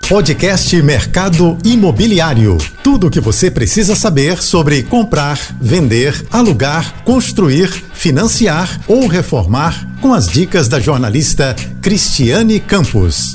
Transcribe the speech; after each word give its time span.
Podcast 0.00 0.82
Mercado 0.82 1.56
Imobiliário. 1.64 2.58
Tudo 2.82 3.06
o 3.06 3.10
que 3.10 3.20
você 3.20 3.50
precisa 3.50 3.96
saber 3.96 4.42
sobre 4.42 4.82
comprar, 4.82 5.38
vender, 5.60 6.26
alugar, 6.30 7.02
construir, 7.04 7.68
financiar 7.94 8.80
ou 8.86 9.06
reformar 9.06 9.88
com 10.02 10.12
as 10.12 10.26
dicas 10.26 10.68
da 10.68 10.78
jornalista 10.78 11.56
Cristiane 11.80 12.60
Campos. 12.60 13.34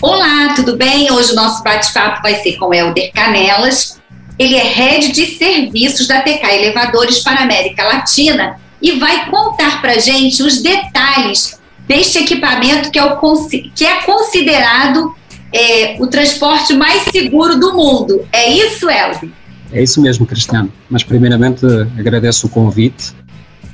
Olá, 0.00 0.54
tudo 0.56 0.76
bem? 0.76 1.12
Hoje 1.12 1.32
o 1.32 1.36
nosso 1.36 1.62
bate-papo 1.62 2.22
vai 2.22 2.36
ser 2.42 2.52
com 2.56 2.72
Helder 2.72 3.12
Canelas. 3.12 4.00
Ele 4.38 4.54
é 4.56 4.64
head 4.64 5.12
de 5.12 5.26
serviços 5.26 6.08
da 6.08 6.22
TK 6.22 6.46
Elevadores 6.46 7.18
para 7.18 7.40
a 7.40 7.44
América 7.44 7.84
Latina 7.84 8.58
e 8.80 8.92
vai 8.92 9.30
contar 9.30 9.82
para 9.82 9.98
gente 9.98 10.42
os 10.42 10.62
detalhes 10.62 11.60
deste 11.86 12.18
equipamento 12.18 12.90
que 12.90 12.98
é, 12.98 13.04
o, 13.04 13.48
que 13.74 13.84
é 13.84 14.02
considerado 14.02 15.14
é, 15.54 15.96
o 16.00 16.06
transporte 16.08 16.74
mais 16.74 17.04
seguro 17.04 17.58
do 17.58 17.74
mundo. 17.74 18.26
É 18.32 18.50
isso, 18.50 18.90
Elvin? 18.90 19.32
É 19.72 19.80
isso 19.80 20.00
mesmo, 20.00 20.26
Cristiano. 20.26 20.70
Mas, 20.90 21.04
primeiramente, 21.04 21.64
agradeço 21.96 22.48
o 22.48 22.50
convite. 22.50 23.12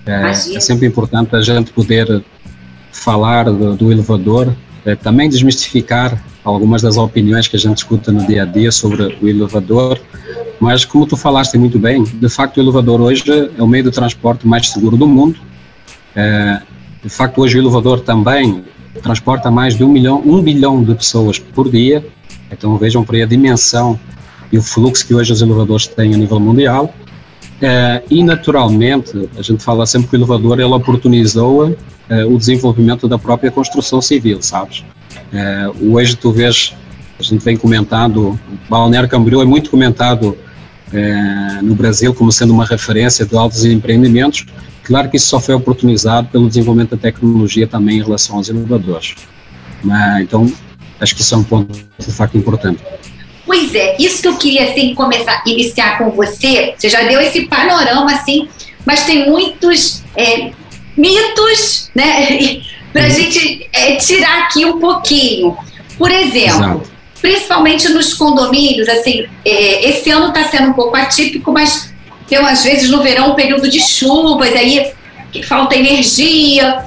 É, 0.05 0.31
é 0.31 0.61
sempre 0.61 0.87
importante 0.87 1.35
a 1.35 1.41
gente 1.41 1.73
poder 1.73 2.23
falar 2.93 3.45
do, 3.45 3.75
do 3.77 3.91
elevador, 3.91 4.55
é, 4.85 4.95
também 4.95 5.29
desmistificar 5.29 6.23
algumas 6.45 6.83
das 6.83 6.99
opiniões 6.99 7.49
que 7.49 7.57
a 7.57 7.59
gente 7.59 7.79
escuta 7.79 8.13
no 8.13 8.27
dia 8.27 8.43
a 8.43 8.47
dia 8.47 8.71
sobre 8.71 9.17
o 9.21 9.29
elevador. 9.29 9.99
Mas, 10.59 10.85
como 10.85 11.07
tu 11.07 11.17
falaste 11.17 11.57
muito 11.57 11.79
bem, 11.79 12.03
de 12.05 12.29
facto, 12.29 12.59
o 12.59 12.61
elevador 12.61 13.01
hoje 13.01 13.25
é 13.57 13.63
o 13.63 13.67
meio 13.67 13.85
de 13.85 13.91
transporte 13.91 14.47
mais 14.47 14.69
seguro 14.69 14.99
do 14.99 15.07
mundo. 15.07 15.39
É, 16.15 16.61
de 17.03 17.09
facto, 17.09 17.41
hoje 17.41 17.59
o 17.59 17.63
elevador 17.63 18.01
também 18.01 18.65
transporta 19.03 19.51
mais 19.51 19.77
de 19.77 19.85
um 19.85 19.89
milhão, 19.89 20.23
um 20.25 20.43
bilhão 20.43 20.83
de 20.83 20.95
pessoas 20.95 21.39
por 21.39 21.71
dia. 21.71 22.05
Então 22.51 22.77
vejam 22.77 23.05
por 23.05 23.15
aí 23.15 23.23
a 23.23 23.27
dimensão 23.27 23.99
e 24.53 24.59
o 24.59 24.63
fluxo 24.63 25.07
que 25.07 25.15
hoje 25.15 25.33
os 25.33 25.41
elevadores 25.41 25.87
têm 25.87 26.15
a 26.15 26.17
nível 26.17 26.41
mundial. 26.41 26.93
Uh, 27.61 28.03
e 28.11 28.25
naturalmente, 28.25 29.29
a 29.37 29.43
gente 29.43 29.63
fala 29.63 29.85
sempre 29.87 30.09
que 30.09 30.17
o 30.17 30.19
elevador 30.19 30.59
ele 30.59 30.73
oportunizou 30.73 31.69
uh, 31.69 31.77
o 32.35 32.39
desenvolvimento 32.39 33.07
da 33.07 33.19
própria 33.19 33.51
construção 33.51 34.01
civil, 34.01 34.41
sabes? 34.41 34.83
Uh, 35.33 35.95
hoje 35.95 36.17
tu 36.17 36.33
vês, 36.33 36.75
a 37.19 37.23
gente 37.23 37.45
vem 37.45 37.57
comentando, 37.57 38.39
Balneário 38.69 39.09
Camboriú 39.09 39.43
é 39.43 39.45
muito 39.45 39.71
comentado 39.71 40.37
no 41.63 41.75
Brasil 41.75 42.13
como 42.15 42.33
sendo 42.33 42.53
uma 42.53 42.65
referência 42.65 43.25
de 43.25 43.37
altos 43.37 43.65
empreendimentos, 43.65 44.47
Claro 44.91 45.09
que 45.09 45.17
isso 45.17 45.29
só 45.29 45.39
foi 45.39 45.55
oportunizado 45.55 46.27
pelo 46.33 46.49
desenvolvimento 46.49 46.97
da 46.97 46.97
tecnologia 46.97 47.65
também 47.65 47.99
em 47.99 48.03
relação 48.03 48.37
aos 48.37 48.49
inovadores. 48.49 49.15
Mas, 49.85 50.23
então, 50.23 50.53
acho 51.01 51.15
que 51.15 51.21
isso 51.21 51.33
é 51.33 51.39
um 51.39 51.45
ponto 51.45 51.73
de 51.97 52.13
facto 52.13 52.37
importante. 52.37 52.83
Pois 53.47 53.73
é, 53.73 53.97
isso 54.01 54.21
que 54.21 54.27
eu 54.27 54.37
queria 54.37 54.71
assim 54.71 54.93
começar 54.95 55.45
iniciar 55.47 55.97
com 55.97 56.11
você. 56.11 56.75
Você 56.77 56.89
já 56.89 57.03
deu 57.03 57.21
esse 57.21 57.47
panorama 57.47 58.13
assim, 58.13 58.49
mas 58.85 59.05
tem 59.07 59.31
muitos 59.31 60.03
é, 60.17 60.51
mitos, 60.97 61.89
né, 61.95 62.39
para 62.93 63.05
a 63.05 63.07
uhum. 63.07 63.15
gente 63.15 63.71
é, 63.73 63.95
tirar 63.95 64.43
aqui 64.43 64.65
um 64.65 64.81
pouquinho. 64.81 65.57
Por 65.97 66.11
exemplo, 66.11 66.65
Exato. 66.65 66.90
Principalmente 67.21 67.89
nos 67.89 68.15
condomínios, 68.15 68.89
assim, 68.89 69.27
é, 69.45 69.89
esse 69.89 70.11
ano 70.11 70.29
está 70.29 70.45
sendo 70.45 70.71
um 70.71 70.73
pouco 70.73 70.97
atípico, 70.97 71.53
mas 71.53 71.93
tem, 72.29 72.39
às 72.39 72.63
vezes, 72.63 72.89
no 72.89 73.03
verão, 73.03 73.33
um 73.33 73.35
período 73.35 73.69
de 73.69 73.81
chuvas, 73.81 74.55
aí 74.55 74.93
falta 75.47 75.77
energia. 75.77 76.85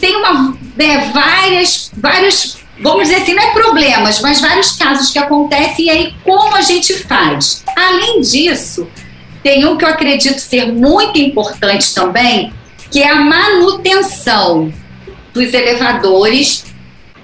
Tem 0.00 0.16
uma, 0.16 0.56
né, 0.76 1.10
várias, 1.12 1.90
vários, 1.96 2.58
vamos 2.80 3.08
dizer 3.08 3.22
assim, 3.22 3.34
não 3.34 3.42
é 3.42 3.50
problemas, 3.52 4.20
mas 4.20 4.40
vários 4.40 4.72
casos 4.72 5.10
que 5.10 5.18
acontecem 5.18 5.86
e 5.86 5.90
aí 5.90 6.14
como 6.24 6.56
a 6.56 6.62
gente 6.62 6.94
faz. 7.04 7.64
Além 7.76 8.20
disso, 8.20 8.88
tem 9.42 9.64
um 9.66 9.76
que 9.76 9.84
eu 9.84 9.88
acredito 9.88 10.38
ser 10.38 10.72
muito 10.72 11.18
importante 11.18 11.94
também, 11.94 12.52
que 12.90 13.02
é 13.02 13.10
a 13.10 13.16
manutenção 13.16 14.72
dos 15.34 15.52
elevadores 15.52 16.64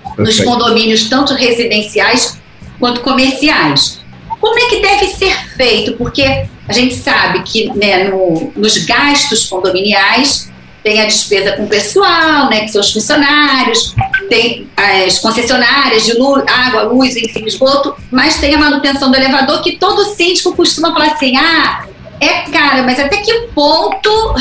Perfeito. 0.02 0.22
nos 0.22 0.40
condomínios, 0.40 1.08
tanto 1.08 1.34
residenciais 1.34 2.38
quanto 2.78 3.00
comerciais. 3.00 4.00
Como 4.40 4.58
é 4.58 4.68
que 4.68 4.80
deve 4.80 5.06
ser 5.08 5.34
feito? 5.56 5.94
Porque 5.94 6.46
a 6.68 6.72
gente 6.72 6.94
sabe 6.94 7.42
que 7.42 7.70
né, 7.76 8.04
no, 8.04 8.52
nos 8.56 8.78
gastos 8.78 9.46
condominiais 9.46 10.50
tem 10.82 11.00
a 11.00 11.06
despesa 11.06 11.52
com 11.52 11.64
o 11.64 11.68
pessoal, 11.68 12.50
né, 12.50 12.60
que 12.60 12.68
são 12.68 12.80
os 12.82 12.92
funcionários, 12.92 13.94
tem 14.28 14.68
as 14.76 15.18
concessionárias 15.18 16.04
de 16.04 16.12
luz, 16.12 16.44
água, 16.46 16.82
luz, 16.82 17.16
enfim, 17.16 17.46
esgoto, 17.46 17.96
mas 18.10 18.38
tem 18.38 18.54
a 18.54 18.58
manutenção 18.58 19.10
do 19.10 19.16
elevador 19.16 19.62
que 19.62 19.78
todo 19.78 20.04
síndico 20.04 20.54
costuma 20.54 20.92
falar 20.92 21.12
assim, 21.12 21.34
ah, 21.38 21.86
é 22.20 22.42
caro, 22.50 22.84
mas 22.84 23.00
até 23.00 23.16
que 23.16 23.32
ponto, 23.54 24.34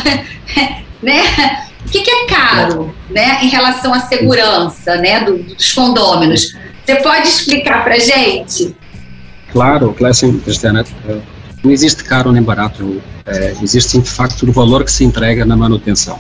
né, 1.02 1.64
que, 1.94 2.02
que, 2.02 2.10
é 2.10 2.26
caro, 2.26 2.94
né, 3.12 3.40
em 3.44 3.50
relação 3.50 3.94
à 3.94 4.00
segurança, 4.00 4.96
né, 4.96 5.24
do, 5.24 5.38
dos 5.38 5.72
condôminos? 5.74 6.56
Você 6.84 6.96
pode 6.96 7.28
explicar 7.28 7.84
para 7.84 8.00
gente? 8.00 8.76
Claro, 9.52 9.94
claro 9.94 10.14
sim, 10.14 10.40
Cristiana. 10.40 10.84
Não 11.64 11.72
existe 11.72 12.04
caro 12.04 12.32
nem 12.32 12.42
barato, 12.42 13.02
é, 13.26 13.56
existe 13.62 14.00
de 14.00 14.10
facto 14.10 14.44
o 14.44 14.52
valor 14.52 14.84
que 14.84 14.92
se 14.92 15.04
entrega 15.04 15.46
na 15.46 15.56
manutenção. 15.56 16.20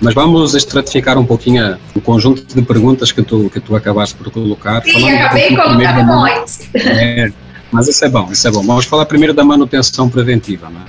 Mas 0.00 0.14
vamos 0.14 0.54
estratificar 0.54 1.18
um 1.18 1.26
pouquinho 1.26 1.76
o 1.94 2.00
conjunto 2.00 2.42
de 2.42 2.62
perguntas 2.62 3.12
que 3.12 3.22
tu, 3.22 3.50
que 3.50 3.60
tu 3.60 3.76
acabaste 3.76 4.14
por 4.14 4.30
colocar. 4.30 4.82
Sim, 4.82 5.10
acabei 5.10 5.54
colocando 5.54 6.04
muitos. 6.04 6.60
É, 6.74 7.30
mas 7.70 7.88
isso 7.88 8.04
é 8.04 8.08
bom, 8.08 8.28
isso 8.32 8.48
é 8.48 8.50
bom. 8.50 8.62
Vamos 8.62 8.86
falar 8.86 9.04
primeiro 9.06 9.34
da 9.34 9.44
manutenção 9.44 10.08
preventiva. 10.08 10.68
Né? 10.70 10.80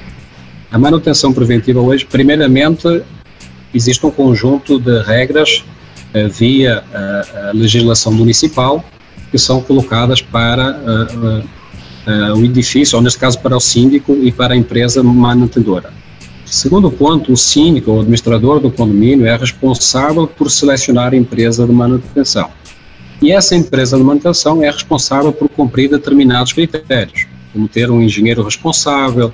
A 0.71 0.77
manutenção 0.77 1.33
preventiva 1.33 1.81
hoje, 1.81 2.05
primeiramente, 2.05 3.03
existe 3.74 4.06
um 4.06 4.12
conjunto 4.12 4.80
de 4.80 5.02
regras 5.02 5.63
uh, 6.13 6.30
via 6.30 6.84
uh, 6.84 7.50
a 7.50 7.52
legislação 7.53 8.12
municipal 8.12 8.84
que 9.31 9.38
são 9.38 9.62
colocadas 9.62 10.22
para 10.22 10.80
uh, 10.80 11.59
o 12.35 12.44
edifício, 12.44 12.96
ou 12.96 13.03
neste 13.03 13.19
caso 13.19 13.40
para 13.40 13.56
o 13.56 13.59
síndico 13.59 14.13
e 14.13 14.31
para 14.31 14.56
a 14.56 14.57
empresa 14.57 15.03
mantenedora. 15.03 15.94
Segundo 16.44 16.90
ponto, 16.90 17.31
o 17.31 17.38
síndico 17.38 17.91
ou 17.91 18.00
administrador 18.00 18.59
do 18.59 18.72
condomínio 18.72 19.28
é 19.28 19.38
responsável 19.38 20.25
por 20.25 20.50
selecionar 20.50 21.13
a 21.13 21.16
empresa 21.16 21.68
de 21.68 21.72
manutenção. 21.72 22.50
E 23.22 23.31
essa 23.31 23.56
empresa 23.56 23.97
de 23.97 24.03
manutenção 24.03 24.63
é 24.63 24.72
responsável 24.72 25.31
por 25.31 25.47
cumprir 25.50 25.90
determinados 25.90 26.51
critérios, 26.51 27.28
como 27.53 27.68
ter 27.68 27.91
um 27.91 28.01
engenheiro 28.01 28.41
responsável, 28.41 29.31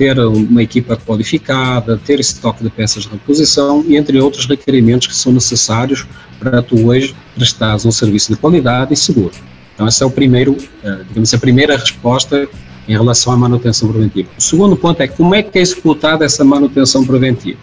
ter 0.00 0.18
uma 0.18 0.62
equipa 0.62 0.96
qualificada, 0.96 2.00
ter 2.02 2.18
estoque 2.18 2.64
de 2.64 2.70
peças 2.70 3.02
de 3.02 3.10
reposição 3.10 3.84
e 3.86 3.98
entre 3.98 4.18
outros 4.18 4.46
requerimentos 4.46 5.08
que 5.08 5.14
são 5.14 5.30
necessários 5.30 6.06
para 6.38 6.62
tu 6.62 6.86
hoje 6.86 7.14
prestares 7.34 7.84
um 7.84 7.90
serviço 7.90 8.32
de 8.32 8.38
qualidade 8.38 8.94
e 8.94 8.96
seguro. 8.96 9.32
Então, 9.74 9.86
essa 9.86 10.02
é 10.02 10.06
o 10.06 10.10
primeiro, 10.10 10.56
eh, 10.82 11.00
digamos, 11.06 11.34
a 11.34 11.38
primeira 11.38 11.76
resposta 11.76 12.48
em 12.88 12.92
relação 12.92 13.34
à 13.34 13.36
manutenção 13.36 13.92
preventiva. 13.92 14.30
O 14.38 14.40
segundo 14.40 14.74
ponto 14.74 15.02
é 15.02 15.06
como 15.06 15.34
é 15.34 15.42
que 15.42 15.58
é 15.58 15.60
executada 15.60 16.24
essa 16.24 16.42
manutenção 16.42 17.04
preventiva. 17.04 17.58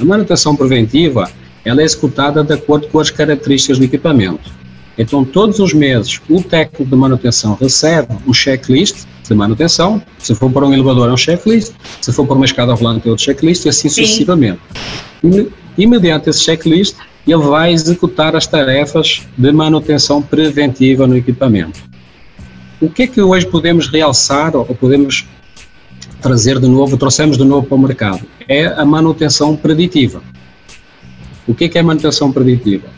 A 0.00 0.04
manutenção 0.06 0.56
preventiva 0.56 1.30
ela 1.66 1.82
é 1.82 1.84
executada 1.84 2.42
de 2.42 2.54
acordo 2.54 2.88
com 2.88 2.98
as 2.98 3.10
características 3.10 3.76
do 3.78 3.84
equipamento. 3.84 4.50
Então, 4.96 5.22
todos 5.22 5.58
os 5.58 5.74
meses, 5.74 6.18
o 6.30 6.42
técnico 6.42 6.86
de 6.86 6.96
manutenção 6.96 7.58
recebe 7.60 8.08
um 8.26 8.32
checklist 8.32 9.04
de 9.28 9.34
manutenção. 9.34 10.02
Se 10.18 10.34
for 10.34 10.50
para 10.50 10.66
um 10.66 10.72
elevador, 10.72 11.08
é 11.08 11.12
um 11.12 11.16
checklist. 11.16 11.72
Se 12.00 12.12
for 12.12 12.26
para 12.26 12.36
uma 12.36 12.44
escada 12.44 12.74
rolante, 12.74 13.06
é 13.06 13.10
outro 13.10 13.24
checklist, 13.24 13.64
e 13.64 13.68
assim 13.68 13.88
Sim. 13.88 14.02
sucessivamente. 14.02 14.60
E, 15.22 15.48
e 15.76 15.86
mediante 15.86 16.30
esse 16.30 16.40
checklist, 16.40 16.96
ele 17.26 17.42
vai 17.42 17.72
executar 17.72 18.34
as 18.34 18.46
tarefas 18.46 19.22
de 19.36 19.52
manutenção 19.52 20.22
preventiva 20.22 21.06
no 21.06 21.16
equipamento. 21.16 21.80
O 22.80 22.88
que 22.88 23.02
é 23.02 23.06
que 23.06 23.20
hoje 23.20 23.46
podemos 23.46 23.88
realçar 23.88 24.56
ou 24.56 24.64
podemos 24.64 25.26
trazer 26.20 26.58
de 26.58 26.68
novo, 26.68 26.96
trouxemos 26.96 27.36
de 27.36 27.44
novo 27.44 27.66
para 27.66 27.74
o 27.74 27.78
mercado? 27.78 28.20
É 28.48 28.66
a 28.66 28.84
manutenção 28.84 29.56
preditiva. 29.56 30.22
O 31.46 31.54
que 31.54 31.64
é 31.64 31.68
que 31.68 31.78
é 31.78 31.82
manutenção 31.82 32.30
preditiva? 32.30 32.97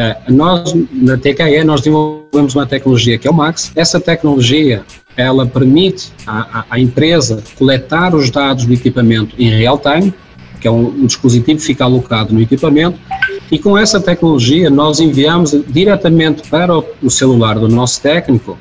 É, 0.00 0.16
nós, 0.30 0.74
na 0.90 1.18
TKE, 1.18 1.62
nós 1.62 1.82
desenvolvemos 1.82 2.54
uma 2.54 2.64
tecnologia 2.64 3.18
que 3.18 3.28
é 3.28 3.30
o 3.30 3.34
MAX. 3.34 3.70
Essa 3.76 4.00
tecnologia, 4.00 4.82
ela 5.14 5.44
permite 5.44 6.10
à, 6.26 6.64
à 6.70 6.80
empresa 6.80 7.42
coletar 7.58 8.14
os 8.14 8.30
dados 8.30 8.64
do 8.64 8.72
equipamento 8.72 9.34
em 9.38 9.50
real 9.50 9.78
time, 9.78 10.14
que 10.58 10.66
é 10.66 10.70
um, 10.70 10.86
um 10.86 11.04
dispositivo 11.04 11.60
que 11.60 11.66
fica 11.66 11.84
alocado 11.84 12.32
no 12.32 12.40
equipamento, 12.40 12.98
e 13.52 13.58
com 13.58 13.76
essa 13.76 14.00
tecnologia, 14.00 14.70
nós 14.70 15.00
enviamos 15.00 15.54
diretamente 15.68 16.48
para 16.48 16.78
o 16.78 17.10
celular 17.10 17.58
do 17.58 17.68
nosso 17.68 18.00
técnico 18.00 18.56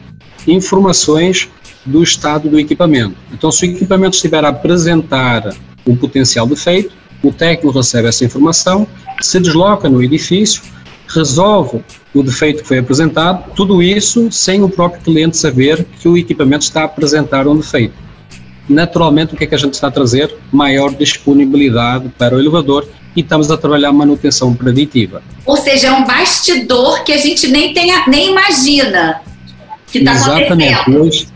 informações 0.46 1.48
do 1.86 2.04
estado 2.04 2.50
do 2.50 2.60
equipamento. 2.60 3.16
Então, 3.32 3.50
se 3.50 3.66
o 3.66 3.72
equipamento 3.72 4.18
estiver 4.18 4.44
a 4.44 4.50
apresentar 4.50 5.56
um 5.88 5.96
potencial 5.96 6.46
defeito, 6.46 6.94
o 7.24 7.32
técnico 7.32 7.78
recebe 7.78 8.10
essa 8.10 8.26
informação, 8.26 8.86
se 9.22 9.40
desloca 9.40 9.88
no 9.88 10.04
edifício, 10.04 10.62
resolve 11.10 11.84
o 12.14 12.24
defeito 12.24 12.62
que 12.62 12.68
foi 12.68 12.80
apresentado, 12.80 13.52
tudo 13.56 13.82
isso 13.82 14.32
sem 14.32 14.64
o 14.64 14.70
próprio 14.70 15.02
cliente 15.02 15.38
saber 15.38 15.86
que 16.00 16.08
o 16.08 16.18
equipamento 16.18 16.64
está 16.64 16.82
a 16.82 16.86
apresentar 16.86 17.48
um 17.48 17.58
defeito. 17.58 17.94
Naturalmente, 18.68 19.34
o 19.34 19.38
que 19.38 19.44
é 19.44 19.48
que 19.48 19.56
a 19.56 19.58
gente 19.58 19.74
está 19.74 19.88
a 19.88 19.92
trazer? 19.92 20.36
Maior 20.52 20.94
disponibilidade 20.94 22.10
para 22.18 22.36
o 22.36 22.40
elevador 22.40 22.88
e 23.16 23.22
estamos 23.22 23.50
a 23.50 23.58
trabalhar 23.58 23.92
manutenção 23.92 24.54
preditiva. 24.54 25.24
Ou 25.46 25.58
seja, 25.58 25.88
é 25.88 25.92
um 25.92 26.06
bastidor 26.06 27.04
que 27.04 27.12
a 27.12 27.18
gente 27.18 27.48
nem, 27.48 27.74
tem, 27.74 27.92
nem 28.08 28.30
imagina 28.30 29.22
que 29.92 29.98
está 29.98 30.14
Exatamente. 30.14 30.92
Hoje, 30.92 31.28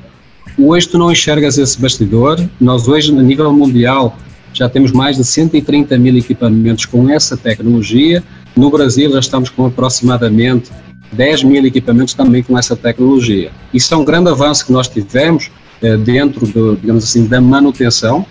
hoje 0.59 0.87
tu 0.87 0.97
não 0.99 1.11
enxergas 1.11 1.57
esse 1.57 1.79
bastidor. 1.81 2.39
Nós 2.61 2.87
hoje, 2.87 3.11
a 3.11 3.21
nível 3.21 3.51
mundial, 3.51 4.15
já 4.53 4.69
temos 4.69 4.91
mais 4.91 5.17
de 5.17 5.23
130 5.23 5.97
mil 5.97 6.15
equipamentos 6.15 6.85
com 6.85 7.09
essa 7.09 7.35
tecnologia. 7.35 8.23
No 8.55 8.69
Brasil 8.69 9.11
já 9.11 9.19
estamos 9.19 9.49
com 9.49 9.65
aproximadamente 9.65 10.71
10 11.11 11.43
mil 11.43 11.65
equipamentos 11.65 12.13
também 12.13 12.43
com 12.43 12.57
essa 12.57 12.75
tecnologia. 12.75 13.51
Isso 13.73 13.93
é 13.93 13.97
um 13.97 14.05
grande 14.05 14.29
avanço 14.29 14.65
que 14.65 14.71
nós 14.71 14.87
tivemos 14.87 15.49
eh, 15.81 15.97
dentro, 15.97 16.45
do, 16.45 16.75
digamos 16.75 17.03
assim, 17.03 17.25
da 17.25 17.41
manutenção 17.41 18.25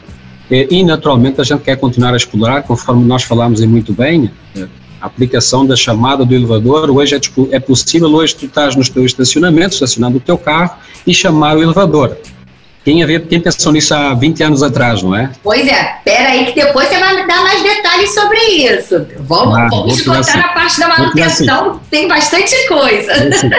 eh, 0.50 0.66
e, 0.70 0.84
naturalmente, 0.84 1.40
a 1.40 1.44
gente 1.44 1.62
quer 1.62 1.76
continuar 1.76 2.12
a 2.12 2.16
explorar, 2.16 2.62
conforme 2.62 3.04
nós 3.04 3.24
falamos 3.24 3.60
e 3.60 3.66
muito 3.66 3.92
bem, 3.92 4.30
eh, 4.56 4.66
a 5.00 5.06
aplicação 5.06 5.66
da 5.66 5.74
chamada 5.74 6.24
do 6.24 6.34
elevador. 6.34 6.90
Hoje 6.90 7.16
é, 7.16 7.20
é 7.56 7.60
possível, 7.60 8.08
hoje 8.14 8.36
tu 8.36 8.46
estás 8.46 8.76
no 8.76 8.88
teu 8.88 9.04
estacionamento, 9.04 9.74
estacionando 9.74 10.18
o 10.18 10.20
teu 10.20 10.38
carro 10.38 10.76
e 11.06 11.12
chamar 11.12 11.56
o 11.56 11.62
elevador. 11.62 12.16
Quem, 12.84 13.02
havia, 13.02 13.20
quem 13.20 13.40
pensou 13.40 13.72
nisso 13.72 13.94
há 13.94 14.12
20 14.12 14.42
anos 14.42 14.62
atrás, 14.62 15.02
não 15.02 15.14
é? 15.14 15.30
Pois 15.42 15.66
é, 15.68 15.98
pera 16.04 16.30
aí 16.30 16.46
que 16.46 16.54
depois 16.54 16.88
você 16.88 16.98
vai 16.98 17.26
dar 17.26 17.42
mais 17.42 17.62
detalhes 17.62 18.12
sobre 18.12 18.38
isso. 18.38 19.06
Vamos, 19.20 19.56
ah, 19.56 19.68
vamos 19.70 20.02
contar 20.02 20.18
assim. 20.18 20.38
a 20.38 20.48
parte 20.48 20.80
da 20.80 20.88
manutenção, 20.88 21.70
assim. 21.70 21.80
tem 21.90 22.08
bastante 22.08 22.68
coisa. 22.68 23.12
Assim. 23.12 23.50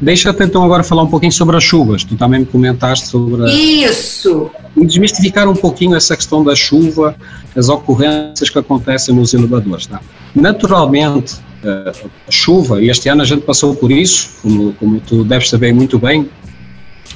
Deixa-te 0.00 0.42
então 0.42 0.62
agora 0.64 0.82
falar 0.82 1.02
um 1.02 1.06
pouquinho 1.06 1.32
sobre 1.32 1.56
as 1.56 1.64
chuvas. 1.64 2.04
Tu 2.04 2.16
também 2.16 2.40
me 2.40 2.46
comentaste 2.46 3.06
sobre. 3.06 3.44
A... 3.44 3.46
Isso! 3.48 4.50
Desmistificar 4.76 5.48
um 5.48 5.54
pouquinho 5.54 5.96
essa 5.96 6.14
questão 6.16 6.44
da 6.44 6.54
chuva, 6.54 7.16
as 7.56 7.68
ocorrências 7.68 8.50
que 8.50 8.58
acontecem 8.58 9.14
nos 9.14 9.32
elevadores. 9.32 9.86
Tá? 9.86 10.00
Naturalmente, 10.34 11.36
eh, 11.64 11.92
a 12.28 12.30
chuva, 12.30 12.82
e 12.82 12.90
este 12.90 13.08
ano 13.08 13.22
a 13.22 13.24
gente 13.24 13.42
passou 13.42 13.74
por 13.74 13.90
isso, 13.90 14.30
como, 14.42 14.72
como 14.74 15.00
tu 15.00 15.24
deves 15.24 15.48
saber 15.48 15.72
muito 15.72 15.98
bem, 15.98 16.28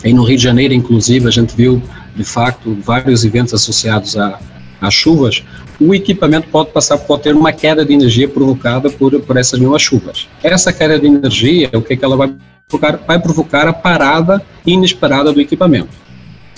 Aí 0.04 0.12
no 0.12 0.22
Rio 0.22 0.36
de 0.36 0.42
Janeiro, 0.42 0.74
inclusive, 0.74 1.26
a 1.26 1.30
gente 1.30 1.56
viu, 1.56 1.82
de 2.14 2.24
facto, 2.24 2.76
vários 2.82 3.24
eventos 3.24 3.54
associados 3.54 4.16
a, 4.18 4.38
às 4.78 4.92
chuvas. 4.92 5.42
O 5.80 5.94
equipamento 5.94 6.48
pode 6.48 6.70
passar, 6.70 6.98
pode 6.98 7.22
ter 7.22 7.34
uma 7.34 7.52
queda 7.52 7.84
de 7.86 7.94
energia 7.94 8.28
provocada 8.28 8.90
por, 8.90 9.18
por 9.20 9.36
essas 9.38 9.58
mesmas 9.58 9.80
chuvas. 9.80 10.28
Essa 10.42 10.72
queda 10.72 10.98
de 10.98 11.06
energia, 11.06 11.70
o 11.72 11.80
que, 11.80 11.94
é 11.94 11.96
que 11.96 12.04
ela 12.04 12.16
vai 12.16 12.34
provocar? 12.68 12.98
Vai 13.06 13.18
provocar 13.18 13.66
a 13.66 13.72
parada 13.72 14.42
inesperada 14.66 15.32
do 15.32 15.40
equipamento. 15.40 15.88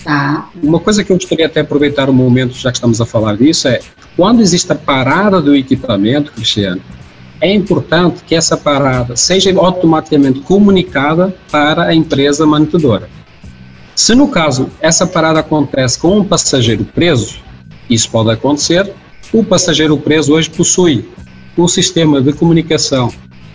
Tá. 0.02 0.50
Uma 0.60 0.80
coisa 0.80 1.04
que 1.04 1.12
eu 1.12 1.16
gostaria 1.16 1.46
até 1.46 1.60
aproveitar 1.60 2.10
o 2.10 2.12
momento, 2.12 2.54
já 2.54 2.70
que 2.70 2.78
estamos 2.78 3.00
a 3.00 3.06
falar 3.06 3.36
disso, 3.36 3.68
é 3.68 3.80
quando 4.16 4.40
existe 4.40 4.72
a 4.72 4.76
parada 4.76 5.40
do 5.40 5.54
equipamento, 5.54 6.32
Cristiano, 6.32 6.80
é 7.40 7.52
importante 7.52 8.24
que 8.24 8.34
essa 8.34 8.56
parada 8.56 9.14
seja 9.14 9.52
automaticamente 9.56 10.40
comunicada 10.40 11.34
para 11.50 11.84
a 11.84 11.94
empresa 11.94 12.46
mantenedora. 12.46 13.08
Se 13.96 14.14
no 14.14 14.28
caso 14.28 14.68
essa 14.78 15.06
parada 15.06 15.40
acontece 15.40 15.98
com 15.98 16.18
um 16.18 16.22
passageiro 16.22 16.84
preso, 16.84 17.38
isso 17.88 18.10
pode 18.10 18.30
acontecer, 18.30 18.92
o 19.32 19.42
passageiro 19.42 19.96
preso 19.96 20.34
hoje 20.34 20.50
possui 20.50 21.08
um 21.56 21.66
sistema 21.66 22.20
de 22.20 22.34
comunicação 22.34 23.10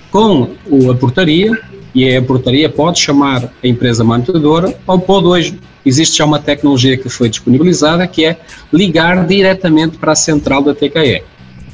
com 0.09 0.49
a 0.89 0.95
portaria 0.95 1.51
e 1.93 2.15
a 2.15 2.21
portaria 2.23 2.67
pode 2.67 2.99
chamar 2.99 3.53
a 3.63 3.67
empresa 3.67 4.03
mantenedora 4.03 4.75
ou 4.87 4.97
pode 4.97 5.27
hoje, 5.27 5.59
existe 5.85 6.17
já 6.17 6.25
uma 6.25 6.39
tecnologia 6.39 6.97
que 6.97 7.07
foi 7.07 7.29
disponibilizada 7.29 8.07
que 8.07 8.25
é 8.25 8.39
ligar 8.73 9.27
diretamente 9.27 9.99
para 9.99 10.13
a 10.13 10.15
central 10.15 10.63
da 10.63 10.73
TKE. 10.73 11.21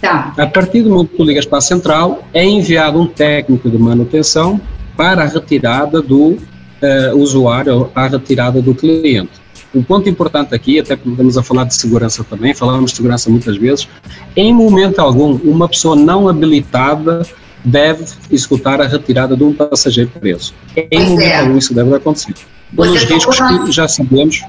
Tá. 0.01 0.33
A 0.37 0.45
partir 0.45 0.81
do 0.81 0.89
momento 0.89 1.11
que 1.11 1.17
tu 1.17 1.23
ligas 1.23 1.45
para 1.45 1.59
a 1.59 1.61
central, 1.61 2.27
é 2.33 2.43
enviado 2.43 2.99
um 2.99 3.07
técnico 3.07 3.69
de 3.69 3.77
manutenção 3.77 4.59
para 4.97 5.23
a 5.23 5.25
retirada 5.25 6.01
do 6.01 6.37
uh, 6.81 7.17
usuário 7.17 7.91
à 7.95 8.07
retirada 8.07 8.61
do 8.61 8.73
cliente. 8.73 9.31
Um 9.75 9.83
ponto 9.83 10.09
importante 10.09 10.55
aqui, 10.55 10.79
até 10.79 10.95
podemos 10.95 11.37
a 11.37 11.43
falar 11.43 11.65
de 11.65 11.75
segurança 11.75 12.23
também, 12.23 12.53
falamos 12.53 12.91
de 12.91 12.97
segurança 12.97 13.29
muitas 13.29 13.57
vezes, 13.57 13.87
em 14.35 14.53
momento 14.53 14.99
algum, 14.99 15.35
uma 15.43 15.67
pessoa 15.67 15.95
não 15.95 16.27
habilitada 16.27 17.25
deve 17.63 18.05
executar 18.31 18.81
a 18.81 18.87
retirada 18.87 19.35
de 19.35 19.43
um 19.43 19.53
passageiro 19.53 20.09
preso. 20.19 20.53
Em 20.75 20.87
pois 20.89 21.09
momento 21.09 21.27
é. 21.27 21.39
algum 21.39 21.57
isso 21.57 21.73
deve 21.73 21.95
acontecer. 21.95 22.33
Pelos 22.75 23.03
riscos 23.03 23.39
no... 23.39 23.65
que 23.65 23.71
já 23.71 23.87
sabemos. 23.87 24.41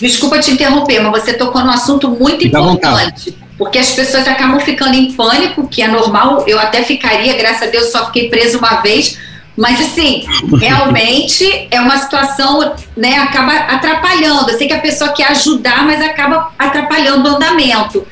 Desculpa 0.00 0.38
te 0.38 0.50
interromper, 0.50 1.00
mas 1.00 1.22
você 1.22 1.34
tocou 1.34 1.62
num 1.62 1.70
assunto 1.70 2.08
muito 2.08 2.46
importante. 2.46 3.36
Porque 3.58 3.78
as 3.78 3.92
pessoas 3.92 4.26
acabam 4.26 4.58
ficando 4.60 4.94
em 4.94 5.12
pânico, 5.12 5.68
que 5.68 5.82
é 5.82 5.88
normal, 5.88 6.44
eu 6.46 6.58
até 6.58 6.82
ficaria, 6.82 7.36
graças 7.36 7.68
a 7.68 7.70
Deus 7.70 7.92
só 7.92 8.06
fiquei 8.06 8.28
preso 8.28 8.58
uma 8.58 8.80
vez, 8.80 9.18
mas 9.56 9.80
assim, 9.80 10.24
realmente 10.58 11.68
é 11.70 11.80
uma 11.80 11.96
situação, 11.96 12.74
né, 12.96 13.16
acaba 13.16 13.52
atrapalhando. 13.52 14.50
Eu 14.50 14.58
sei 14.58 14.66
que 14.66 14.74
a 14.74 14.80
pessoa 14.80 15.12
quer 15.12 15.28
ajudar, 15.28 15.84
mas 15.84 16.00
acaba 16.00 16.52
atrapalhando 16.58 17.28
o 17.28 17.36
andamento. 17.36 18.06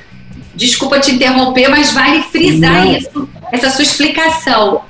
Desculpa 0.55 1.01
te 1.01 1.13
interromper, 1.13 1.69
mas 1.69 1.93
vale 1.93 2.23
frisar 2.25 2.85
Não. 2.85 2.97
isso, 2.97 3.29
essa 3.53 3.71
sua 3.71 3.83
explicação. 3.83 4.83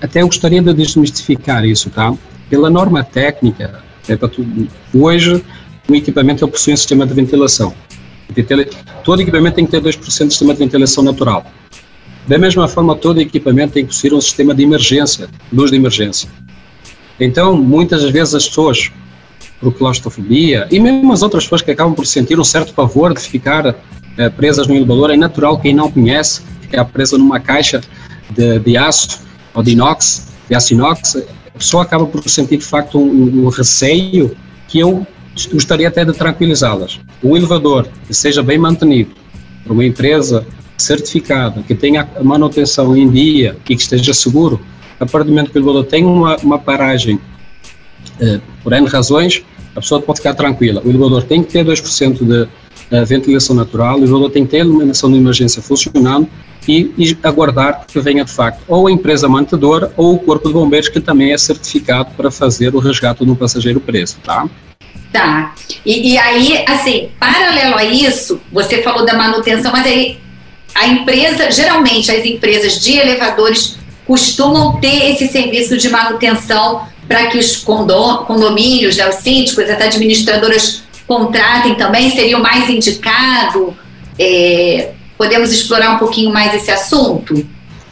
Até 0.00 0.22
eu 0.22 0.26
gostaria 0.26 0.60
de 0.60 0.72
desmistificar 0.74 1.64
isso, 1.64 1.90
tá? 1.90 2.12
Pela 2.48 2.68
norma 2.68 3.02
técnica, 3.02 3.82
é 4.08 4.16
para 4.16 4.28
tudo. 4.28 4.68
Hoje, 4.92 5.44
o 5.88 5.94
equipamento 5.94 6.46
possui 6.46 6.74
um 6.74 6.76
sistema 6.76 7.06
de 7.06 7.14
ventilação. 7.14 7.74
Todo 9.04 9.20
equipamento 9.20 9.56
tem 9.56 9.66
que 9.66 9.70
ter 9.70 9.80
2% 9.80 10.00
de 10.00 10.30
sistema 10.30 10.52
de 10.52 10.58
ventilação 10.58 11.04
natural. 11.04 11.44
Da 12.26 12.38
mesma 12.38 12.68
forma, 12.68 12.94
todo 12.94 13.20
equipamento 13.20 13.74
tem 13.74 13.84
que 13.84 13.92
possuir 13.92 14.14
um 14.14 14.20
sistema 14.20 14.54
de 14.54 14.62
emergência, 14.62 15.28
luz 15.52 15.70
de 15.70 15.76
emergência. 15.76 16.28
Então, 17.18 17.56
muitas 17.56 18.02
vezes 18.10 18.34
as 18.34 18.48
pessoas, 18.48 18.90
por 19.60 19.72
claustrofobia, 19.74 20.66
e 20.70 20.78
mesmo 20.78 21.12
as 21.12 21.22
outras 21.22 21.44
pessoas 21.44 21.62
que 21.62 21.70
acabam 21.70 21.94
por 21.94 22.06
sentir 22.06 22.38
um 22.38 22.44
certo 22.44 22.72
pavor 22.74 23.12
de 23.14 23.20
ficar 23.20 23.74
eh, 24.16 24.28
presas 24.30 24.66
no 24.66 24.74
elevador, 24.74 25.10
é 25.10 25.16
natural 25.16 25.58
quem 25.58 25.74
não 25.74 25.90
conhece, 25.90 26.42
ficar 26.60 26.84
presa 26.86 27.18
numa 27.18 27.40
caixa 27.40 27.80
de, 28.30 28.58
de 28.60 28.76
aço 28.76 29.20
ou 29.54 29.62
de 29.62 29.72
inox, 29.72 30.28
de 30.48 30.54
aço 30.54 30.72
inox, 30.74 31.16
a 31.54 31.58
pessoa 31.58 31.82
acaba 31.82 32.06
por 32.06 32.26
sentir 32.28 32.56
de 32.56 32.64
facto 32.64 32.98
um, 32.98 33.44
um 33.44 33.48
receio 33.48 34.36
que 34.68 34.78
eu 34.78 35.06
gostaria 35.52 35.88
até 35.88 36.04
de 36.04 36.12
tranquilizá-las. 36.12 37.00
O 37.22 37.36
elevador 37.36 37.88
que 38.06 38.14
seja 38.14 38.42
bem 38.42 38.58
mantenido 38.58 39.10
por 39.62 39.72
uma 39.72 39.84
empresa 39.84 40.46
certificada, 40.76 41.62
que 41.62 41.74
tenha 41.74 42.08
manutenção 42.22 42.96
em 42.96 43.10
dia 43.10 43.56
e 43.68 43.76
que 43.76 43.82
esteja 43.82 44.12
seguro, 44.12 44.60
a 44.98 45.06
partir 45.06 45.26
do 45.26 45.30
momento 45.30 45.50
que 45.50 45.58
o 45.58 45.60
elevador 45.60 45.84
tem 45.84 46.04
uma, 46.04 46.36
uma 46.38 46.58
paragem 46.58 47.20
eh, 48.20 48.40
por 48.62 48.72
N 48.72 48.86
razões, 48.88 49.42
a 49.74 49.80
pessoa 49.80 50.00
pode 50.00 50.18
ficar 50.18 50.34
tranquila. 50.34 50.82
O 50.84 50.88
elevador 50.88 51.22
tem 51.22 51.42
que 51.42 51.50
ter 51.50 51.64
2% 51.64 52.24
de 52.24 52.42
uh, 52.42 53.06
ventilação 53.06 53.56
natural, 53.56 53.96
o 53.96 54.02
elevador 54.02 54.30
tem 54.30 54.44
que 54.44 54.50
ter 54.50 54.58
iluminação 54.58 55.10
de 55.10 55.18
emergência 55.18 55.62
funcionando 55.62 56.28
e, 56.68 56.92
e, 56.96 57.16
aguardar 57.22 57.86
que 57.86 57.98
venha 58.00 58.24
de 58.24 58.30
facto 58.30 58.62
ou 58.68 58.86
a 58.86 58.92
empresa 58.92 59.28
mantedora 59.28 59.92
ou 59.96 60.14
o 60.14 60.18
corpo 60.18 60.46
de 60.46 60.54
bombeiros 60.54 60.88
que 60.88 61.00
também 61.00 61.32
é 61.32 61.38
certificado 61.38 62.10
para 62.16 62.30
fazer 62.30 62.74
o 62.74 62.78
resgate 62.78 63.24
um 63.24 63.34
passageiro 63.34 63.80
preso, 63.80 64.18
tá? 64.22 64.48
Tá. 65.12 65.54
E, 65.84 66.12
e 66.12 66.18
aí, 66.18 66.64
assim, 66.68 67.10
paralelo 67.18 67.76
a 67.76 67.84
isso, 67.84 68.40
você 68.50 68.82
falou 68.82 69.04
da 69.04 69.14
manutenção, 69.14 69.72
mas 69.72 69.86
aí 69.86 70.18
a 70.74 70.86
empresa, 70.86 71.50
geralmente 71.50 72.10
as 72.10 72.24
empresas 72.24 72.80
de 72.80 72.98
elevadores 72.98 73.76
costumam 74.06 74.80
ter 74.80 75.10
esse 75.10 75.28
serviço 75.28 75.76
de 75.76 75.88
manutenção 75.88 76.86
para 77.06 77.26
que 77.26 77.38
os 77.38 77.56
condomínios, 77.56 78.96
né, 78.96 79.08
os 79.08 79.16
síndicos, 79.16 79.68
as 79.68 79.80
administradoras 79.80 80.82
contratem 81.06 81.74
também, 81.74 82.10
seria 82.10 82.38
o 82.38 82.42
mais 82.42 82.68
indicado? 82.68 83.76
É, 84.18 84.92
podemos 85.16 85.52
explorar 85.52 85.96
um 85.96 85.98
pouquinho 85.98 86.32
mais 86.32 86.54
esse 86.54 86.70
assunto? 86.70 87.46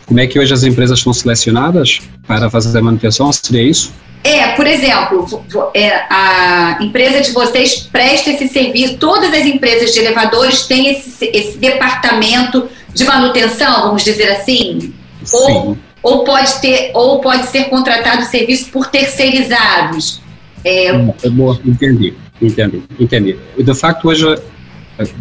Como 0.06 0.18
é 0.18 0.26
que 0.26 0.38
hoje 0.38 0.52
as 0.52 0.64
empresas 0.64 1.00
são 1.00 1.12
selecionadas 1.12 2.00
para 2.26 2.50
fazer 2.50 2.76
a 2.76 2.82
manutenção? 2.82 3.30
Seria 3.32 3.62
isso? 3.62 3.92
É, 4.22 4.48
por 4.48 4.66
exemplo, 4.66 5.42
é, 5.74 6.04
a 6.10 6.78
empresa 6.80 7.22
de 7.22 7.32
vocês 7.32 7.88
presta 7.90 8.30
esse 8.30 8.48
serviço, 8.48 8.98
todas 8.98 9.32
as 9.32 9.46
empresas 9.46 9.92
de 9.92 10.00
elevadores 10.00 10.66
têm 10.66 10.88
esse, 10.88 11.24
esse 11.32 11.56
departamento 11.56 12.68
de 12.92 13.04
manutenção, 13.04 13.82
vamos 13.84 14.04
dizer 14.04 14.30
assim? 14.32 14.92
Sim. 15.24 15.36
Ou, 15.36 15.78
ou, 16.02 16.24
pode 16.24 16.60
ter, 16.60 16.90
ou 16.92 17.20
pode 17.20 17.46
ser 17.46 17.64
contratado 17.64 18.24
serviço 18.24 18.70
por 18.70 18.86
terceirizados. 18.88 20.20
É, 20.64 20.88
é 20.88 21.30
boa, 21.30 21.58
entendi, 21.64 22.12
entendi, 22.42 22.82
entendi. 22.98 23.38
De 23.56 23.74
facto, 23.74 24.06
hoje 24.06 24.26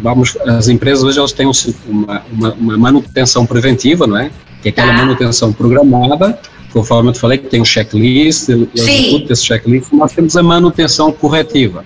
vamos, 0.02 0.36
as 0.46 0.68
empresas 0.68 1.04
hoje 1.04 1.18
elas 1.18 1.32
têm 1.32 1.50
uma, 1.86 2.22
uma, 2.30 2.52
uma 2.52 2.78
manutenção 2.78 3.46
preventiva, 3.46 4.06
não 4.06 4.18
é? 4.18 4.30
Que 4.62 4.68
é 4.68 4.70
aquela 4.70 4.92
tá. 4.92 4.98
manutenção 4.98 5.52
programada, 5.52 6.38
conforme 6.72 7.10
eu 7.10 7.12
te 7.12 7.20
falei, 7.20 7.38
que 7.38 7.48
tem 7.48 7.60
um 7.60 7.64
checklist, 7.64 8.48
eu 8.48 8.68
executo 8.74 9.32
esse 9.32 9.44
checklist, 9.44 9.92
nós 9.92 10.12
temos 10.12 10.36
a 10.36 10.42
manutenção 10.42 11.12
corretiva. 11.12 11.84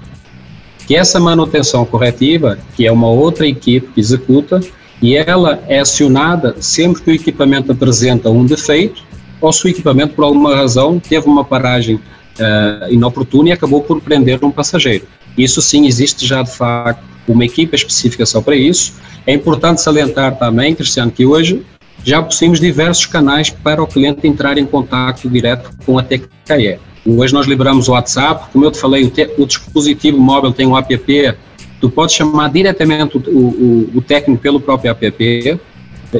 Que 0.86 0.96
essa 0.96 1.18
manutenção 1.18 1.84
corretiva, 1.84 2.58
que 2.76 2.86
é 2.86 2.92
uma 2.92 3.08
outra 3.08 3.46
equipe 3.46 3.88
que 3.94 4.00
executa, 4.00 4.60
e 5.00 5.16
ela 5.16 5.62
é 5.66 5.80
acionada 5.80 6.56
sempre 6.60 7.02
que 7.02 7.10
o 7.10 7.14
equipamento 7.14 7.72
apresenta 7.72 8.30
um 8.30 8.44
defeito 8.44 9.02
ou 9.40 9.52
se 9.52 9.66
o 9.66 9.68
equipamento, 9.68 10.14
por 10.14 10.24
alguma 10.24 10.54
razão, 10.54 10.98
teve 10.98 11.26
uma 11.26 11.44
paragem 11.44 11.96
uh, 11.96 12.90
inoportuna 12.90 13.50
e 13.50 13.52
acabou 13.52 13.82
por 13.82 14.00
prender 14.00 14.42
um 14.44 14.50
passageiro. 14.50 15.06
Isso 15.36 15.60
sim, 15.60 15.86
existe 15.86 16.26
já 16.26 16.42
de 16.42 16.50
facto 16.50 17.02
uma 17.28 17.44
equipe 17.44 17.74
específica 17.74 18.24
só 18.24 18.40
para 18.40 18.56
isso. 18.56 18.94
É 19.26 19.32
importante 19.32 19.80
salientar 19.80 20.38
também, 20.38 20.74
Cristiano, 20.74 21.10
que 21.10 21.26
hoje 21.26 21.62
já 22.04 22.22
possuímos 22.22 22.60
diversos 22.60 23.06
canais 23.06 23.50
para 23.50 23.82
o 23.82 23.86
cliente 23.86 24.26
entrar 24.26 24.58
em 24.58 24.66
contato 24.66 25.28
direto 25.28 25.70
com 25.86 25.98
a 25.98 26.02
TKE. 26.02 26.78
Hoje 27.06 27.32
nós 27.32 27.46
liberamos 27.46 27.88
o 27.88 27.92
WhatsApp, 27.92 28.50
como 28.52 28.64
eu 28.64 28.70
te 28.70 28.78
falei, 28.78 29.04
o, 29.04 29.10
te, 29.10 29.30
o 29.38 29.46
dispositivo 29.46 30.18
móvel 30.18 30.52
tem 30.52 30.66
um 30.66 30.76
app, 30.76 31.36
tu 31.80 31.90
podes 31.90 32.14
chamar 32.14 32.50
diretamente 32.50 33.16
o, 33.16 33.20
o, 33.20 33.90
o 33.96 34.02
técnico 34.02 34.40
pelo 34.40 34.60
próprio 34.60 34.90
app, 34.90 35.60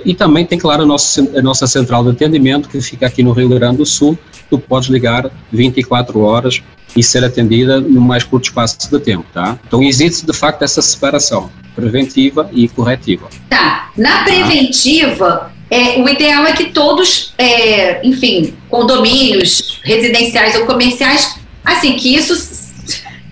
e 0.05 0.15
também 0.15 0.45
tem, 0.45 0.59
claro, 0.59 0.83
a 0.83 0.87
nossa, 0.87 1.21
a 1.39 1.43
nossa 1.43 1.67
central 1.67 2.03
de 2.03 2.11
atendimento, 2.11 2.69
que 2.69 2.81
fica 2.81 3.07
aqui 3.07 3.23
no 3.23 3.33
Rio 3.33 3.49
Grande 3.49 3.77
do 3.77 3.87
Sul. 3.87 4.19
Tu 4.51 4.59
podes 4.59 4.89
ligar 4.89 5.31
24 5.53 6.19
horas 6.21 6.63
e 6.97 7.03
ser 7.03 7.25
atendida 7.25 7.81
no 7.81 8.01
mais 8.01 8.25
curto 8.25 8.45
espaço 8.45 8.91
de 8.91 8.99
tempo, 8.99 9.25
tá? 9.33 9.59
Então 9.67 9.83
existe, 9.83 10.27
de 10.27 10.33
facto, 10.33 10.63
essa 10.63 10.83
separação 10.83 11.51
preventiva 11.75 12.49
e 12.53 12.69
corretiva. 12.69 13.29
Tá. 13.49 13.91
Na 13.97 14.19
tá? 14.19 14.25
preventiva, 14.25 15.53
é, 15.71 16.01
o 16.01 16.09
ideal 16.09 16.47
é 16.47 16.53
que 16.53 16.67
todos, 16.67 17.35
é, 17.39 18.07
enfim, 18.07 18.55
condomínios 18.69 19.81
residenciais 19.83 20.55
ou 20.57 20.67
comerciais, 20.67 21.37
assim, 21.65 21.95
que 21.97 22.15
isso 22.15 22.65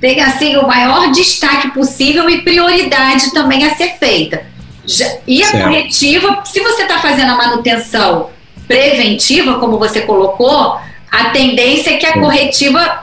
tenha 0.01 0.27
assim, 0.27 0.57
o 0.57 0.67
maior 0.67 1.13
destaque 1.13 1.71
possível 1.71 2.29
e 2.29 2.43
prioridade 2.43 3.33
também 3.33 3.65
a 3.65 3.75
ser 3.75 3.99
feita. 3.99 4.45
Já, 4.85 5.07
e 5.27 5.43
a 5.43 5.47
certo. 5.47 5.65
corretiva, 5.65 6.41
se 6.45 6.61
você 6.61 6.83
está 6.83 6.99
fazendo 6.99 7.31
a 7.31 7.37
manutenção 7.37 8.31
preventiva, 8.67 9.61
como 9.61 9.79
você 9.79 10.01
colocou, 10.01 10.77
a 11.11 11.25
tendência 11.31 11.91
é 11.91 11.97
que 11.99 12.07
a 12.07 12.15
corretiva 12.15 13.03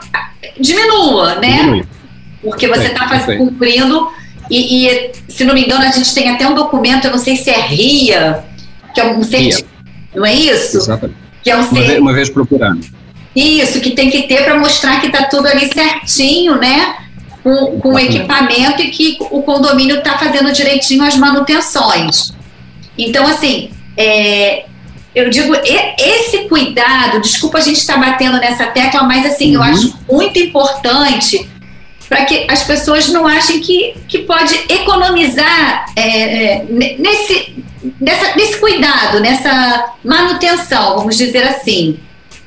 diminua, 0.60 1.36
né? 1.36 1.58
Diminui. 1.60 1.88
Porque 2.42 2.68
você 2.68 2.88
está 2.88 3.08
cumprindo. 3.38 4.12
E, 4.50 4.88
e, 4.88 5.12
se 5.30 5.44
não 5.44 5.54
me 5.54 5.64
engano, 5.64 5.86
a 5.86 5.92
gente 5.92 6.14
tem 6.14 6.30
até 6.30 6.48
um 6.48 6.56
documento, 6.56 7.06
eu 7.06 7.12
não 7.12 7.20
sei 7.20 7.36
se 7.36 7.50
é 7.50 7.60
RIA, 7.60 8.44
que 8.93 9.00
é 9.00 9.05
um 9.05 9.24
certificado, 9.24 9.69
não 10.15 10.25
é 10.25 10.34
isso? 10.34 10.77
Exatamente. 10.77 11.17
Que 11.43 11.51
é 11.51 11.55
um 11.55 11.62
uma, 11.62 11.81
vez, 11.81 12.00
uma 12.00 12.13
vez 12.13 12.29
procurando. 12.29 12.86
Isso, 13.36 13.79
que 13.79 13.91
tem 13.91 14.10
que 14.10 14.24
ter 14.24 14.43
para 14.43 14.58
mostrar 14.58 15.00
que 15.00 15.08
está 15.08 15.25
tudo 15.25 15.48
ali 15.48 15.72
certinho, 15.72 16.58
né? 16.58 16.96
com, 17.43 17.79
com 17.79 17.93
o 17.93 18.00
equipamento 18.00 18.81
e 18.81 18.89
que 18.89 19.17
o 19.19 19.41
condomínio 19.41 19.98
está 19.98 20.17
fazendo 20.17 20.51
direitinho 20.51 21.03
as 21.03 21.15
manutenções. 21.15 22.34
Então, 22.98 23.25
assim, 23.25 23.72
é, 23.96 24.65
eu 25.15 25.29
digo, 25.29 25.53
esse 25.98 26.50
cuidado, 26.50 27.22
desculpa 27.22 27.58
a 27.58 27.62
gente 27.62 27.77
estar 27.77 27.96
tá 27.96 28.00
batendo 28.00 28.38
nessa 28.39 28.67
tecla, 28.67 29.03
mas 29.03 29.25
assim, 29.25 29.55
uhum. 29.55 29.63
eu 29.63 29.72
acho 29.72 29.93
muito 30.10 30.39
importante 30.39 31.50
para 32.08 32.25
que 32.25 32.48
as 32.50 32.63
pessoas 32.63 33.08
não 33.10 33.27
achem 33.27 33.60
que, 33.60 33.96
que 34.08 34.19
pode 34.19 34.60
economizar 34.67 35.86
é, 35.96 36.55
é 36.55 36.65
nesse, 36.69 37.63
nessa, 38.00 38.36
nesse 38.36 38.60
cuidado, 38.60 39.20
nessa 39.20 39.94
manutenção, 40.04 40.98
vamos 40.98 41.18
dizer 41.18 41.44
assim. 41.44 42.00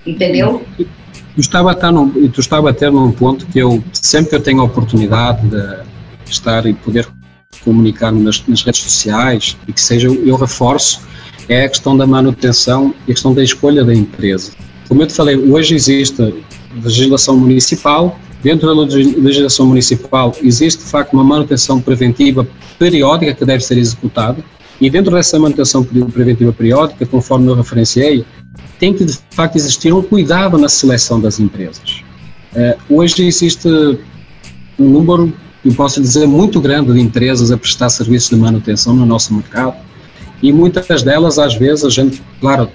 Entendeu? 0.07 0.65
Tu 0.77 1.41
estava, 1.41 1.71
a 1.71 1.93
num, 1.93 2.29
tu 2.29 2.41
estava 2.41 2.71
a 2.71 2.73
ter 2.75 2.91
num 2.91 3.13
ponto 3.13 3.47
que 3.47 3.59
eu, 3.59 3.83
sempre 3.93 4.31
que 4.31 4.37
eu 4.37 4.43
tenho 4.43 4.61
a 4.61 4.65
oportunidade 4.65 5.49
de 5.49 6.31
estar 6.31 6.67
e 6.67 6.75
poder 6.75 7.07
comunicar 7.65 8.13
nas, 8.13 8.43
nas 8.47 8.63
redes 8.63 8.83
sociais 8.83 9.57
e 9.67 9.73
que 9.73 9.81
seja, 9.81 10.09
eu 10.09 10.37
reforço, 10.37 11.01
é 11.49 11.65
a 11.65 11.69
questão 11.69 11.97
da 11.97 12.07
manutenção 12.07 12.95
e 13.07 13.13
a 13.13 13.15
questão 13.15 13.33
da 13.33 13.43
escolha 13.43 13.85
da 13.85 13.95
empresa. 13.95 14.53
Como 14.89 15.03
eu 15.03 15.07
te 15.07 15.15
falei, 15.15 15.37
hoje 15.37 15.75
existe 15.75 16.35
legislação 16.83 17.37
municipal, 17.37 18.19
dentro 18.43 18.67
da 18.67 18.83
legislação 18.83 19.67
municipal 19.67 20.35
existe 20.43 20.85
de 20.85 20.91
facto 20.91 21.13
uma 21.15 21.25
manutenção 21.25 21.81
preventiva 21.81 22.47
periódica 22.79 23.33
que 23.33 23.45
deve 23.45 23.63
ser 23.63 23.79
executada, 23.79 24.43
e 24.83 24.91
dentro 24.91 25.13
dessa 25.13 25.39
manutenção 25.39 25.85
preventiva 25.85 26.53
periódica, 26.53 27.07
conforme 27.07 27.47
eu 27.47 27.55
referenciei, 27.55 28.25
tem 28.81 28.93
que 28.93 29.05
de 29.05 29.17
facto 29.31 29.55
existir 29.55 29.93
um 29.93 30.03
cuidado 30.03 30.59
na 30.59 30.69
seleção 30.69 31.21
das 31.21 31.39
empresas. 31.39 32.03
Uh, 32.53 32.97
hoje 32.97 33.25
existe 33.25 33.69
um 34.77 34.89
número, 34.89 35.33
eu 35.65 35.73
posso 35.75 36.03
dizer, 36.03 36.27
muito 36.27 36.61
grande 36.61 36.93
de 36.93 37.01
empresas 37.01 37.53
a 37.53 37.57
prestar 37.57 37.91
serviços 37.91 38.31
de 38.31 38.35
manutenção 38.35 38.93
no 38.93 39.07
nosso 39.07 39.33
mercado 39.33 39.77
e 40.43 40.53
muitas 40.53 41.05
delas, 41.05 41.39
às 41.39 41.55
vezes, 41.55 41.85
a 41.85 41.89
gente, 41.89 42.21
claro, 42.41 42.69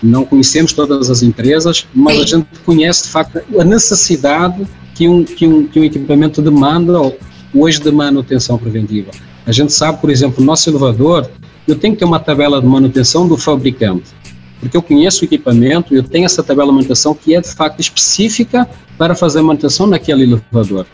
não 0.00 0.24
conhecemos 0.24 0.72
todas 0.72 1.10
as 1.10 1.24
empresas, 1.24 1.88
mas 1.92 2.20
a 2.20 2.24
gente 2.24 2.46
conhece 2.64 3.02
de 3.02 3.08
facto 3.08 3.40
a 3.58 3.64
necessidade 3.64 4.64
que 4.94 5.08
um, 5.08 5.24
que 5.24 5.44
um, 5.44 5.66
que 5.66 5.80
um 5.80 5.84
equipamento 5.84 6.40
demanda 6.40 7.12
hoje 7.52 7.80
de 7.80 7.90
manutenção 7.90 8.56
preventiva. 8.56 9.10
A 9.44 9.50
gente 9.50 9.72
sabe, 9.72 10.00
por 10.00 10.08
exemplo, 10.08 10.40
o 10.40 10.46
nosso 10.46 10.70
elevador, 10.70 11.28
eu 11.68 11.76
tenho 11.76 11.94
que 11.94 12.00
ter 12.00 12.04
uma 12.04 12.18
tabela 12.18 12.60
de 12.60 12.66
manutenção 12.66 13.28
do 13.28 13.36
fabricante 13.36 14.18
porque 14.60 14.76
eu 14.76 14.82
conheço 14.82 15.22
o 15.22 15.24
equipamento, 15.24 15.94
eu 15.94 16.02
tenho 16.02 16.24
essa 16.24 16.42
tabela 16.42 16.68
de 16.68 16.76
manutenção 16.76 17.14
que 17.14 17.34
é 17.34 17.40
de 17.40 17.48
facto 17.48 17.80
específica 17.80 18.68
para 18.96 19.14
fazer 19.14 19.40
manutenção 19.40 19.86
naquele 19.86 20.24
elevador. 20.24 20.86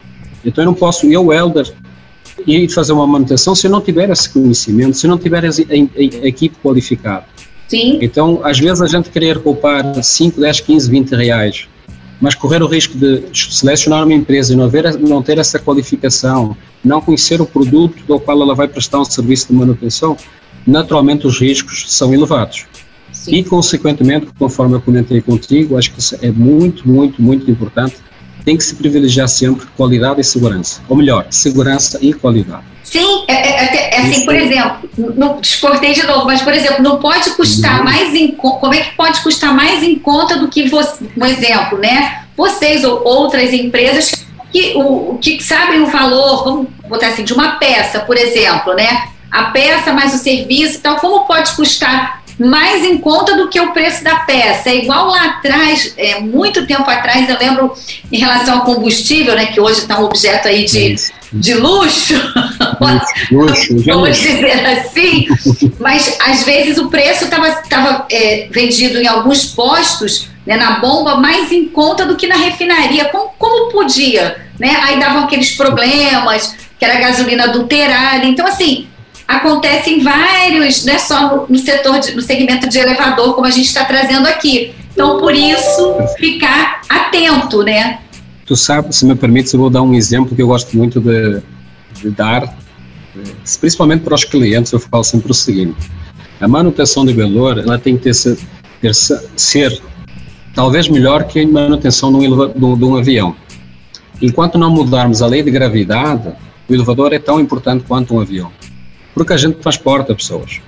Então 0.45 0.63
eu 0.63 0.67
não 0.67 0.75
posso, 0.75 1.07
eu, 1.07 1.33
Elder, 1.33 1.73
ir 2.47 2.69
fazer 2.69 2.93
uma 2.93 3.07
manutenção 3.07 3.55
se 3.55 3.67
eu 3.67 3.71
não 3.71 3.81
tiver 3.81 4.11
esse 4.11 4.29
conhecimento, 4.29 4.97
se 4.97 5.07
eu 5.07 5.11
não 5.11 5.19
tiver 5.19 5.45
a, 5.45 5.49
a, 5.49 6.23
a 6.23 6.29
equipe 6.29 6.57
qualificada. 6.63 7.25
Sim. 7.67 7.99
Então, 8.03 8.41
às 8.45 8.59
vezes 8.59 8.83
a 8.83 8.87
gente 8.87 9.09
querer 9.09 9.39
poupar 9.39 10.03
5, 10.03 10.39
10, 10.39 10.61
15, 10.61 10.91
20 10.91 11.11
reais, 11.13 11.67
mas 12.21 12.35
correr 12.35 12.63
o 12.63 12.67
risco 12.67 12.97
de 12.99 13.23
selecionar 13.33 14.05
uma 14.05 14.13
empresa 14.13 14.53
e 14.53 14.57
não, 14.57 14.69
ver, 14.69 14.99
não 15.01 15.23
ter 15.23 15.39
essa 15.39 15.59
qualificação, 15.59 16.55
não 16.85 17.01
conhecer 17.01 17.41
o 17.41 17.47
produto 17.47 18.05
do 18.07 18.21
qual 18.21 18.43
ela 18.43 18.55
vai 18.55 18.69
prestar 18.69 19.01
um 19.01 19.05
serviço 19.05 19.49
de 19.49 19.55
manutenção, 19.55 20.17
naturalmente 20.67 21.27
os 21.27 21.39
riscos 21.41 21.85
são 21.89 22.13
elevados. 22.13 22.67
Sim. 23.13 23.37
E, 23.37 23.45
consequentemente, 23.45 24.27
conforme 24.39 24.75
eu 24.75 24.81
comentei 24.81 25.21
contigo, 25.21 25.79
acho 25.79 25.93
que 25.93 26.01
isso 26.01 26.19
é 26.21 26.31
muito, 26.31 26.87
muito, 26.89 27.23
muito 27.23 27.51
importante. 27.51 27.97
Tem 28.45 28.57
que 28.57 28.65
se 28.65 28.75
privilegiar 28.75 29.29
sempre 29.29 29.67
qualidade 29.77 30.21
e 30.21 30.25
segurança. 30.25 30.83
Ou 30.89 30.97
melhor, 30.97 31.27
segurança 31.31 31.99
e 32.03 32.13
qualidade. 32.13 32.65
Sim, 32.83 33.25
é, 33.27 33.33
é, 33.33 33.65
é, 33.65 33.95
é 33.95 34.01
assim, 34.01 34.25
por 34.27 34.35
exemplo, 34.35 34.91
não 35.17 35.41
exportei 35.41 35.95
de 35.95 36.07
novo, 36.07 36.27
mas, 36.27 36.43
por 36.43 36.53
exemplo, 36.53 36.83
não 36.83 36.99
pode 36.99 37.31
custar 37.31 37.79
uhum. 37.79 37.85
mais 37.85 38.15
em 38.15 38.33
como 38.33 38.75
é 38.75 38.81
que 38.83 38.95
pode 38.95 39.23
custar 39.23 39.55
mais 39.55 39.83
em 39.83 39.99
conta 39.99 40.37
do 40.37 40.49
que 40.49 40.69
você, 40.69 41.05
um 41.17 41.25
exemplo, 41.25 41.79
né? 41.79 42.25
Vocês 42.37 42.85
ou 42.85 43.03
outras 43.05 43.53
empresas 43.53 44.13
que, 44.53 44.75
o, 44.77 45.19
que 45.21 45.43
sabem 45.43 45.81
o 45.81 45.87
valor, 45.87 46.45
vamos 46.45 46.67
botar 46.89 47.09
assim, 47.09 47.25
de 47.25 47.33
uma 47.33 47.53
peça, 47.53 48.01
por 48.01 48.17
exemplo, 48.17 48.75
né? 48.75 49.09
A 49.35 49.45
peça 49.51 49.93
mais 49.93 50.15
o 50.15 50.19
serviço 50.19 50.77
e 50.77 50.79
tal, 50.79 50.97
como 50.97 51.27
pode 51.27 51.53
custar 51.53 52.23
mais 52.39 52.85
em 52.85 52.99
conta 52.99 53.37
do 53.37 53.49
que 53.49 53.61
o 53.61 53.73
preço 53.73 54.03
da 54.03 54.17
peça. 54.17 54.71
É 54.71 54.77
igual 54.77 55.09
lá 55.09 55.25
atrás, 55.25 55.93
é, 55.97 56.21
muito 56.21 56.67
tempo 56.67 56.89
atrás, 56.89 57.29
eu 57.29 57.39
lembro 57.39 57.75
em 58.11 58.19
relação 58.19 58.59
ao 58.59 58.65
combustível, 58.65 59.35
né, 59.35 59.47
que 59.47 59.61
hoje 59.61 59.81
está 59.81 60.01
um 60.01 60.05
objeto 60.05 60.49
aí 60.49 60.65
de, 60.65 60.97
de 61.33 61.55
luxo, 61.55 62.15
luxo 63.31 63.77
vamos 63.87 64.19
dizer 64.19 64.67
assim, 64.67 65.27
mas 65.79 66.17
às 66.25 66.43
vezes 66.45 66.79
o 66.79 66.89
preço 66.89 67.25
estava 67.25 68.07
é, 68.11 68.49
vendido 68.51 69.01
em 69.01 69.07
alguns 69.07 69.47
postos, 69.47 70.29
né, 70.47 70.57
na 70.57 70.81
bomba, 70.81 71.17
mais 71.17 71.53
em 71.53 71.67
conta 71.67 72.05
do 72.05 72.17
que 72.17 72.27
na 72.27 72.37
refinaria. 72.37 73.07
Como, 73.07 73.31
como 73.39 73.71
podia? 73.71 74.45
Né? 74.59 74.77
Aí 74.83 75.01
davam 75.01 75.25
aqueles 75.25 75.53
problemas, 75.53 76.55
que 76.79 76.85
era 76.85 77.01
gasolina 77.01 77.45
adulterada. 77.45 78.25
Então, 78.27 78.47
assim, 78.47 78.87
acontece 79.27 79.91
em 79.91 80.03
vários, 80.03 80.85
não 80.85 80.95
é 80.95 80.99
só 80.99 81.37
no, 81.37 81.47
no 81.49 81.59
setor, 81.59 81.99
de, 81.99 82.15
no 82.15 82.23
segmento 82.23 82.69
de 82.69 82.79
elevador, 82.79 83.35
como 83.35 83.47
a 83.47 83.51
gente 83.51 83.67
está 83.67 83.85
trazendo 83.85 84.27
aqui. 84.27 84.75
Então, 84.93 85.19
por 85.19 85.35
isso, 85.35 85.97
ficar 86.19 86.83
atento, 86.89 87.63
né? 87.63 88.01
Tu 88.47 88.55
sabe, 88.55 88.95
se 88.95 89.05
me 89.07 89.15
permite, 89.15 89.53
eu 89.55 89.61
vou 89.61 89.71
dar 89.71 89.83
um 89.83 89.95
exemplo 89.95 90.37
que 90.37 90.43
eu 90.43 90.47
gosto 90.47 90.77
muito 90.77 91.01
de, 91.01 91.43
de 92.01 92.11
dar, 92.11 92.43
eh, 92.45 93.23
principalmente 93.59 94.03
para 94.03 94.15
os 94.15 94.25
clientes, 94.25 94.71
eu 94.73 94.79
falo 94.79 95.03
sempre 95.03 95.31
o 95.31 95.35
seguinte, 95.35 95.91
a 96.41 96.47
manutenção 96.47 97.07
de 97.07 97.13
valor, 97.15 97.59
ela 97.59 97.79
tem 97.79 97.97
que 97.97 98.03
ter, 98.03 98.39
ter, 98.81 98.95
ser 98.95 99.83
talvez 100.55 100.89
melhor 100.89 101.25
que 101.25 101.41
a 101.41 101.49
manutenção 101.49 102.13
de 102.13 102.29
um, 102.29 102.49
de, 102.49 102.79
de 102.79 102.85
um 102.85 102.97
avião. 102.97 103.35
Enquanto 104.21 104.59
não 104.59 104.71
mudarmos 104.71 105.23
a 105.23 105.27
lei 105.27 105.43
de 105.43 105.51
gravidade, 105.51 106.33
o 106.69 106.75
elevador 106.75 107.13
é 107.13 107.19
tão 107.19 107.41
importante 107.41 107.85
quanto 107.89 108.15
um 108.15 108.21
avião. 108.21 108.53
Porque 109.15 109.33
a 109.33 109.37
gente 109.37 109.57
transporta 109.57 110.15
pessoas. 110.15 110.61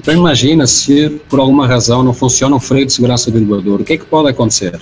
Então 0.00 0.14
imagina 0.14 0.66
se 0.66 1.20
por 1.28 1.38
alguma 1.38 1.66
razão 1.66 2.02
não 2.02 2.14
funciona 2.14 2.56
o 2.56 2.60
freio 2.60 2.86
de 2.86 2.92
segurança 2.92 3.30
do 3.30 3.36
elevador, 3.36 3.82
o 3.82 3.84
que 3.84 3.92
é 3.92 3.96
que 3.98 4.06
pode 4.06 4.30
acontecer? 4.30 4.80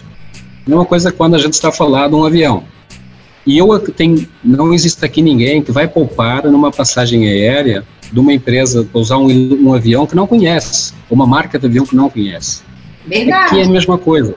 É 0.68 0.74
uma 0.74 0.84
coisa 0.84 1.10
quando 1.10 1.34
a 1.34 1.38
gente 1.38 1.54
está 1.54 1.70
a 1.70 1.72
falar 1.72 2.08
de 2.08 2.14
um 2.14 2.24
avião. 2.24 2.62
E 3.44 3.58
eu 3.58 3.78
tenho, 3.80 4.28
não 4.44 4.72
existe 4.72 5.04
aqui 5.04 5.20
ninguém 5.22 5.62
que 5.62 5.72
vai 5.72 5.88
poupar 5.88 6.44
numa 6.44 6.70
passagem 6.70 7.26
aérea 7.26 7.82
de 8.12 8.20
uma 8.20 8.32
empresa 8.32 8.84
para 8.84 9.00
usar 9.00 9.16
um, 9.16 9.66
um 9.66 9.74
avião 9.74 10.06
que 10.06 10.14
não 10.14 10.26
conhece, 10.26 10.92
uma 11.10 11.26
marca 11.26 11.58
de 11.58 11.66
avião 11.66 11.84
que 11.84 11.96
não 11.96 12.08
conhece. 12.08 12.62
Verdade. 13.06 13.46
Aqui 13.46 13.60
é 13.60 13.64
a 13.64 13.68
mesma 13.68 13.98
coisa. 13.98 14.36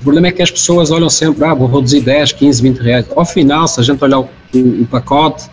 O 0.00 0.02
problema 0.02 0.28
é 0.28 0.32
que 0.32 0.42
as 0.42 0.50
pessoas 0.50 0.90
olham 0.90 1.10
sempre, 1.10 1.44
ah, 1.44 1.54
vou 1.54 1.68
reduzir 1.68 2.00
10, 2.00 2.32
15, 2.32 2.62
20 2.62 2.78
reais. 2.78 3.06
Ao 3.14 3.24
final, 3.24 3.68
se 3.68 3.78
a 3.78 3.82
gente 3.82 4.02
olhar 4.02 4.20
o, 4.20 4.28
o, 4.54 4.82
o 4.82 4.86
pacote 4.86 5.48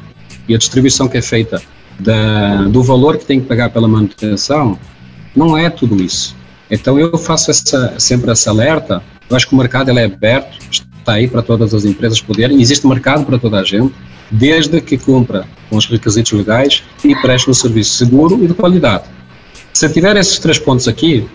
e 0.48 0.56
a 0.56 0.58
distribuição 0.58 1.08
que 1.08 1.18
é 1.18 1.22
feita 1.22 1.62
da, 2.00 2.64
do 2.64 2.84
valor 2.84 3.18
que 3.18 3.26
tem 3.26 3.40
que 3.40 3.48
pagar 3.48 3.70
pela 3.70 3.88
manutenção, 3.88 4.78
não 5.36 5.58
é 5.58 5.70
tudo 5.70 6.02
isso. 6.02 6.36
Então 6.70 7.00
eu 7.00 7.18
faço 7.18 7.52
essa, 7.52 7.96
sempre 8.00 8.32
essa 8.32 8.50
alerta. 8.50 9.04
Eu 9.30 9.36
acho 9.36 9.48
que 9.48 9.54
o 9.54 9.58
mercado 9.58 9.90
ele 9.90 10.00
é 10.00 10.06
aberto, 10.06 10.58
está 10.72 11.14
aí 11.14 11.28
para 11.28 11.42
todas 11.42 11.74
as 11.74 11.86
empresas 11.86 12.22
poderem, 12.22 12.62
existe 12.62 12.88
mercado 12.88 13.26
para 13.26 13.38
toda 13.38 13.60
a 13.60 13.64
gente, 13.64 13.94
desde 14.32 14.82
que 14.82 14.98
cumpra 14.98 15.48
com 15.70 15.78
os 15.78 15.86
requisitos 15.86 16.32
legais 16.32 16.84
e 17.04 17.16
preste 17.16 17.50
um 17.50 17.54
serviço 17.54 17.98
seguro 17.98 18.44
e 18.44 18.48
de 18.48 18.54
qualidade. 18.54 19.04
Se 19.74 19.88
tiver 19.90 20.16
esses 20.18 20.40
três 20.40 20.58
pontos 20.58 20.88
aqui, 20.88 21.28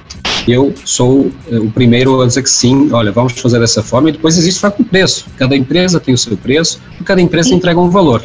eu 0.48 0.74
sou 0.84 1.30
eh, 1.50 1.58
o 1.58 1.70
primeiro 1.70 2.20
a 2.22 2.26
dizer 2.26 2.42
que 2.42 2.50
sim, 2.50 2.88
olha, 2.90 3.12
vamos 3.12 3.32
fazer 3.34 3.60
dessa 3.60 3.82
forma 3.82 4.08
e 4.08 4.12
depois 4.12 4.38
existe 4.38 4.64
o 4.66 4.84
preço. 4.84 5.26
Cada 5.36 5.54
empresa 5.54 6.00
tem 6.00 6.14
o 6.14 6.18
seu 6.18 6.36
preço 6.36 6.80
e 7.00 7.04
cada 7.04 7.20
empresa 7.20 7.54
entrega 7.54 7.78
um 7.78 7.90
valor. 7.90 8.24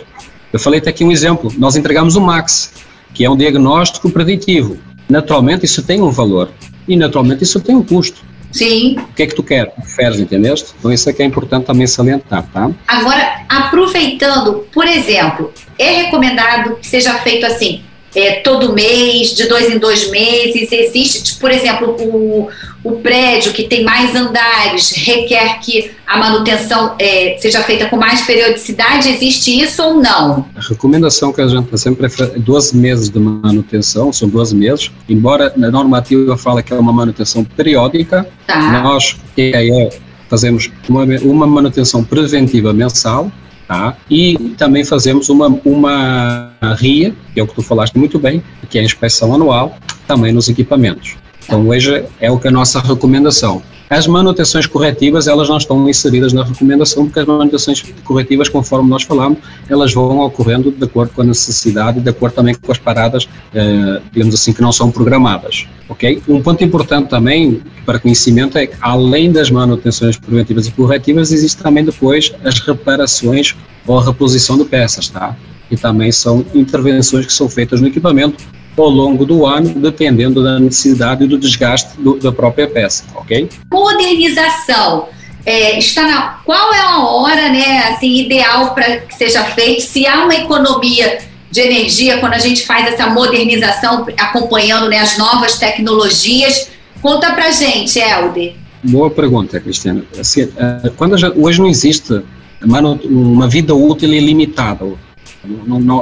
Eu 0.55 0.59
falei 0.59 0.79
até 0.79 0.89
aqui 0.89 1.03
um 1.03 1.11
exemplo, 1.11 1.51
nós 1.57 1.75
entregamos 1.75 2.15
o 2.15 2.21
MAX, 2.21 2.71
que 3.13 3.25
é 3.25 3.29
um 3.29 3.35
diagnóstico 3.35 4.09
preditivo. 4.09 4.77
Naturalmente 5.09 5.65
isso 5.65 5.83
tem 5.83 6.01
um 6.01 6.09
valor 6.09 6.49
e 6.87 6.95
naturalmente 6.95 7.43
isso 7.43 7.59
tem 7.59 7.75
um 7.75 7.83
custo. 7.83 8.23
Sim. 8.53 8.95
O 8.97 9.13
que 9.13 9.23
é 9.23 9.27
que 9.27 9.35
tu 9.35 9.43
quer? 9.43 9.73
Oferes, 9.77 10.17
entendeste? 10.17 10.73
Então 10.79 10.93
isso 10.93 11.09
é 11.09 11.11
que 11.11 11.21
é 11.21 11.25
importante 11.25 11.65
também 11.65 11.85
salientar, 11.85 12.47
tá? 12.53 12.71
Agora, 12.87 13.41
aproveitando, 13.49 14.65
por 14.71 14.87
exemplo, 14.87 15.51
é 15.77 16.03
recomendado 16.03 16.77
que 16.77 16.87
seja 16.87 17.15
feito 17.15 17.45
assim, 17.45 17.81
é, 18.15 18.39
todo 18.39 18.73
mês, 18.73 19.33
de 19.33 19.47
dois 19.47 19.69
em 19.69 19.77
dois 19.77 20.09
meses. 20.09 20.71
Existe, 20.71 21.35
por 21.35 21.51
exemplo, 21.51 21.95
o, 21.99 22.47
o 22.83 22.91
prédio 22.93 23.51
que 23.51 23.63
tem 23.63 23.83
mais 23.83 24.15
andares 24.15 24.91
requer 24.91 25.59
que 25.59 25.91
a 26.07 26.17
manutenção 26.17 26.95
é, 26.99 27.35
seja 27.39 27.61
feita 27.61 27.87
com 27.87 27.97
mais 27.97 28.21
periodicidade. 28.21 29.09
Existe 29.09 29.59
isso 29.59 29.83
ou 29.83 29.95
não? 29.95 30.45
A 30.55 30.61
recomendação 30.61 31.33
que 31.33 31.41
a 31.41 31.47
gente 31.47 31.77
sempre 31.77 32.07
é 32.07 32.39
12 32.39 32.77
meses 32.77 33.09
de 33.09 33.19
manutenção, 33.19 34.13
são 34.13 34.29
12 34.29 34.55
meses, 34.55 34.91
embora 35.09 35.51
na 35.55 35.69
normativa 35.69 36.37
fala 36.37 36.63
que 36.63 36.73
é 36.73 36.77
uma 36.77 36.93
manutenção 36.93 37.43
periódica, 37.43 38.27
tá. 38.47 38.81
nós, 38.81 39.17
que 39.35 39.51
é, 39.53 39.89
fazemos 40.29 40.71
uma, 40.87 41.03
uma 41.03 41.47
manutenção 41.47 42.03
preventiva 42.03 42.71
mensal, 42.71 43.31
Tá? 43.67 43.97
E 44.09 44.37
também 44.57 44.85
fazemos 44.85 45.29
uma, 45.29 45.47
uma 45.65 46.51
RIA, 46.77 47.15
que 47.33 47.39
é 47.39 47.43
o 47.43 47.47
que 47.47 47.55
tu 47.55 47.63
falaste 47.63 47.97
muito 47.97 48.19
bem, 48.19 48.43
que 48.69 48.77
é 48.77 48.81
a 48.81 48.83
inspeção 48.83 49.33
anual, 49.33 49.77
também 50.07 50.31
nos 50.31 50.47
equipamentos. 50.47 51.17
Então, 51.43 51.67
hoje 51.67 52.05
é 52.19 52.29
o 52.31 52.39
que 52.39 52.47
é 52.47 52.49
a 52.49 52.53
nossa 52.53 52.79
recomendação. 52.79 53.63
As 53.87 54.07
manutenções 54.07 54.65
corretivas, 54.65 55.27
elas 55.27 55.47
não 55.47 55.57
estão 55.57 55.87
inseridas 55.87 56.33
na 56.33 56.43
recomendação, 56.43 57.05
porque 57.05 57.19
as 57.19 57.27
manutenções 57.27 57.83
corretivas, 58.03 58.49
conforme 58.49 58.89
nós 58.89 59.03
falamos, 59.03 59.37
elas 59.69 59.93
vão 59.93 60.19
ocorrendo 60.21 60.71
de 60.71 60.83
acordo 60.83 61.11
com 61.13 61.21
a 61.21 61.25
necessidade 61.25 61.99
e 61.99 62.01
de 62.01 62.09
acordo 62.09 62.33
também 62.33 62.55
com 62.55 62.71
as 62.71 62.79
paradas, 62.79 63.29
eh, 63.53 64.01
digamos 64.11 64.33
assim, 64.33 64.53
que 64.53 64.61
não 64.61 64.71
são 64.71 64.89
programadas, 64.89 65.67
ok? 65.87 66.19
Um 66.27 66.41
ponto 66.41 66.63
importante 66.63 67.09
também 67.09 67.61
para 67.85 67.99
conhecimento 67.99 68.57
é 68.57 68.65
que, 68.65 68.75
além 68.81 69.31
das 69.31 69.51
manutenções 69.51 70.17
preventivas 70.17 70.65
e 70.65 70.71
corretivas, 70.71 71.31
existe 71.31 71.61
também 71.61 71.85
depois 71.85 72.33
as 72.43 72.59
reparações 72.59 73.55
ou 73.85 73.99
a 73.99 74.03
reposição 74.03 74.57
de 74.57 74.65
peças, 74.65 75.09
tá? 75.09 75.35
E 75.69 75.77
também 75.77 76.11
são 76.11 76.43
intervenções 76.55 77.27
que 77.27 77.33
são 77.33 77.47
feitas 77.47 77.81
no 77.81 77.87
equipamento 77.87 78.43
ao 78.77 78.89
longo 78.89 79.25
do 79.25 79.45
ano, 79.45 79.73
dependendo 79.75 80.43
da 80.43 80.59
necessidade 80.59 81.23
e 81.23 81.27
do 81.27 81.37
desgaste 81.37 81.97
do, 81.97 82.17
da 82.17 82.31
própria 82.31 82.67
peça, 82.67 83.05
ok? 83.15 83.49
Modernização. 83.71 85.07
É, 85.45 85.77
está 85.77 86.01
na, 86.03 86.21
qual 86.43 86.73
é 86.73 86.79
a 86.79 87.03
hora 87.03 87.49
né, 87.49 87.89
assim, 87.89 88.25
ideal 88.25 88.73
para 88.73 88.97
que 88.97 89.15
seja 89.15 89.43
feito? 89.43 89.83
Se 89.83 90.07
há 90.07 90.23
uma 90.23 90.33
economia 90.33 91.19
de 91.51 91.61
energia 91.61 92.17
quando 92.17 92.33
a 92.33 92.39
gente 92.39 92.65
faz 92.65 92.93
essa 92.93 93.07
modernização, 93.07 94.05
acompanhando 94.19 94.89
né, 94.89 94.99
as 94.99 95.17
novas 95.17 95.57
tecnologias, 95.57 96.69
conta 97.01 97.31
para 97.31 97.51
gente, 97.51 97.99
Helder. 97.99 98.55
Boa 98.83 99.09
pergunta, 99.09 99.59
Cristiana. 99.59 100.03
Assim, 100.19 100.49
é, 100.57 100.89
quando 100.97 101.17
já, 101.17 101.29
hoje 101.29 101.59
não 101.59 101.67
existe 101.67 102.21
uma 102.61 103.47
vida 103.47 103.73
útil 103.73 104.13
ilimitada. 104.13 104.85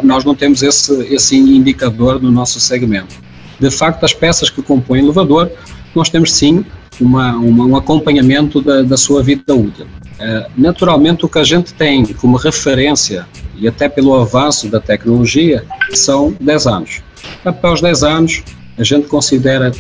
Nós 0.03 0.23
não 0.23 0.35
temos 0.35 0.63
esse, 0.63 0.93
esse 1.13 1.35
indicador 1.35 2.21
no 2.21 2.31
nosso 2.31 2.59
segmento. 2.59 3.15
De 3.59 3.69
facto, 3.69 4.03
as 4.03 4.13
peças 4.13 4.49
que 4.49 4.61
compõem 4.61 5.01
o 5.01 5.05
elevador, 5.05 5.51
nós 5.95 6.09
temos 6.09 6.31
sim 6.31 6.65
uma, 6.99 7.35
uma, 7.35 7.65
um 7.65 7.75
acompanhamento 7.75 8.61
da, 8.61 8.81
da 8.81 8.97
sua 8.97 9.21
vida 9.23 9.53
útil. 9.53 9.85
Uh, 9.85 10.49
naturalmente, 10.55 11.25
o 11.25 11.29
que 11.29 11.39
a 11.39 11.43
gente 11.43 11.73
tem 11.73 12.05
como 12.05 12.37
referência, 12.37 13.25
e 13.57 13.67
até 13.67 13.89
pelo 13.89 14.13
avanço 14.13 14.67
da 14.69 14.79
tecnologia, 14.79 15.63
são 15.93 16.35
10 16.39 16.67
anos. 16.67 17.01
Após 17.43 17.81
10 17.81 18.03
anos, 18.03 18.43
a 18.77 18.83
gente 18.83 19.07
considera 19.07 19.71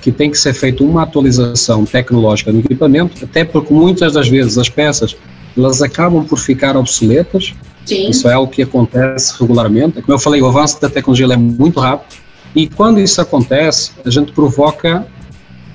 que 0.00 0.10
tem 0.10 0.30
que 0.30 0.38
ser 0.38 0.54
feita 0.54 0.82
uma 0.82 1.02
atualização 1.02 1.84
tecnológica 1.84 2.52
no 2.52 2.60
equipamento, 2.60 3.24
até 3.24 3.44
porque 3.44 3.72
muitas 3.72 4.14
das 4.14 4.28
vezes 4.28 4.56
as 4.56 4.68
peças 4.68 5.16
elas 5.56 5.82
acabam 5.82 6.24
por 6.24 6.38
ficar 6.38 6.76
obsoletas 6.76 7.54
Sim. 7.84 8.10
Isso 8.10 8.28
é 8.28 8.32
algo 8.32 8.50
que 8.50 8.62
acontece 8.62 9.34
regularmente. 9.40 10.00
Como 10.02 10.12
eu 10.12 10.18
falei, 10.18 10.40
o 10.40 10.46
avanço 10.46 10.80
da 10.80 10.88
tecnologia 10.88 11.26
é 11.26 11.36
muito 11.36 11.80
rápido 11.80 12.20
e 12.54 12.66
quando 12.66 13.00
isso 13.00 13.20
acontece, 13.20 13.92
a 14.04 14.10
gente 14.10 14.32
provoca 14.32 15.06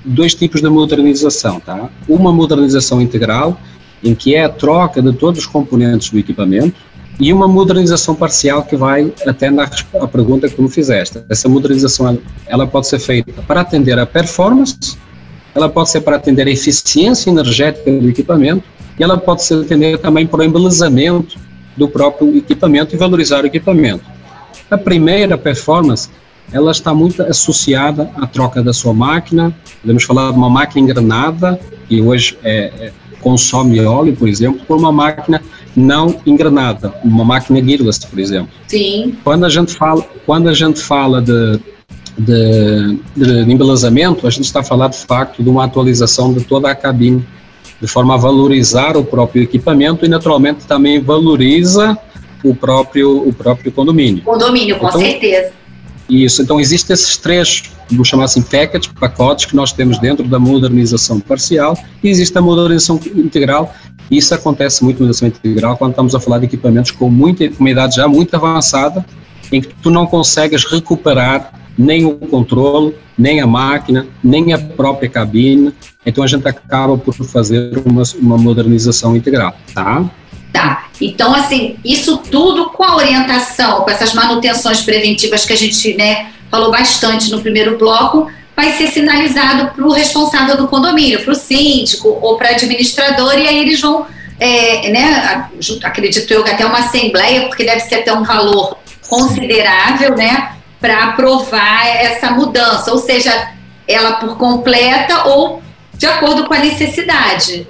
dois 0.04 0.34
tipos 0.34 0.60
de 0.60 0.68
modernização, 0.68 1.58
tá? 1.58 1.88
Uma 2.08 2.32
modernização 2.32 3.00
integral, 3.00 3.58
em 4.04 4.14
que 4.14 4.34
é 4.34 4.44
a 4.44 4.48
troca 4.48 5.00
de 5.00 5.12
todos 5.12 5.40
os 5.40 5.46
componentes 5.46 6.10
do 6.10 6.18
equipamento, 6.18 6.76
e 7.18 7.32
uma 7.32 7.48
modernização 7.48 8.14
parcial 8.14 8.62
que 8.62 8.76
vai 8.76 9.10
até 9.26 9.50
na 9.50 9.68
a 10.00 10.06
pergunta 10.06 10.48
que 10.48 10.54
tu 10.54 10.62
me 10.62 10.68
fizeste. 10.68 11.22
Essa 11.30 11.48
modernização 11.48 12.18
ela 12.46 12.66
pode 12.66 12.88
ser 12.88 12.98
feita 12.98 13.32
para 13.46 13.62
atender 13.62 13.98
a 13.98 14.04
performance, 14.04 14.98
ela 15.54 15.70
pode 15.70 15.88
ser 15.88 16.02
para 16.02 16.16
atender 16.16 16.46
a 16.46 16.50
eficiência 16.50 17.30
energética 17.30 17.90
do 17.90 18.08
equipamento, 18.08 18.64
e 18.98 19.02
ela 19.02 19.16
pode 19.16 19.42
ser 19.42 19.62
atender 19.62 19.98
também 19.98 20.26
para 20.26 20.40
o 20.40 20.44
embelezamento 20.44 21.38
do 21.76 21.88
próprio 21.88 22.36
equipamento 22.36 22.94
e 22.94 22.98
valorizar 22.98 23.44
o 23.44 23.46
equipamento. 23.46 24.04
A 24.70 24.78
primeira 24.78 25.36
performance, 25.36 26.08
ela 26.52 26.70
está 26.70 26.94
muito 26.94 27.22
associada 27.22 28.10
à 28.16 28.26
troca 28.26 28.62
da 28.62 28.72
sua 28.72 28.94
máquina. 28.94 29.54
Podemos 29.80 30.04
falar 30.04 30.32
de 30.32 30.38
uma 30.38 30.50
máquina 30.50 30.82
engrenada, 30.82 31.60
que 31.88 32.00
hoje 32.00 32.38
é, 32.42 32.72
é, 32.78 32.92
consome 33.20 33.80
óleo, 33.84 34.16
por 34.16 34.28
exemplo, 34.28 34.60
por 34.66 34.76
uma 34.76 34.90
máquina 34.90 35.42
não 35.74 36.16
engrenada, 36.24 36.94
uma 37.04 37.24
máquina 37.24 37.62
gearless, 37.62 38.06
por 38.06 38.18
exemplo. 38.18 38.48
Sim. 38.66 39.14
Quando 39.22 39.44
a 39.44 39.48
gente 39.48 39.74
fala, 39.74 40.02
quando 40.24 40.48
a 40.48 40.54
gente 40.54 40.80
fala 40.80 41.20
de, 41.20 41.60
de, 42.18 42.98
de 43.14 43.52
embelezamento, 43.52 44.26
a 44.26 44.30
gente 44.30 44.46
está 44.46 44.62
falando 44.62 44.92
de 44.92 45.04
facto 45.04 45.42
de 45.42 45.48
uma 45.48 45.64
atualização 45.64 46.32
de 46.32 46.42
toda 46.44 46.70
a 46.70 46.74
cabine 46.74 47.24
de 47.80 47.86
forma 47.86 48.14
a 48.14 48.16
valorizar 48.16 48.96
o 48.96 49.04
próprio 49.04 49.42
equipamento 49.42 50.04
e 50.04 50.08
naturalmente 50.08 50.66
também 50.66 51.00
valoriza 51.00 51.96
o 52.42 52.54
próprio 52.54 53.28
o 53.28 53.32
próprio 53.32 53.72
condomínio. 53.72 54.22
Condomínio, 54.22 54.78
com 54.78 54.88
então, 54.88 55.00
certeza. 55.00 55.52
Isso, 56.08 56.40
então 56.40 56.60
existem 56.60 56.94
esses 56.94 57.16
três, 57.16 57.64
vamos 57.90 58.06
chamar 58.06 58.24
assim, 58.24 58.40
package, 58.40 58.88
pacotes 58.90 59.44
que 59.44 59.56
nós 59.56 59.72
temos 59.72 59.98
dentro 59.98 60.24
da 60.26 60.38
modernização 60.38 61.18
parcial 61.18 61.76
e 62.02 62.08
existe 62.08 62.36
a 62.38 62.40
modernização 62.40 63.00
integral. 63.14 63.74
Isso 64.08 64.32
acontece 64.32 64.84
muito 64.84 64.98
na 64.98 65.06
modernização 65.06 65.28
integral 65.28 65.76
quando 65.76 65.90
estamos 65.90 66.14
a 66.14 66.20
falar 66.20 66.38
de 66.38 66.44
equipamentos 66.44 66.92
com 66.92 67.10
muita, 67.10 67.48
com 67.48 67.58
uma 67.58 67.70
idade 67.70 67.96
já 67.96 68.06
muito 68.06 68.34
avançada, 68.36 69.04
em 69.50 69.60
que 69.60 69.74
tu 69.82 69.90
não 69.90 70.06
consegues 70.06 70.64
recuperar 70.64 71.52
nem 71.76 72.04
o 72.04 72.14
controle, 72.14 72.94
nem 73.18 73.40
a 73.40 73.46
máquina, 73.46 74.06
nem 74.22 74.52
a 74.52 74.58
própria 74.58 75.08
cabine. 75.08 75.72
Então 76.06 76.22
a 76.22 76.26
gente 76.28 76.46
acaba 76.46 76.96
por 76.96 77.12
fazer 77.12 77.82
uma, 77.84 78.04
uma 78.20 78.38
modernização 78.38 79.16
integral, 79.16 79.54
tá? 79.74 80.04
Tá. 80.52 80.86
Então, 81.00 81.34
assim, 81.34 81.76
isso 81.84 82.16
tudo 82.18 82.70
com 82.70 82.84
a 82.84 82.96
orientação, 82.96 83.82
com 83.82 83.90
essas 83.90 84.14
manutenções 84.14 84.80
preventivas 84.82 85.44
que 85.44 85.52
a 85.52 85.56
gente 85.56 85.94
né, 85.94 86.30
falou 86.50 86.70
bastante 86.70 87.30
no 87.30 87.42
primeiro 87.42 87.76
bloco, 87.76 88.30
vai 88.56 88.72
ser 88.72 88.86
sinalizado 88.86 89.74
para 89.74 89.84
o 89.84 89.92
responsável 89.92 90.56
do 90.56 90.66
condomínio, 90.66 91.22
para 91.22 91.32
o 91.32 91.34
síndico 91.34 92.08
ou 92.22 92.38
para 92.38 92.52
o 92.52 92.54
administrador, 92.54 93.34
e 93.34 93.46
aí 93.46 93.58
eles 93.58 93.80
vão, 93.80 94.06
é, 94.40 94.88
né, 94.88 95.50
acredito 95.82 96.32
eu, 96.32 96.40
até 96.42 96.64
uma 96.64 96.78
assembleia, 96.78 97.48
porque 97.48 97.64
deve 97.64 97.80
ser 97.80 97.96
até 97.96 98.14
um 98.14 98.22
valor 98.22 98.78
considerável, 99.10 100.16
né, 100.16 100.52
para 100.80 101.04
aprovar 101.04 101.86
essa 101.86 102.30
mudança, 102.30 102.90
ou 102.92 102.98
seja, 102.98 103.50
ela 103.86 104.12
por 104.12 104.38
completa 104.38 105.28
ou 105.28 105.62
de 105.96 106.06
acordo 106.06 106.44
com 106.46 106.54
a 106.54 106.58
necessidade. 106.58 107.66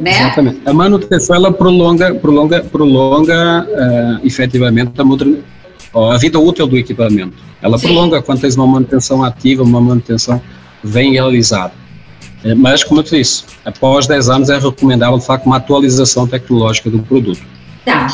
Né? 0.00 0.20
Exatamente. 0.20 0.60
A 0.64 0.72
manutenção 0.72 1.36
ela 1.36 1.52
prolonga, 1.52 2.14
prolonga, 2.14 2.60
prolonga 2.62 3.66
uh, 3.68 4.26
efetivamente 4.26 4.92
a, 4.98 6.14
a 6.14 6.18
vida 6.18 6.38
útil 6.38 6.66
do 6.66 6.78
equipamento. 6.78 7.36
Ela 7.60 7.78
Sim. 7.78 7.88
prolonga 7.88 8.22
quando 8.22 8.40
tens 8.40 8.56
uma 8.56 8.66
manutenção 8.66 9.22
ativa, 9.22 9.62
uma 9.62 9.80
manutenção 9.80 10.40
bem 10.82 11.12
realizada. 11.12 11.72
Eh, 12.44 12.54
mas, 12.54 12.82
como 12.82 13.00
eu 13.00 13.04
te 13.04 13.16
disse, 13.16 13.44
após 13.64 14.06
10 14.06 14.28
anos 14.28 14.50
é 14.50 14.58
recomendável, 14.58 15.18
de 15.18 15.24
facto, 15.24 15.46
uma 15.46 15.58
atualização 15.58 16.26
tecnológica 16.26 16.90
do 16.90 16.98
produto. 17.00 17.40
Tá. 17.84 18.08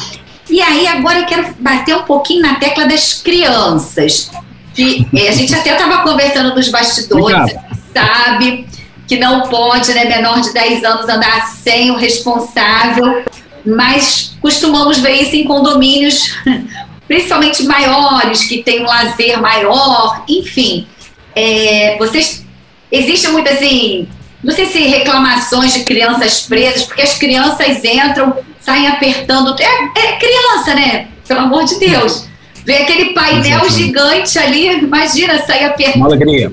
E 0.51 0.61
aí, 0.61 0.87
agora 0.87 1.21
eu 1.21 1.27
quero 1.27 1.55
bater 1.59 1.97
um 1.97 2.03
pouquinho 2.03 2.43
na 2.43 2.57
tecla 2.57 2.87
das 2.87 3.15
crianças. 3.15 4.31
Que 4.75 5.07
é, 5.15 5.29
a 5.29 5.33
gente 5.33 5.55
até 5.55 5.73
estava 5.73 6.03
conversando 6.03 6.55
nos 6.55 6.69
bastidores, 6.69 7.55
sabe 7.93 8.67
que 9.09 9.17
não 9.17 9.49
pode, 9.49 9.93
né, 9.95 10.05
menor 10.05 10.41
de 10.43 10.53
10 10.53 10.85
anos, 10.85 11.09
andar 11.09 11.47
sem 11.49 11.91
o 11.91 11.97
responsável, 11.97 13.25
mas 13.65 14.37
costumamos 14.41 14.99
ver 14.99 15.23
isso 15.23 15.35
em 15.35 15.45
condomínios, 15.45 16.37
principalmente 17.09 17.65
maiores, 17.65 18.45
que 18.45 18.63
têm 18.63 18.83
um 18.83 18.87
lazer 18.87 19.41
maior, 19.41 20.23
enfim. 20.29 20.87
É, 21.35 21.97
vocês. 21.99 22.47
Existe 22.93 23.29
muito 23.29 23.49
assim. 23.49 24.07
Não 24.43 24.55
sei 24.55 24.67
se 24.67 24.79
reclamações 24.79 25.73
de 25.73 25.85
crianças 25.85 26.43
presas, 26.43 26.85
porque 26.85 27.03
as 27.03 27.15
crianças 27.15 27.83
entram, 27.85 28.37
saem 28.61 28.87
apertando. 28.89 29.57
É, 29.61 30.01
é 30.01 30.17
criança, 30.17 30.75
né? 30.75 31.09
Pelo 31.27 31.41
amor 31.41 31.65
de 31.65 31.79
Deus. 31.79 32.29
Vê 32.65 32.77
aquele 32.77 33.15
painel 33.15 33.65
Exatamente. 33.65 33.75
gigante 33.75 34.39
ali, 34.39 34.79
imagina 34.79 35.39
sair 35.45 35.65
apertando. 35.65 35.97
Uma 35.97 36.07
alegria. 36.07 36.53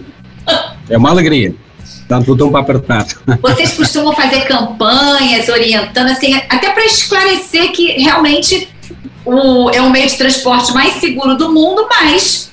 É 0.90 0.98
uma 0.98 1.10
alegria. 1.10 1.56
Dá 2.08 2.22
tudo 2.22 2.48
um 2.48 2.52
para 2.52 2.62
apertar. 2.62 3.06
Vocês 3.42 3.74
costumam 3.74 4.14
fazer 4.14 4.42
campanhas 4.42 5.50
orientando, 5.50 6.10
assim, 6.10 6.34
até 6.34 6.70
para 6.70 6.86
esclarecer 6.86 7.72
que 7.72 7.94
realmente 7.94 8.68
o, 9.26 9.70
é 9.72 9.82
o 9.82 9.90
meio 9.90 10.08
de 10.08 10.16
transporte 10.16 10.72
mais 10.74 10.94
seguro 10.94 11.36
do 11.36 11.52
mundo, 11.52 11.88
mas 11.90 12.52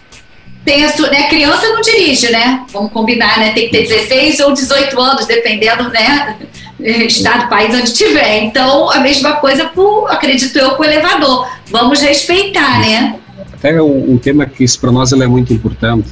tem 0.64 0.84
a 0.84 0.88
sua, 0.88 1.10
né, 1.10 1.28
criança 1.28 1.68
não 1.68 1.82
dirige, 1.82 2.30
né? 2.30 2.64
Vamos 2.72 2.92
combinar, 2.92 3.38
né? 3.38 3.52
Tem 3.52 3.68
que 3.68 3.72
ter 3.72 3.82
16 3.82 4.40
ou 4.40 4.52
18 4.54 5.00
anos, 5.00 5.26
dependendo, 5.26 5.88
né? 5.90 6.38
Estado, 6.80 7.48
país 7.48 7.74
onde 7.74 7.92
tiver. 7.92 8.44
Então, 8.44 8.90
a 8.90 9.00
mesma 9.00 9.34
coisa, 9.34 9.66
por, 9.66 10.08
acredito 10.08 10.56
eu, 10.58 10.70
com 10.72 10.82
o 10.82 10.84
elevador. 10.84 11.48
Vamos 11.70 12.00
respeitar, 12.00 12.80
né? 12.80 13.16
Até 13.52 13.80
um, 13.80 14.12
um 14.12 14.18
tema 14.18 14.46
que 14.46 14.64
isso 14.64 14.80
para 14.80 14.90
nós 14.90 15.12
é 15.12 15.26
muito 15.26 15.52
importante 15.52 16.08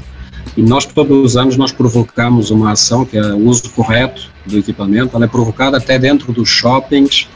e 0.56 0.62
nós, 0.62 0.84
todos 0.84 1.16
os 1.24 1.36
anos, 1.36 1.56
nós 1.56 1.72
provocamos 1.72 2.50
uma 2.50 2.72
ação 2.72 3.04
que 3.04 3.16
é 3.16 3.22
o 3.22 3.46
uso 3.46 3.70
correto 3.70 4.30
do 4.44 4.58
equipamento. 4.58 5.14
Ela 5.14 5.26
é 5.26 5.28
provocada 5.28 5.76
até 5.76 5.98
dentro 5.98 6.32
dos 6.32 6.48
shoppings. 6.48 7.28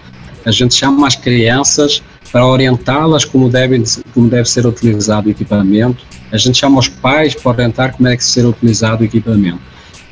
A 0.44 0.50
gente 0.50 0.74
chama 0.74 1.06
as 1.06 1.14
crianças 1.14 2.02
para 2.32 2.46
orientá-las 2.46 3.24
como 3.24 3.48
deve, 3.48 3.82
como 4.12 4.28
deve 4.28 4.48
ser 4.48 4.66
utilizado 4.66 5.28
o 5.28 5.30
equipamento. 5.30 6.04
A 6.32 6.36
gente 6.36 6.58
chama 6.58 6.80
os 6.80 6.88
pais 6.88 7.34
para 7.34 7.52
orientar 7.52 7.96
como 7.96 8.08
é 8.08 8.16
que 8.16 8.24
ser 8.24 8.44
utilizado 8.44 9.02
o 9.02 9.06
equipamento. 9.06 9.60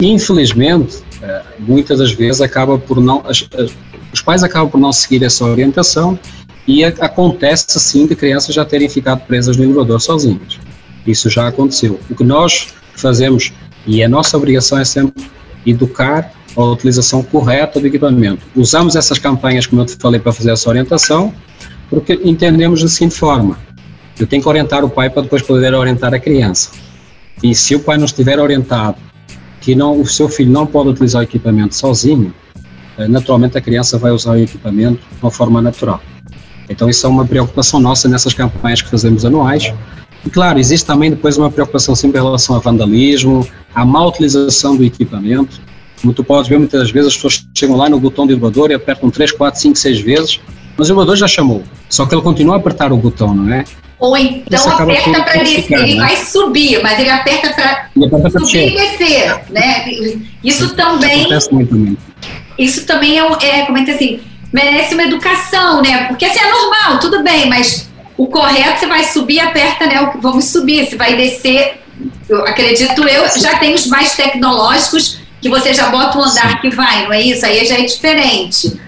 Infelizmente, 0.01 1.03
eh, 1.21 1.43
muitas 1.59 1.99
das 1.99 2.13
vezes 2.13 2.41
acaba 2.41 2.79
por 2.79 3.01
não, 3.01 3.25
os 4.13 4.21
pais 4.23 4.43
acabam 4.43 4.71
por 4.71 4.81
não 4.81 4.93
seguir 4.93 5.25
essa 5.25 5.45
orientação 5.45 6.19
e 6.67 6.85
acontece 6.85 7.79
sim 7.81 8.07
de 8.07 8.15
crianças 8.15 8.55
já 8.55 8.65
terem 8.65 8.89
ficado 8.89 9.27
presas 9.27 9.57
no 9.57 9.65
elevador 9.65 10.01
sozinhas. 10.01 10.59
Isso 11.07 11.29
já 11.29 11.49
aconteceu. 11.49 11.99
O 12.09 12.15
que 12.15 12.23
nós 12.23 12.69
fazemos, 13.01 13.53
e 13.87 14.03
a 14.03 14.09
nossa 14.09 14.37
obrigação 14.37 14.79
é 14.79 14.85
sempre 14.85 15.25
educar 15.67 16.33
a 16.57 16.65
utilização 16.65 17.23
correta 17.23 17.81
do 17.81 17.87
equipamento. 17.87 18.43
Usamos 18.55 18.97
essas 18.97 19.19
campanhas, 19.19 19.67
como 19.67 19.83
eu 19.83 19.87
te 19.87 19.97
falei, 19.97 20.21
para 20.21 20.33
fazer 20.33 20.53
essa 20.53 20.69
orientação, 20.69 21.33
porque 21.89 22.19
entendemos 22.25 22.83
da 22.83 22.89
seguinte 22.89 23.15
forma: 23.15 23.59
eu 24.19 24.27
tenho 24.27 24.43
que 24.43 24.49
orientar 24.49 24.85
o 24.85 24.91
pai 24.91 25.11
para 25.11 25.23
depois 25.23 25.43
poder 25.43 25.75
orientar 25.75 26.13
a 26.15 26.19
criança. 26.19 26.71
E 27.43 27.55
se 27.55 27.75
o 27.75 27.81
pai 27.81 27.97
não 27.97 28.05
estiver 28.05 28.39
orientado 28.39 28.97
que 29.61 29.75
não, 29.75 30.01
o 30.01 30.07
seu 30.07 30.29
filho 30.29 30.51
não 30.51 30.67
pode 30.67 30.91
utilizar 30.91 31.21
o 31.21 31.25
equipamento 31.25 31.75
sozinho, 31.75 32.35
eh, 32.99 33.07
naturalmente 33.09 33.57
a 33.57 33.61
criança 33.61 33.97
vai 33.97 34.11
usar 34.11 34.33
o 34.33 34.39
equipamento 34.39 35.01
de 35.01 35.23
uma 35.23 35.31
forma 35.31 35.63
natural. 35.63 36.01
Então 36.69 36.89
isso 36.89 37.07
é 37.07 37.09
uma 37.09 37.25
preocupação 37.25 37.79
nossa 37.79 38.09
nessas 38.09 38.35
campanhas 38.35 38.83
que 38.83 38.89
fazemos 38.89 39.25
anuais, 39.25 39.73
e 40.25 40.31
claro, 40.31 40.59
existe 40.59 40.87
também 40.87 41.11
depois 41.11 41.37
uma 41.37 41.51
preocupação 41.51 41.95
sempre 41.95 42.21
em 42.21 42.23
relação 42.23 42.55
ao 42.55 42.61
vandalismo, 42.61 43.47
à 43.75 43.85
má 43.85 44.07
utilização 44.07 44.77
do 44.77 44.85
equipamento. 44.85 45.61
Como 46.01 46.13
tu 46.13 46.25
podes 46.25 46.49
ver, 46.49 46.59
muitas 46.59 46.91
vezes 46.91 47.09
as 47.09 47.15
pessoas 47.15 47.47
chegam 47.57 47.77
lá 47.77 47.89
no 47.89 47.99
botão 47.99 48.27
do 48.27 48.33
elevador 48.33 48.71
e 48.71 48.75
apertam 48.75 49.11
3, 49.11 49.33
4, 49.33 49.61
5, 49.61 49.77
6 49.77 50.01
vezes, 50.01 50.41
mas 50.77 50.89
o 50.89 50.93
elevador 50.93 51.17
já 51.17 51.29
chamou. 51.29 51.63
Só 51.89 52.07
que 52.07 52.15
ele 52.15 52.23
continua 52.23 52.55
a 52.55 52.59
apertar 52.59 52.93
o 52.93 52.97
botão, 52.97 53.35
não 53.35 53.53
é? 53.53 53.65
Ou 53.99 54.17
então 54.17 54.69
aperta 54.69 55.23
para 55.23 55.45
descer, 55.45 55.79
ele 55.79 55.95
né? 55.95 56.07
vai 56.07 56.17
subir, 56.17 56.83
mas 56.83 56.99
ele 56.99 57.11
aperta 57.11 57.55
para 57.55 58.31
subir 58.31 58.73
e 58.73 58.75
descer, 58.75 59.41
né? 59.51 59.85
Isso 60.43 60.75
também. 60.75 61.29
Isso 62.59 62.85
também 62.85 63.19
é, 63.21 63.23
é 63.23 63.67
como 63.67 63.79
é 63.79 63.85
que 63.85 63.93
assim, 63.93 64.21
merece 64.53 64.95
uma 64.95 65.05
educação, 65.05 65.83
né? 65.83 66.07
Porque 66.09 66.25
assim 66.25 66.41
é 66.41 66.51
normal, 66.51 66.99
tudo 66.99 67.23
bem, 67.23 67.49
mas 67.49 67.89
o 68.23 68.27
correto, 68.29 68.79
você 68.79 68.87
vai 68.87 69.03
subir, 69.03 69.41
aperta, 69.41 69.85
né? 69.85 70.13
Vamos 70.21 70.45
subir, 70.45 70.87
você 70.87 70.95
vai 70.95 71.17
descer. 71.17 71.83
Eu 72.29 72.47
acredito 72.47 73.03
eu, 73.03 73.29
já 73.41 73.59
tem 73.59 73.75
os 73.75 73.87
mais 73.89 74.15
tecnológicos 74.15 75.19
que 75.41 75.49
você 75.49 75.75
já 75.75 75.89
bota 75.89 76.19
o 76.19 76.23
andar 76.23 76.53
Sim. 76.53 76.59
que 76.61 76.71
vai, 76.71 77.05
não 77.05 77.13
é 77.13 77.21
isso? 77.21 77.45
Aí 77.45 77.67
já 77.67 77.75
é 77.75 77.83
diferente. 77.83 78.81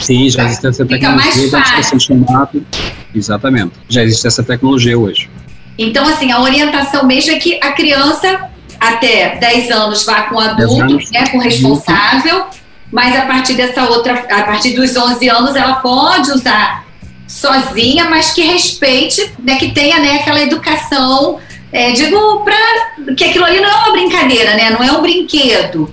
Sim, 0.00 0.28
já 0.28 0.44
existe 0.44 0.66
essa 0.66 0.84
Fica 0.84 0.98
tecnologia. 0.98 1.50
mais 1.52 1.70
fácil. 1.70 2.00
Chamado, 2.00 2.66
exatamente. 3.14 3.72
Já 3.88 4.02
existe 4.02 4.26
essa 4.26 4.42
tecnologia 4.42 4.98
hoje. 4.98 5.30
Então, 5.78 6.04
assim, 6.08 6.32
a 6.32 6.40
orientação 6.40 7.06
mesmo 7.06 7.36
é 7.36 7.38
que 7.38 7.60
a 7.62 7.70
criança 7.70 8.50
até 8.80 9.36
10 9.36 9.70
anos 9.70 10.04
vá 10.04 10.22
com 10.22 10.40
adulto, 10.40 10.98
né, 11.12 11.28
com 11.28 11.38
responsável, 11.38 12.46
mas 12.90 13.14
a 13.16 13.22
partir 13.22 13.54
dessa 13.54 13.84
outra, 13.84 14.26
a 14.28 14.42
partir 14.42 14.74
dos 14.74 14.96
11 14.96 15.28
anos, 15.28 15.54
ela 15.54 15.76
pode 15.76 16.32
usar 16.32 16.85
sozinha, 17.26 18.08
mas 18.08 18.32
que 18.32 18.42
respeite, 18.42 19.32
né, 19.42 19.56
que 19.56 19.72
tenha 19.72 19.98
né, 19.98 20.16
aquela 20.20 20.42
educação, 20.42 21.38
é, 21.72 21.92
digo, 21.92 22.40
para 22.40 23.14
que 23.14 23.24
aquilo 23.24 23.44
ali 23.44 23.60
não 23.60 23.68
é 23.68 23.74
uma 23.74 23.92
brincadeira, 23.92 24.54
né, 24.54 24.70
não 24.70 24.82
é 24.82 24.92
um 24.92 25.02
brinquedo. 25.02 25.92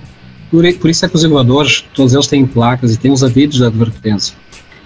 Por, 0.50 0.72
por 0.74 0.90
isso 0.90 1.04
é 1.04 1.08
que 1.08 1.16
os 1.16 1.24
elevadores, 1.24 1.84
todos 1.94 2.14
eles 2.14 2.26
têm 2.26 2.46
placas 2.46 2.94
e 2.94 2.98
têm 2.98 3.10
os 3.10 3.24
avisos 3.24 3.56
de 3.56 3.64
advertência. 3.64 4.36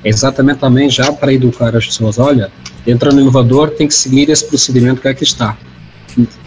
É 0.03 0.09
exatamente 0.09 0.61
também 0.61 0.89
já 0.89 1.13
para 1.13 1.33
educar 1.33 1.77
as 1.77 1.87
pessoas, 1.87 2.19
olha, 2.19 2.51
entra 2.87 3.13
no 3.13 3.21
elevador, 3.21 3.71
tem 3.71 3.89
que 3.89 3.95
seguir 3.95 4.31
esse 4.31 4.47
procedimento 4.47 5.01
que 5.01 5.09
aqui 5.09 5.25
está. 5.25 5.57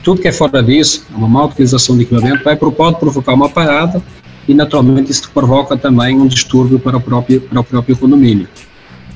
Tudo 0.03 0.21
que 0.21 0.27
é 0.27 0.31
fora 0.31 0.63
disso, 0.63 1.05
uma 1.11 1.27
má 1.27 1.45
utilização 1.45 1.95
de 1.95 2.03
equipamento, 2.03 2.43
vai, 2.43 2.55
pode 2.55 2.99
provocar 2.99 3.33
uma 3.33 3.49
parada 3.49 4.01
e 4.47 4.53
naturalmente 4.53 5.11
isso 5.11 5.29
provoca 5.31 5.77
também 5.77 6.19
um 6.19 6.27
distúrbio 6.27 6.79
para 6.79 6.97
o 6.97 7.01
próprio, 7.01 7.41
para 7.41 7.59
o 7.59 7.63
próprio 7.63 7.95
condomínio. 7.95 8.47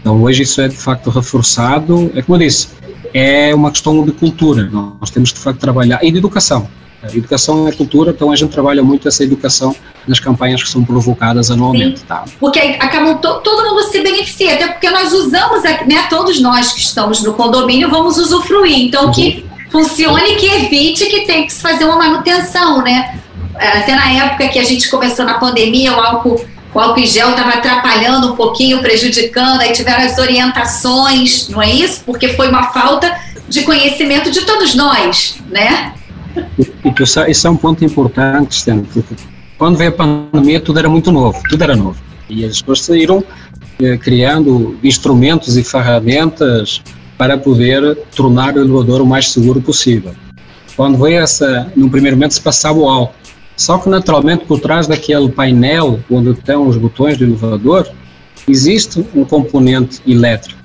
Então, 0.06 0.22
hoje 0.22 0.44
isso 0.44 0.62
é 0.62 0.68
de 0.68 0.76
facto 0.76 1.10
reforçado. 1.10 2.12
É 2.14 2.22
como 2.22 2.36
eu 2.36 2.48
disse, 2.48 2.68
é 3.12 3.56
uma 3.56 3.72
questão 3.72 4.06
de 4.06 4.12
cultura. 4.12 4.70
Nós 4.72 5.10
temos 5.10 5.34
de 5.34 5.40
facto 5.40 5.58
trabalhar 5.58 5.98
e 6.04 6.12
de 6.12 6.20
educação. 6.20 6.68
A 7.02 7.08
educação 7.08 7.68
é 7.68 7.72
cultura, 7.72 8.12
então 8.12 8.30
a 8.30 8.36
gente 8.36 8.52
trabalha 8.52 8.84
muito 8.84 9.08
essa 9.08 9.24
educação 9.24 9.76
nas 10.08 10.20
campanhas 10.20 10.62
que 10.62 10.70
são 10.70 10.86
provocadas 10.86 11.50
anualmente. 11.50 12.04
Tá? 12.04 12.24
Porque 12.40 12.60
acabam 12.60 13.18
to, 13.18 13.42
todo 13.42 13.68
mundo 13.68 13.82
se 13.90 14.00
beneficia, 14.02 14.54
até 14.54 14.68
porque 14.68 14.92
nós 14.92 15.12
usamos, 15.12 15.64
né, 15.64 16.06
todos 16.08 16.40
nós 16.40 16.72
que 16.72 16.82
estamos 16.82 17.24
no 17.24 17.34
condomínio 17.34 17.90
vamos 17.90 18.20
usufruir. 18.20 18.86
Então, 18.86 19.06
uhum. 19.06 19.12
que 19.12 19.44
funcione, 19.72 20.36
que 20.36 20.46
evite 20.46 21.08
que 21.08 21.22
tem 21.22 21.48
que 21.48 21.54
se 21.54 21.64
fazer 21.64 21.84
uma 21.84 21.98
manutenção, 21.98 22.84
né? 22.84 23.20
Até 23.56 23.96
na 23.96 24.12
época 24.12 24.50
que 24.50 24.60
a 24.60 24.64
gente 24.64 24.88
começou 24.88 25.26
na 25.26 25.40
pandemia, 25.40 25.98
o 25.98 26.00
álcool 26.00 26.46
o 26.76 26.80
álcool 26.80 27.06
gel 27.06 27.30
estava 27.30 27.52
atrapalhando 27.52 28.34
um 28.34 28.36
pouquinho, 28.36 28.82
prejudicando, 28.82 29.62
aí 29.62 29.72
tiveram 29.72 30.04
as 30.04 30.18
orientações, 30.18 31.48
não 31.48 31.62
é 31.62 31.72
isso? 31.72 32.02
Porque 32.06 32.28
foi 32.34 32.50
uma 32.50 32.64
falta 32.74 33.16
de 33.48 33.64
conhecimento 33.64 34.30
de 34.30 34.42
todos 34.42 34.76
nós, 34.76 35.38
né? 35.50 35.94
E, 36.60 37.32
isso 37.32 37.48
é 37.48 37.50
um 37.50 37.56
ponto 37.56 37.86
importante, 37.86 38.56
Stênio, 38.56 38.86
porque 38.94 39.16
quando 39.58 39.78
veio 39.78 39.92
a 39.92 39.94
pandemia 39.94 40.60
tudo 40.60 40.78
era 40.78 40.90
muito 40.90 41.14
novo, 41.14 41.42
tudo 41.50 41.64
era 41.64 41.78
novo. 41.78 41.98
E 42.30 42.44
as 42.44 42.60
pessoas 42.60 42.82
saíram 42.82 43.24
eh, 43.82 43.96
criando 43.96 44.78
instrumentos 44.84 45.56
e 45.56 45.64
ferramentas 45.64 46.82
para 47.18 47.38
poder 47.38 47.96
tornar 48.14 48.54
o 48.56 48.60
elevador 48.60 49.02
o 49.02 49.06
mais 49.06 49.32
seguro 49.32 49.62
possível. 49.62 50.14
Quando 50.76 50.98
veio 50.98 51.22
essa, 51.22 51.72
no 51.74 51.90
primeiro 51.90 52.18
momento 52.18 52.34
se 52.34 52.42
passava 52.42 52.78
o 52.78 52.90
álcool, 52.90 53.16
só 53.56 53.78
que 53.78 53.90
naturalmente 53.90 54.46
por 54.46 54.60
trás 54.60 54.88
daquele 54.88 55.30
painel 55.30 56.00
onde 56.10 56.32
estão 56.32 56.68
os 56.68 56.78
botões 56.78 57.18
do 57.18 57.24
elevador 57.24 57.88
existe 58.48 59.06
um 59.16 59.24
componente 59.24 60.02
elétrico. 60.06 60.60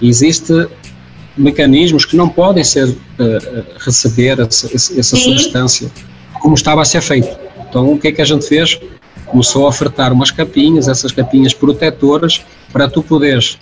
Existe 0.00 0.68
mecanismos 1.36 2.04
que 2.04 2.16
não 2.16 2.28
podem 2.28 2.64
ser 2.64 2.88
uh, 2.88 2.96
receber 3.78 4.40
essa, 4.40 4.66
essa 4.74 5.16
substância 5.16 5.90
como 6.40 6.54
estava 6.54 6.82
a 6.82 6.84
ser 6.84 7.02
feito. 7.02 7.36
Então, 7.68 7.92
o 7.92 7.98
que 7.98 8.08
é 8.08 8.12
que 8.12 8.22
a 8.22 8.24
gente 8.24 8.46
fez? 8.46 8.80
Começou 9.26 9.66
a 9.66 9.68
ofertar 9.68 10.12
umas 10.12 10.30
capinhas, 10.30 10.88
essas 10.88 11.12
capinhas 11.12 11.52
protetoras, 11.52 12.44
para 12.72 12.88
tu 12.88 13.02
poderes 13.02 13.58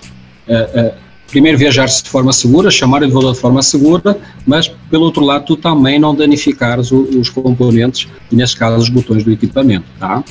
uh, 0.46 0.88
uh, 0.88 1.03
primeiro 1.28 1.58
viajar 1.58 1.86
de 1.86 2.08
forma 2.08 2.32
segura, 2.32 2.70
chamar 2.70 3.02
o 3.02 3.04
elevador 3.04 3.34
de 3.34 3.40
forma 3.40 3.62
segura, 3.62 4.18
mas 4.46 4.68
pelo 4.90 5.04
outro 5.04 5.24
lado 5.24 5.44
tu 5.46 5.56
também 5.56 5.98
não 5.98 6.14
danificares 6.14 6.90
o, 6.92 7.02
os 7.18 7.28
componentes, 7.28 8.08
e 8.30 8.36
neste 8.36 8.56
caso 8.56 8.76
os 8.76 8.88
botões 8.88 9.24
do 9.24 9.32
equipamento, 9.32 9.86
tá? 9.98 10.22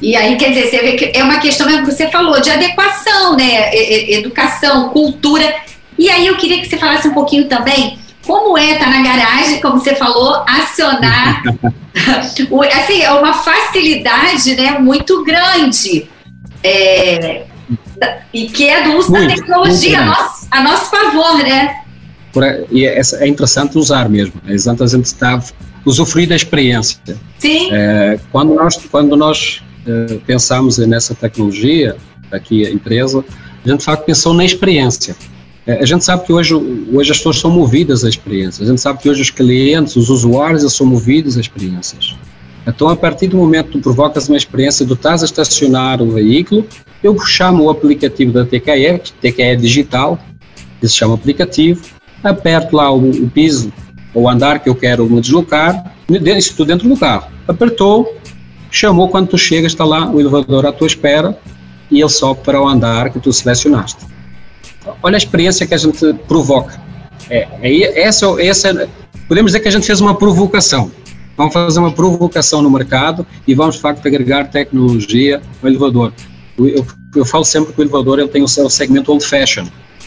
E 0.00 0.14
aí, 0.14 0.36
quer 0.36 0.50
dizer, 0.50 0.68
você 0.68 0.78
vê 0.78 0.92
que 0.92 1.18
é 1.18 1.24
uma 1.24 1.38
questão 1.38 1.66
que 1.66 1.90
você 1.90 2.10
falou, 2.10 2.40
de 2.40 2.50
adequação, 2.50 3.34
né? 3.34 3.74
Educação, 4.12 4.90
cultura. 4.90 5.54
E 5.98 6.10
aí 6.10 6.26
eu 6.26 6.36
queria 6.36 6.60
que 6.60 6.68
você 6.68 6.76
falasse 6.76 7.08
um 7.08 7.14
pouquinho 7.14 7.48
também 7.48 7.98
como 8.26 8.58
é 8.58 8.72
estar 8.72 8.86
tá 8.86 8.90
na 8.90 9.02
garagem, 9.02 9.60
como 9.60 9.78
você 9.78 9.94
falou, 9.94 10.42
acionar. 10.46 11.42
assim, 12.74 13.02
é 13.02 13.12
uma 13.12 13.32
facilidade 13.32 14.54
né, 14.56 14.78
muito 14.78 15.24
grande. 15.24 16.06
É, 16.62 17.44
e 18.32 18.46
que 18.48 18.68
é 18.68 18.84
do 18.84 18.96
uso 18.96 19.10
muito, 19.10 19.28
da 19.28 19.34
tecnologia 19.34 20.00
a 20.00 20.06
nosso, 20.06 20.46
a 20.50 20.62
nosso 20.62 20.90
favor, 20.90 21.38
né? 21.42 21.82
e 22.70 22.84
é, 22.84 23.00
é 23.00 23.26
interessante 23.26 23.78
usar 23.78 24.08
mesmo, 24.08 24.34
é 24.46 24.52
exatamente 24.52 24.94
a 24.94 24.96
gente 24.96 25.06
está 25.06 25.42
usufruir 25.86 26.28
da 26.28 26.36
experiência. 26.36 26.98
Sim. 27.38 27.70
É, 27.72 28.18
quando 28.30 28.54
nós, 28.54 28.76
quando 28.90 29.16
nós 29.16 29.62
é, 29.86 30.18
pensamos 30.26 30.78
nessa 30.78 31.14
tecnologia, 31.14 31.96
aqui 32.30 32.66
a 32.66 32.70
empresa, 32.70 33.24
a 33.64 33.68
gente 33.68 33.78
de 33.78 33.84
facto 33.84 34.04
pensou 34.04 34.34
na 34.34 34.44
experiência. 34.44 35.16
É, 35.66 35.80
a 35.82 35.86
gente 35.86 36.04
sabe 36.04 36.24
que 36.26 36.32
hoje, 36.32 36.54
hoje 36.54 37.10
as 37.10 37.18
pessoas 37.18 37.38
são 37.38 37.50
movidas 37.50 38.04
a 38.04 38.08
experiências, 38.08 38.68
a 38.68 38.70
gente 38.70 38.80
sabe 38.80 39.00
que 39.00 39.08
hoje 39.08 39.22
os 39.22 39.30
clientes, 39.30 39.96
os 39.96 40.10
usuários, 40.10 40.70
são 40.72 40.86
movidos 40.86 41.36
a 41.36 41.40
experiências. 41.40 42.16
Então, 42.66 42.88
a 42.88 42.96
partir 42.96 43.28
do 43.28 43.36
momento 43.36 43.66
que 43.66 43.72
tu 43.72 43.80
provocas 43.80 44.28
uma 44.28 44.36
experiência, 44.36 44.86
tu 44.86 44.94
estás 44.94 45.22
a 45.22 45.24
estacionar 45.24 46.02
o 46.02 46.10
veículo, 46.10 46.66
eu 47.02 47.18
chamo 47.20 47.64
o 47.64 47.70
aplicativo 47.70 48.32
da 48.32 48.44
TKE, 48.44 49.00
TKE 49.20 49.56
digital, 49.56 50.18
que 50.80 50.88
se 50.88 50.94
chama 50.94 51.14
aplicativo, 51.14 51.82
aperto 52.24 52.74
lá 52.74 52.90
o, 52.90 53.08
o 53.08 53.30
piso 53.30 53.72
ou 54.12 54.28
andar 54.28 54.58
que 54.58 54.68
eu 54.68 54.74
quero 54.74 55.08
me 55.08 55.20
deslocar, 55.20 55.94
isso 56.08 56.56
tudo 56.56 56.68
dentro 56.68 56.88
do 56.88 56.96
carro. 56.96 57.30
Apertou, 57.46 58.16
chamou, 58.70 59.08
quando 59.08 59.28
tu 59.28 59.38
chegas, 59.38 59.72
está 59.72 59.84
lá 59.84 60.10
o 60.10 60.18
elevador 60.18 60.66
à 60.66 60.72
tua 60.72 60.86
espera 60.86 61.38
e 61.90 62.00
ele 62.00 62.08
sobe 62.08 62.40
para 62.42 62.60
o 62.60 62.66
andar 62.66 63.10
que 63.10 63.20
tu 63.20 63.32
selecionaste 63.32 64.16
olha 65.02 65.16
a 65.16 65.18
experiência 65.18 65.66
que 65.66 65.74
a 65.74 65.78
gente 65.78 66.12
provoca. 66.26 66.80
É, 67.30 67.48
é, 67.62 68.00
essa, 68.00 68.26
essa, 68.40 68.88
podemos 69.28 69.52
dizer 69.52 69.60
que 69.60 69.68
a 69.68 69.70
gente 69.70 69.86
fez 69.86 70.00
uma 70.00 70.14
provocação. 70.14 70.90
Vamos 71.36 71.52
fazer 71.52 71.78
uma 71.78 71.92
provocação 71.92 72.62
no 72.62 72.70
mercado 72.70 73.26
e 73.46 73.54
vamos, 73.54 73.76
de 73.76 73.82
facto, 73.82 74.06
agregar 74.06 74.50
tecnologia 74.50 75.40
ao 75.62 75.68
elevador. 75.68 76.12
Eu, 76.58 76.86
eu 77.14 77.24
falo 77.24 77.44
sempre 77.44 77.72
que 77.72 77.80
o 77.80 77.82
elevador 77.82 78.18
ele 78.18 78.28
tem 78.28 78.42
o 78.42 78.48
seu 78.48 78.68
segmento 78.70 79.12
old 79.12 79.24
fashion. 79.24 79.66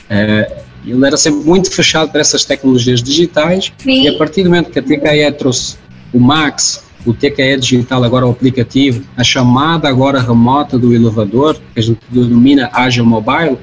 É, 0.09 0.63
ele 0.85 1.05
era 1.05 1.17
sempre 1.17 1.41
muito 1.41 1.71
fechado 1.71 2.11
para 2.11 2.21
essas 2.21 2.43
tecnologias 2.43 3.03
digitais 3.03 3.71
Sim. 3.77 4.03
e 4.03 4.07
a 4.07 4.17
partir 4.17 4.43
do 4.43 4.49
momento 4.49 4.71
que 4.71 4.79
a 4.79 4.81
TKE 4.81 5.31
trouxe 5.37 5.77
o 6.11 6.19
Max, 6.19 6.83
o 7.05 7.13
TKE 7.13 7.57
digital 7.57 8.03
agora 8.03 8.25
o 8.25 8.31
aplicativo, 8.31 9.03
a 9.15 9.23
chamada 9.23 9.87
agora 9.87 10.19
remota 10.19 10.77
do 10.77 10.93
elevador, 10.93 11.55
que 11.73 11.79
a 11.79 11.83
gente 11.83 11.99
denomina 12.09 12.69
Agile 12.73 13.05
Mobile, 13.05 13.57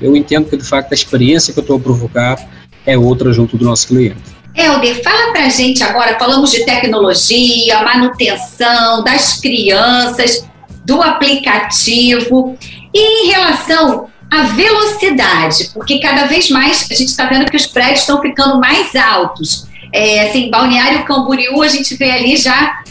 eu 0.00 0.16
entendo 0.16 0.48
que 0.48 0.56
de 0.56 0.64
facto 0.64 0.92
a 0.92 0.94
experiência 0.94 1.52
que 1.52 1.60
eu 1.60 1.62
estou 1.62 1.76
a 1.76 1.80
provocar 1.80 2.36
é 2.84 2.98
outra 2.98 3.32
junto 3.32 3.56
do 3.56 3.64
nosso 3.64 3.88
cliente. 3.88 4.36
Helder, 4.56 5.02
fala 5.02 5.32
para 5.32 5.44
a 5.44 5.48
gente 5.48 5.82
agora, 5.82 6.18
falamos 6.18 6.50
de 6.50 6.64
tecnologia, 6.64 7.82
manutenção, 7.82 9.04
das 9.04 9.34
crianças, 9.40 10.48
do 10.84 11.02
aplicativo, 11.02 12.56
e 12.94 12.98
em 12.98 13.30
relação 13.30 14.08
à 14.30 14.42
velocidade, 14.44 15.70
porque 15.74 15.98
cada 15.98 16.26
vez 16.26 16.48
mais 16.48 16.88
a 16.90 16.94
gente 16.94 17.08
está 17.08 17.26
vendo 17.26 17.50
que 17.50 17.56
os 17.56 17.66
prédios 17.66 18.00
estão 18.00 18.20
ficando 18.20 18.58
mais 18.58 18.96
altos. 18.96 19.66
É, 19.92 20.28
assim, 20.28 20.50
Balneário 20.50 21.04
Camboriú, 21.04 21.62
a 21.62 21.68
gente 21.68 21.94
vê 21.94 22.10
ali 22.10 22.36
já 22.36 22.82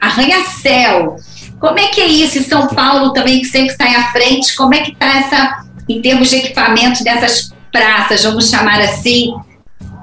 arranha-céu. 0.00 1.16
Como 1.60 1.78
é 1.78 1.88
que 1.88 2.00
é 2.00 2.06
isso 2.06 2.38
em 2.38 2.42
São 2.42 2.66
Paulo 2.68 3.12
também, 3.12 3.40
que 3.40 3.46
sempre 3.46 3.72
está 3.72 3.84
à 3.84 4.12
frente? 4.12 4.54
Como 4.54 4.74
é 4.74 4.80
que 4.80 4.92
está 4.92 5.06
essa 5.06 5.66
em 5.88 6.00
termos 6.00 6.28
de 6.30 6.36
equipamento 6.36 7.04
dessas 7.04 7.52
praças, 7.70 8.24
vamos 8.24 8.50
chamar 8.50 8.80
assim, 8.80 9.34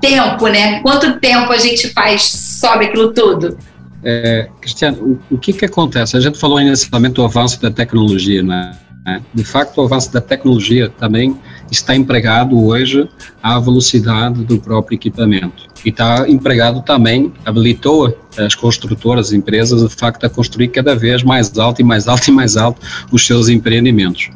tempo, 0.03 0.47
né? 0.47 0.81
Quanto 0.81 1.17
tempo 1.19 1.49
a 1.53 1.57
gente 1.57 1.87
faz, 1.93 2.23
sobe 2.23 2.85
aquilo 2.85 3.13
tudo? 3.13 3.57
É, 4.03 4.49
Cristiano, 4.59 5.17
o, 5.31 5.35
o, 5.35 5.37
que 5.37 5.53
que 5.53 5.63
acontece? 5.63 6.17
A 6.17 6.19
gente 6.19 6.37
falou 6.37 6.59
inicialmente 6.59 7.13
do 7.13 7.23
avanço 7.23 7.61
da 7.61 7.71
tecnologia, 7.71 8.43
né? 8.43 8.77
De 9.33 9.43
facto, 9.43 9.77
o 9.77 9.81
avanço 9.81 10.13
da 10.13 10.21
tecnologia 10.21 10.89
também 10.89 11.37
está 11.69 11.93
empregado 11.93 12.61
hoje 12.65 13.07
à 13.41 13.59
velocidade 13.59 14.45
do 14.45 14.57
próprio 14.59 14.95
equipamento. 14.95 15.67
E 15.85 15.89
está 15.89 16.27
empregado 16.29 16.81
também, 16.81 17.33
habilitou 17.45 18.17
as 18.37 18.55
construtoras, 18.55 19.27
as 19.27 19.33
empresas, 19.33 19.81
de 19.81 19.93
facto, 19.93 20.25
a 20.25 20.29
construir 20.29 20.69
cada 20.69 20.95
vez 20.95 21.21
mais 21.21 21.57
alto 21.57 21.81
e 21.81 21.83
mais 21.83 22.07
alto 22.07 22.29
e 22.29 22.31
mais 22.31 22.55
alto 22.55 22.81
os 23.11 23.25
seus 23.25 23.49
empreendimentos. 23.49 24.29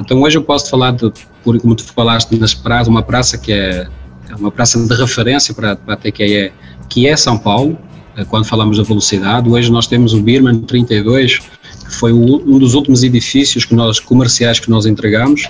Então 0.00 0.20
hoje 0.20 0.36
eu 0.36 0.42
posso 0.42 0.68
falar, 0.68 0.92
de, 0.92 1.12
como 1.44 1.74
tu 1.76 1.84
falaste, 1.84 2.36
nas 2.36 2.54
praças, 2.54 2.88
uma 2.88 3.02
praça 3.02 3.38
que 3.38 3.52
é, 3.52 3.86
é 3.86 3.88
uma 4.36 4.50
praça 4.50 4.78
de 4.78 4.94
referência 4.94 5.54
para, 5.54 5.76
para 5.76 5.94
a 5.94 5.96
TQE, 5.96 6.52
que 6.88 7.06
é 7.06 7.16
São 7.16 7.38
Paulo, 7.38 7.78
eh, 8.16 8.24
quando 8.24 8.44
falamos 8.44 8.76
da 8.76 8.82
velocidade. 8.82 9.48
Hoje 9.48 9.70
nós 9.70 9.86
temos 9.86 10.12
o 10.12 10.20
Birman 10.20 10.60
32, 10.60 11.38
que 11.38 11.94
foi 11.94 12.12
um 12.12 12.58
dos 12.58 12.74
últimos 12.74 13.02
edifícios 13.02 13.64
que 13.64 13.74
nós, 13.74 14.00
comerciais 14.00 14.60
que 14.60 14.70
nós 14.70 14.86
entregamos. 14.86 15.48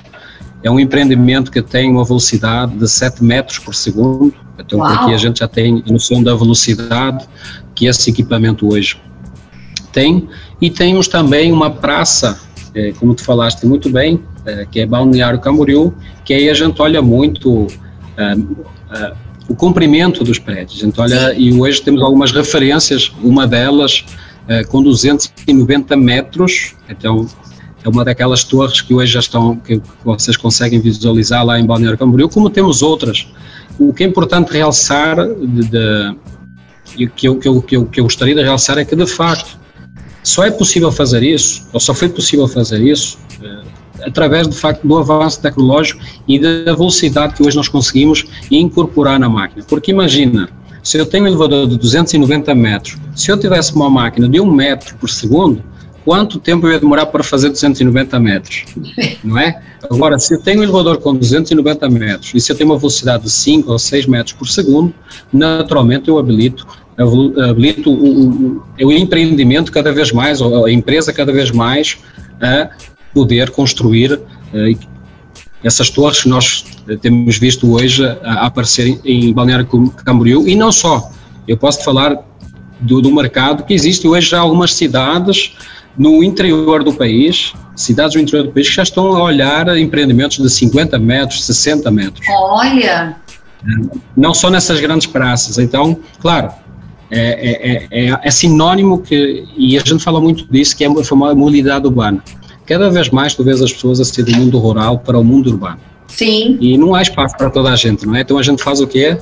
É 0.62 0.70
um 0.70 0.78
empreendimento 0.78 1.50
que 1.50 1.62
tem 1.62 1.90
uma 1.90 2.04
velocidade 2.04 2.76
de 2.76 2.88
7 2.88 3.22
metros 3.22 3.58
por 3.58 3.74
segundo. 3.74 4.34
Então, 4.58 4.80
Uau. 4.80 4.88
aqui 4.92 5.14
a 5.14 5.16
gente 5.16 5.38
já 5.38 5.48
tem 5.48 5.82
a 5.86 5.92
noção 5.92 6.22
da 6.22 6.34
velocidade 6.34 7.26
que 7.74 7.86
esse 7.86 8.10
equipamento 8.10 8.68
hoje 8.68 9.00
tem. 9.92 10.28
E 10.60 10.68
temos 10.68 11.08
também 11.08 11.52
uma 11.52 11.70
praça, 11.70 12.38
é, 12.74 12.92
como 12.92 13.14
tu 13.14 13.24
falaste 13.24 13.64
muito 13.66 13.88
bem, 13.88 14.20
é, 14.44 14.66
que 14.70 14.80
é 14.80 14.86
Balneário 14.86 15.38
Camboriú, 15.40 15.94
que 16.24 16.34
aí 16.34 16.50
a 16.50 16.54
gente 16.54 16.80
olha 16.82 17.00
muito 17.00 17.66
é, 17.68 17.72
é, 17.72 17.87
o 19.48 19.54
comprimento 19.54 20.22
dos 20.22 20.38
prédios. 20.38 20.80
Gente 20.80 21.00
olha, 21.00 21.32
e 21.34 21.52
hoje 21.52 21.80
temos 21.82 22.02
algumas 22.02 22.32
referências, 22.32 23.12
uma 23.22 23.46
delas 23.46 24.04
com 24.68 24.82
290 24.82 25.96
metros, 25.96 26.74
então 26.88 27.26
é 27.84 27.88
uma 27.88 28.04
daquelas 28.04 28.44
torres 28.44 28.80
que 28.80 28.92
hoje 28.92 29.12
já 29.12 29.20
estão, 29.20 29.56
que 29.56 29.80
vocês 30.04 30.36
conseguem 30.36 30.80
visualizar 30.80 31.44
lá 31.44 31.58
em 31.58 31.64
Balneário 31.64 31.98
Camboriú, 31.98 32.28
como 32.28 32.50
temos 32.50 32.82
outras. 32.82 33.26
O 33.78 33.92
que 33.92 34.02
é 34.02 34.06
importante 34.06 34.52
realçar, 34.52 35.16
de, 35.26 35.68
de, 35.68 37.06
que 37.14 37.28
eu, 37.28 37.36
que, 37.36 37.48
eu, 37.48 37.62
que, 37.62 37.76
eu, 37.76 37.86
que 37.86 38.00
eu 38.00 38.04
gostaria 38.04 38.34
de 38.34 38.42
realçar 38.42 38.78
é 38.78 38.84
que, 38.84 38.96
de 38.96 39.06
facto, 39.06 39.58
só 40.22 40.44
é 40.44 40.50
possível 40.50 40.90
fazer 40.90 41.22
isso, 41.22 41.68
ou 41.72 41.78
só 41.78 41.94
foi 41.94 42.08
possível 42.08 42.48
fazer 42.48 42.82
isso, 42.82 43.18
através, 44.02 44.48
de 44.48 44.56
facto, 44.56 44.86
do 44.86 44.98
avanço 44.98 45.40
tecnológico 45.40 46.00
e 46.26 46.38
da 46.38 46.74
velocidade 46.74 47.34
que 47.34 47.42
hoje 47.42 47.56
nós 47.56 47.68
conseguimos 47.68 48.24
incorporar 48.50 49.18
na 49.18 49.28
máquina. 49.28 49.64
Porque 49.68 49.90
imagina, 49.90 50.48
se 50.82 50.98
eu 50.98 51.06
tenho 51.06 51.24
um 51.24 51.26
elevador 51.26 51.66
de 51.66 51.76
290 51.76 52.54
metros, 52.54 52.96
se 53.14 53.30
eu 53.30 53.38
tivesse 53.38 53.74
uma 53.74 53.90
máquina 53.90 54.28
de 54.28 54.40
1 54.40 54.50
metro 54.50 54.96
por 54.96 55.10
segundo, 55.10 55.62
quanto 56.04 56.38
tempo 56.38 56.66
eu 56.66 56.72
ia 56.72 56.80
demorar 56.80 57.06
para 57.06 57.22
fazer 57.22 57.50
290 57.50 58.18
metros? 58.18 58.64
Não 59.22 59.38
é? 59.38 59.60
Agora, 59.90 60.18
se 60.18 60.34
eu 60.34 60.40
tenho 60.40 60.60
um 60.60 60.62
elevador 60.62 60.98
com 60.98 61.14
290 61.14 61.88
metros 61.90 62.32
e 62.34 62.40
se 62.40 62.50
eu 62.50 62.56
tenho 62.56 62.70
uma 62.70 62.78
velocidade 62.78 63.24
de 63.24 63.30
5 63.30 63.70
ou 63.70 63.78
6 63.78 64.06
metros 64.06 64.32
por 64.32 64.48
segundo, 64.48 64.94
naturalmente 65.32 66.08
eu 66.08 66.18
habilito 66.18 66.66
habilito 66.98 67.92
o, 67.92 68.58
o, 68.80 68.86
o 68.86 68.92
empreendimento 68.92 69.70
cada 69.70 69.92
vez 69.92 70.10
mais, 70.10 70.40
ou 70.40 70.66
a 70.66 70.72
empresa 70.72 71.12
cada 71.12 71.32
vez 71.32 71.52
mais, 71.52 71.96
a 72.40 72.70
poder 73.18 73.50
construir 73.50 74.12
uh, 74.12 74.78
essas 75.64 75.90
torres 75.90 76.22
que 76.22 76.28
nós 76.28 76.64
eh, 76.88 76.96
temos 76.96 77.36
visto 77.36 77.68
hoje 77.68 78.06
a, 78.22 78.46
aparecer 78.46 79.00
em 79.04 79.32
Balneário 79.32 79.66
Camboriú 80.04 80.46
e 80.46 80.54
não 80.54 80.70
só. 80.70 81.10
Eu 81.48 81.56
posso 81.56 81.82
falar 81.82 82.16
do, 82.78 83.02
do 83.02 83.10
mercado 83.10 83.64
que 83.64 83.74
existe 83.74 84.06
hoje 84.06 84.30
já 84.30 84.38
algumas 84.38 84.72
cidades 84.72 85.56
no 85.96 86.22
interior 86.22 86.84
do 86.84 86.92
país, 86.92 87.52
cidades 87.74 88.14
do 88.14 88.20
interior 88.20 88.46
do 88.46 88.52
país 88.52 88.68
que 88.68 88.76
já 88.76 88.84
estão 88.84 89.16
a 89.16 89.22
olhar 89.24 89.76
empreendimentos 89.76 90.38
de 90.38 90.48
50 90.48 90.96
metros, 91.00 91.44
60 91.44 91.90
metros. 91.90 92.24
Olha! 92.28 93.16
Não 94.16 94.32
só 94.32 94.48
nessas 94.48 94.78
grandes 94.78 95.08
praças. 95.08 95.58
Então, 95.58 95.98
claro, 96.20 96.52
é, 97.10 97.88
é, 97.90 98.10
é, 98.10 98.20
é, 98.22 98.30
sinónimo 98.30 99.00
que, 99.02 99.44
e 99.56 99.76
a 99.76 99.80
gente 99.80 100.04
fala 100.04 100.20
muito 100.20 100.46
disso, 100.52 100.76
que 100.76 100.84
é 100.84 100.86
a 100.86 101.02
famosa 101.02 101.34
mobilidade 101.34 101.84
urbana 101.84 102.22
cada 102.68 102.90
vez 102.90 103.08
mais 103.08 103.34
tu 103.34 103.42
vês 103.42 103.62
as 103.62 103.72
pessoas 103.72 103.98
a 104.00 104.04
sair 104.04 104.24
do 104.24 104.36
mundo 104.36 104.58
rural 104.58 104.98
para 104.98 105.18
o 105.18 105.24
mundo 105.24 105.50
urbano. 105.50 105.78
Sim. 106.06 106.58
E 106.60 106.76
não 106.76 106.94
há 106.94 107.02
espaço 107.02 107.36
para 107.36 107.50
toda 107.50 107.70
a 107.70 107.76
gente, 107.76 108.06
não 108.06 108.14
é? 108.14 108.20
Então 108.20 108.38
a 108.38 108.42
gente 108.42 108.62
faz 108.62 108.80
o 108.80 108.86
quê? 108.86 109.18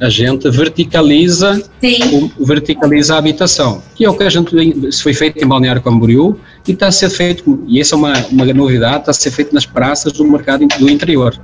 A 0.00 0.08
gente 0.08 0.48
verticaliza. 0.50 1.62
O, 2.38 2.44
verticaliza 2.44 3.14
a 3.14 3.18
habitação, 3.18 3.82
que 3.94 4.04
é 4.04 4.10
o 4.10 4.16
que 4.16 4.22
a 4.22 4.30
gente 4.30 4.92
se 4.92 5.02
foi 5.02 5.12
feito 5.12 5.42
em 5.42 5.46
Balneário 5.46 5.82
Camboriú 5.82 6.38
e 6.66 6.72
está 6.72 6.88
a 6.88 6.92
ser 6.92 7.10
feito, 7.10 7.62
e 7.66 7.80
essa 7.80 7.94
é 7.94 7.98
uma, 7.98 8.12
uma 8.30 8.44
novidade, 8.46 9.00
está 9.00 9.10
a 9.10 9.14
ser 9.14 9.30
feito 9.30 9.54
nas 9.54 9.66
praças 9.66 10.12
do 10.12 10.24
mercado 10.24 10.66
do 10.66 10.88
interior. 10.90 11.38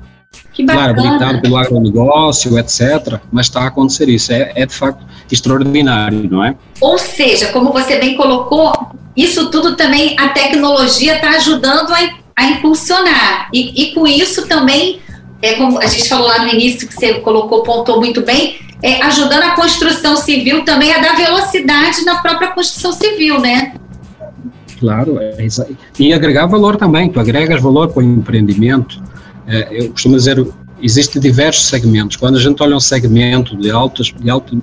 Que 0.57 0.65
bacana. 0.65 0.95
Claro, 0.95 1.09
habilitado 1.09 1.43
pelo 1.43 1.57
agronegócio, 1.59 2.59
etc. 2.59 3.21
Mas 3.31 3.47
está 3.47 3.61
a 3.61 3.67
acontecer 3.67 4.09
isso. 4.09 4.33
É, 4.33 4.53
é 4.55 4.65
de 4.65 4.75
facto 4.75 5.05
extraordinário, 5.31 6.27
não 6.31 6.43
é? 6.43 6.57
Ou 6.81 6.97
seja, 6.97 7.49
como 7.49 7.75
você 7.75 7.99
bem 7.99 8.17
colocou, 8.17 8.73
isso 9.15 9.51
tudo 9.51 9.77
também 9.77 10.17
a 10.19 10.31
tecnologia 10.31 11.17
está 11.17 11.33
ajudando 11.33 11.91
a, 11.91 11.99
a 12.35 12.47
impulsionar. 12.47 13.51
E, 13.53 13.83
e, 13.83 13.95
com 13.95 14.07
isso 14.07 14.49
também, 14.49 14.99
é 15.43 15.53
como 15.55 15.79
a 15.79 15.87
gente 15.87 16.09
falou 16.09 16.27
lá 16.27 16.43
no 16.43 16.49
início, 16.49 16.89
que 16.89 16.95
você 16.95 17.15
colocou, 17.21 17.63
pontou 17.63 17.99
muito 17.99 18.23
bem, 18.23 18.57
é 18.83 19.03
ajudando 19.03 19.43
a 19.43 19.51
construção 19.51 20.17
civil 20.17 20.65
também 20.65 20.91
a 20.91 21.01
dar 21.01 21.17
velocidade 21.17 22.03
na 22.07 22.17
própria 22.23 22.49
construção 22.53 22.93
civil, 22.93 23.39
né? 23.41 23.75
Claro, 24.81 25.19
é, 25.21 25.37
e 25.99 26.15
agregar 26.15 26.47
valor 26.47 26.77
também, 26.77 27.11
tu 27.11 27.21
agregas 27.21 27.61
valor 27.61 27.89
para 27.89 28.03
o 28.03 28.07
empreendimento, 28.07 29.03
eu 29.71 29.91
costumo 29.91 30.17
dizer, 30.17 30.45
existem 30.83 31.21
diversos 31.21 31.67
segmentos. 31.67 32.17
Quando 32.17 32.37
a 32.37 32.41
gente 32.41 32.63
olha 32.63 32.77
um 32.77 32.81
segmento 32.81 33.57
de, 33.57 33.71
altas, 33.71 34.13
de 34.19 34.29
alta 34.29 34.57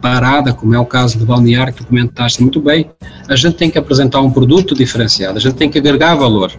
parada, 0.00 0.52
como 0.52 0.74
é 0.74 0.78
o 0.78 0.84
caso 0.84 1.18
do 1.18 1.24
balneário 1.24 1.72
que 1.72 1.82
tu 1.82 1.86
comentaste 1.86 2.42
muito 2.42 2.60
bem, 2.60 2.90
a 3.28 3.36
gente 3.36 3.56
tem 3.56 3.70
que 3.70 3.78
apresentar 3.78 4.20
um 4.20 4.30
produto 4.30 4.74
diferenciado, 4.74 5.38
a 5.38 5.40
gente 5.40 5.54
tem 5.54 5.70
que 5.70 5.78
agregar 5.78 6.14
valor. 6.14 6.52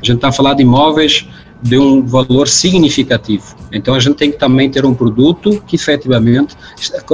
A 0.00 0.04
gente 0.04 0.16
está 0.16 0.28
a 0.28 0.32
falar 0.32 0.54
de 0.54 0.62
imóveis 0.62 1.26
de 1.60 1.76
um 1.76 2.06
valor 2.06 2.46
significativo. 2.48 3.56
Então 3.72 3.94
a 3.94 4.00
gente 4.00 4.16
tem 4.16 4.30
que 4.30 4.38
também 4.38 4.70
ter 4.70 4.86
um 4.86 4.94
produto 4.94 5.62
que 5.66 5.76
efetivamente 5.76 6.56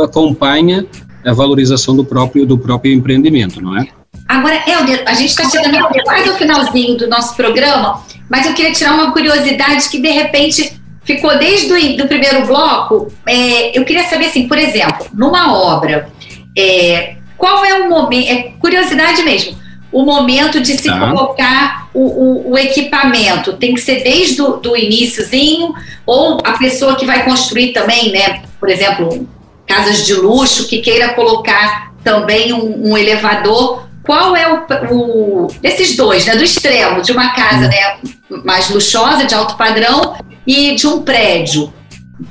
acompanha 0.03 0.87
a 1.25 1.33
valorização 1.33 1.97
do 1.97 2.05
próprio, 2.05 2.45
do 2.45 2.59
próprio 2.59 2.93
empreendimento, 2.93 3.61
não 3.61 3.77
é? 3.77 3.89
Agora, 4.35 4.61
Helder, 4.67 5.05
a 5.07 5.15
gente 5.15 5.29
está 5.29 5.49
chegando 5.49 5.79
quase 6.03 6.29
ao 6.29 6.35
finalzinho 6.35 6.97
do 6.97 7.07
nosso 7.09 7.37
programa, 7.37 8.03
mas 8.29 8.45
eu 8.45 8.53
queria 8.53 8.73
tirar 8.73 8.95
uma 8.95 9.13
curiosidade 9.13 9.89
que 9.89 10.01
de 10.01 10.09
repente 10.09 10.81
ficou 11.05 11.39
desde 11.39 11.73
o 11.73 11.97
do 11.97 12.09
primeiro 12.09 12.45
bloco. 12.45 13.13
É, 13.25 13.79
eu 13.79 13.85
queria 13.85 14.03
saber, 14.03 14.27
assim, 14.27 14.49
por 14.49 14.59
exemplo, 14.59 15.07
numa 15.15 15.57
obra, 15.57 16.11
é, 16.59 17.15
qual 17.37 17.65
é 17.65 17.75
o 17.75 17.89
momento, 17.89 18.29
é 18.29 18.43
curiosidade 18.59 19.23
mesmo, 19.23 19.57
o 19.93 20.05
momento 20.05 20.61
de 20.61 20.77
se 20.77 20.89
tá. 20.89 20.99
colocar 20.99 21.89
o, 21.95 22.01
o, 22.01 22.51
o, 22.51 22.59
equipamento? 22.59 23.53
Tem 23.53 23.73
que 23.73 23.81
ser 23.81 24.03
desde 24.03 24.43
o 24.43 24.57
do 24.57 24.77
iníciozinho, 24.77 25.73
ou 26.05 26.39
a 26.43 26.55
pessoa 26.55 26.97
que 26.97 27.07
vai 27.07 27.25
construir 27.25 27.73
também, 27.73 28.11
né? 28.11 28.43
Por 28.59 28.69
exemplo, 28.69 29.29
casas 29.65 30.05
de 30.05 30.15
luxo, 30.15 30.67
que 30.67 30.79
queira 30.79 31.15
colocar 31.15 31.93
também 32.03 32.53
um, 32.53 32.91
um 32.91 32.99
elevador 32.99 33.85
qual 34.05 34.37
é 34.37 34.53
o, 34.53 34.67
o 34.93 35.49
desses 35.61 35.97
dois, 35.97 36.27
né, 36.27 36.37
do 36.37 36.45
extremo 36.45 37.03
de 37.03 37.13
uma 37.13 37.31
casa, 37.35 37.69
né, 37.69 37.99
mais 38.45 38.69
luxuosa, 38.71 39.25
de 39.25 39.35
alto 39.35 39.57
padrão, 39.57 40.15
e 40.47 40.75
de 40.75 40.87
um 40.87 41.03
prédio? 41.03 41.73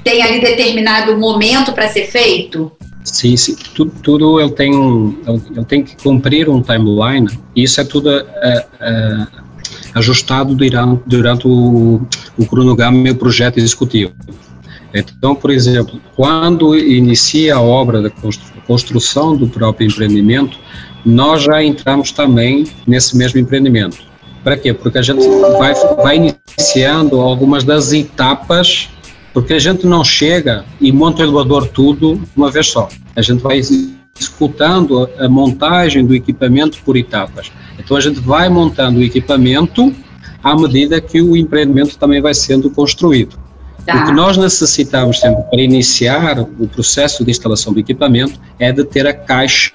Tem 0.03 0.21
ali 0.23 0.39
determinado 0.39 1.17
momento 1.17 1.73
para 1.73 1.87
ser 1.87 2.05
feito? 2.05 2.71
Sim, 3.03 3.35
sim. 3.35 3.55
Tudo, 3.75 3.91
tudo 4.01 4.39
eu 4.39 4.49
tenho, 4.49 5.19
eu, 5.55 5.65
tenho 5.65 5.83
que 5.83 5.95
cumprir 5.97 6.47
um 6.47 6.61
timeline. 6.61 7.27
Isso 7.55 7.81
é 7.81 7.83
tudo 7.83 8.09
é, 8.09 8.65
é, 8.79 9.27
ajustado 9.93 10.55
durante, 10.55 11.03
durante 11.05 11.47
o, 11.47 12.01
o 12.37 12.45
cronograma 12.45 13.07
e 13.07 13.11
o 13.11 13.15
projeto 13.15 13.57
executivo. 13.57 14.13
Então, 14.93 15.35
por 15.35 15.49
exemplo, 15.49 15.99
quando 16.15 16.77
inicia 16.77 17.55
a 17.55 17.61
obra 17.61 18.01
da 18.01 18.11
construção 18.67 19.35
do 19.35 19.47
próprio 19.47 19.87
empreendimento, 19.87 20.57
nós 21.05 21.43
já 21.43 21.63
entramos 21.63 22.11
também 22.11 22.65
nesse 22.87 23.17
mesmo 23.17 23.39
empreendimento. 23.39 23.97
Para 24.43 24.57
quê? 24.57 24.73
Porque 24.73 24.97
a 24.97 25.01
gente 25.01 25.25
vai, 25.57 25.73
vai 26.03 26.15
iniciando 26.17 27.19
algumas 27.19 27.63
das 27.63 27.93
etapas, 27.93 28.89
porque 29.33 29.53
a 29.53 29.59
gente 29.59 29.85
não 29.85 30.03
chega 30.03 30.65
e 30.81 30.91
monta 30.91 31.21
o 31.21 31.25
elevador 31.25 31.67
tudo 31.67 32.15
de 32.15 32.29
uma 32.35 32.51
vez 32.51 32.67
só. 32.67 32.89
A 33.15 33.21
gente 33.21 33.41
vai 33.41 33.59
executando 33.59 35.09
a 35.17 35.29
montagem 35.29 36.05
do 36.05 36.13
equipamento 36.13 36.79
por 36.83 36.97
etapas. 36.97 37.51
Então 37.79 37.95
a 37.95 38.01
gente 38.01 38.19
vai 38.19 38.49
montando 38.49 38.99
o 38.99 39.03
equipamento 39.03 39.93
à 40.43 40.55
medida 40.55 40.99
que 40.99 41.21
o 41.21 41.37
empreendimento 41.37 41.97
também 41.97 42.21
vai 42.21 42.33
sendo 42.33 42.69
construído. 42.69 43.39
Tá. 43.85 44.03
O 44.03 44.05
que 44.05 44.11
nós 44.11 44.37
necessitamos 44.37 45.19
sempre 45.19 45.43
para 45.49 45.61
iniciar 45.61 46.39
o 46.39 46.67
processo 46.67 47.23
de 47.23 47.31
instalação 47.31 47.73
do 47.73 47.79
equipamento 47.79 48.39
é 48.59 48.71
de 48.71 48.83
ter 48.83 49.05
a 49.07 49.13
caixa 49.13 49.71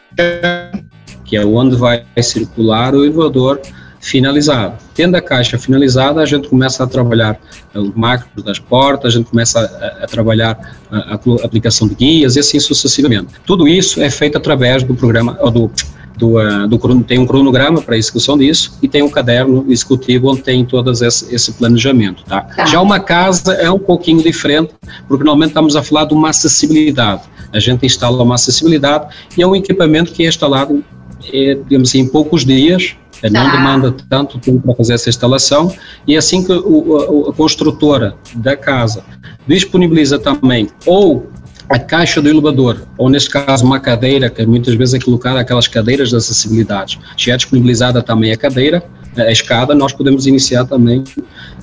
que 1.29 1.37
é 1.37 1.45
onde 1.45 1.77
vai 1.77 2.05
circular 2.23 2.95
o 2.95 3.05
elevador 3.05 3.61
finalizado. 4.01 4.77
Tendo 4.95 5.17
a 5.17 5.21
caixa 5.21 5.59
finalizada, 5.59 6.21
a 6.21 6.27
gente 6.27 6.49
começa 6.49 6.83
a 6.83 6.87
trabalhar 6.87 7.39
o 7.75 7.93
macro 7.95 8.43
das 8.43 8.59
portas, 8.59 9.15
a 9.15 9.19
gente 9.19 9.31
começa 9.31 9.61
a, 9.61 10.05
a 10.05 10.07
trabalhar 10.07 10.59
a, 10.91 11.15
a, 11.15 11.15
aplicação 11.45 11.87
de 11.87 11.95
guias 11.95 12.37
e 12.37 12.41
assim 12.41 12.59
sucessivamente. 12.59 13.35
Tudo 13.45 13.69
isso 13.69 14.01
é 14.01 14.11
feito 14.11 14.39
através 14.39 14.83
do 14.83 14.95
programa, 14.95 15.35
do, 15.35 15.71
do, 16.17 16.39
uh, 16.39 16.69
do, 16.69 17.05
tem 17.05 17.19
um 17.19 17.27
cronograma 17.27 17.83
para 17.83 17.95
a 17.95 17.99
execução 17.99 18.39
disso 18.39 18.79
e 18.83 18.89
tem 18.89 19.03
um 19.03 19.11
caderno 19.11 19.67
executivo 19.69 20.31
onde 20.31 20.43
tem 20.43 20.65
todo 20.65 20.91
esse, 20.91 21.35
esse 21.35 21.53
planejamento. 21.53 22.25
Tá? 22.25 22.43
tá? 22.43 22.67
Já 22.67 22.81
uma 22.81 23.01
casa 23.01 23.53
é 23.55 23.71
um 23.71 23.79
pouquinho 23.79 24.23
diferente, 24.23 24.73
porque 25.07 25.25
normalmente 25.25 25.51
estamos 25.51 25.77
a 25.77 25.83
falar 25.83 26.07
de 26.07 26.15
uma 26.15 26.31
acessibilidade. 26.31 27.23
A 27.53 27.59
gente 27.59 27.85
instala 27.85 28.23
uma 28.23 28.35
acessibilidade 28.35 29.07
e 29.37 29.43
é 29.43 29.47
um 29.47 29.57
equipamento 29.57 30.13
que 30.13 30.25
é 30.25 30.29
instalado 30.29 30.85
é, 31.33 31.55
digamos 31.55 31.89
assim, 31.89 32.01
em 32.01 32.09
poucos 32.09 32.45
dias, 32.45 32.97
é, 33.23 33.31
não 33.31 33.45
tá. 33.45 33.53
demanda 33.53 33.95
tanto 34.09 34.39
tempo 34.39 34.61
para 34.61 34.75
fazer 34.75 34.95
essa 34.95 35.09
instalação, 35.09 35.73
e 36.07 36.17
assim 36.17 36.45
que 36.45 36.53
o, 36.53 37.27
a, 37.27 37.31
a 37.31 37.33
construtora 37.33 38.15
da 38.35 38.57
casa 38.57 39.05
disponibiliza 39.47 40.19
também 40.19 40.69
ou 40.87 41.29
a 41.69 41.79
caixa 41.79 42.23
do 42.23 42.29
elevador, 42.29 42.81
ou 42.97 43.11
neste 43.11 43.29
caso 43.29 43.65
uma 43.65 43.79
cadeira, 43.79 44.31
que 44.31 44.45
muitas 44.47 44.75
vezes 44.75 44.95
é 44.95 44.99
colocada 44.99 45.39
aquelas 45.41 45.69
cadeiras 45.69 46.09
de 46.09 46.17
acessibilidade. 46.17 46.99
Se 47.17 47.31
é 47.31 47.37
disponibilizada 47.37 48.03
também 48.03 48.33
a 48.33 48.37
cadeira, 48.37 48.83
a 49.17 49.31
escada, 49.31 49.75
nós 49.75 49.93
podemos 49.93 50.27
iniciar 50.27 50.65
também 50.65 51.05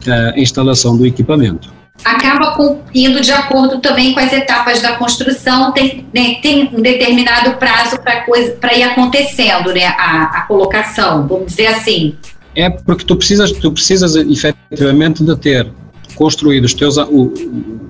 eh, 0.05 0.33
a 0.35 0.39
instalação 0.39 0.95
do 0.95 1.05
equipamento 1.07 1.73
acaba 2.03 2.55
indo 2.93 3.19
de 3.21 3.31
acordo 3.31 3.79
também 3.79 4.13
com 4.13 4.19
as 4.19 4.31
etapas 4.31 4.81
da 4.81 4.95
construção, 4.95 5.71
tem, 5.71 6.05
né, 6.13 6.35
tem 6.41 6.69
um 6.73 6.81
determinado 6.81 7.57
prazo 7.57 7.97
para 8.59 8.75
ir 8.75 8.83
acontecendo 8.83 9.73
né, 9.73 9.85
a, 9.85 10.23
a, 10.23 10.41
colocação, 10.41 11.27
vamos 11.27 11.47
dizer 11.47 11.67
assim. 11.67 12.15
É 12.55 12.69
porque 12.69 13.03
tu 13.03 13.15
precisas, 13.15 13.51
tu 13.51 13.71
precisas 13.71 14.15
efetivamente 14.15 15.23
de 15.23 15.35
ter 15.35 15.67
construído 16.15 16.65
os 16.65 16.73
teus 16.73 16.97
o, 16.97 17.33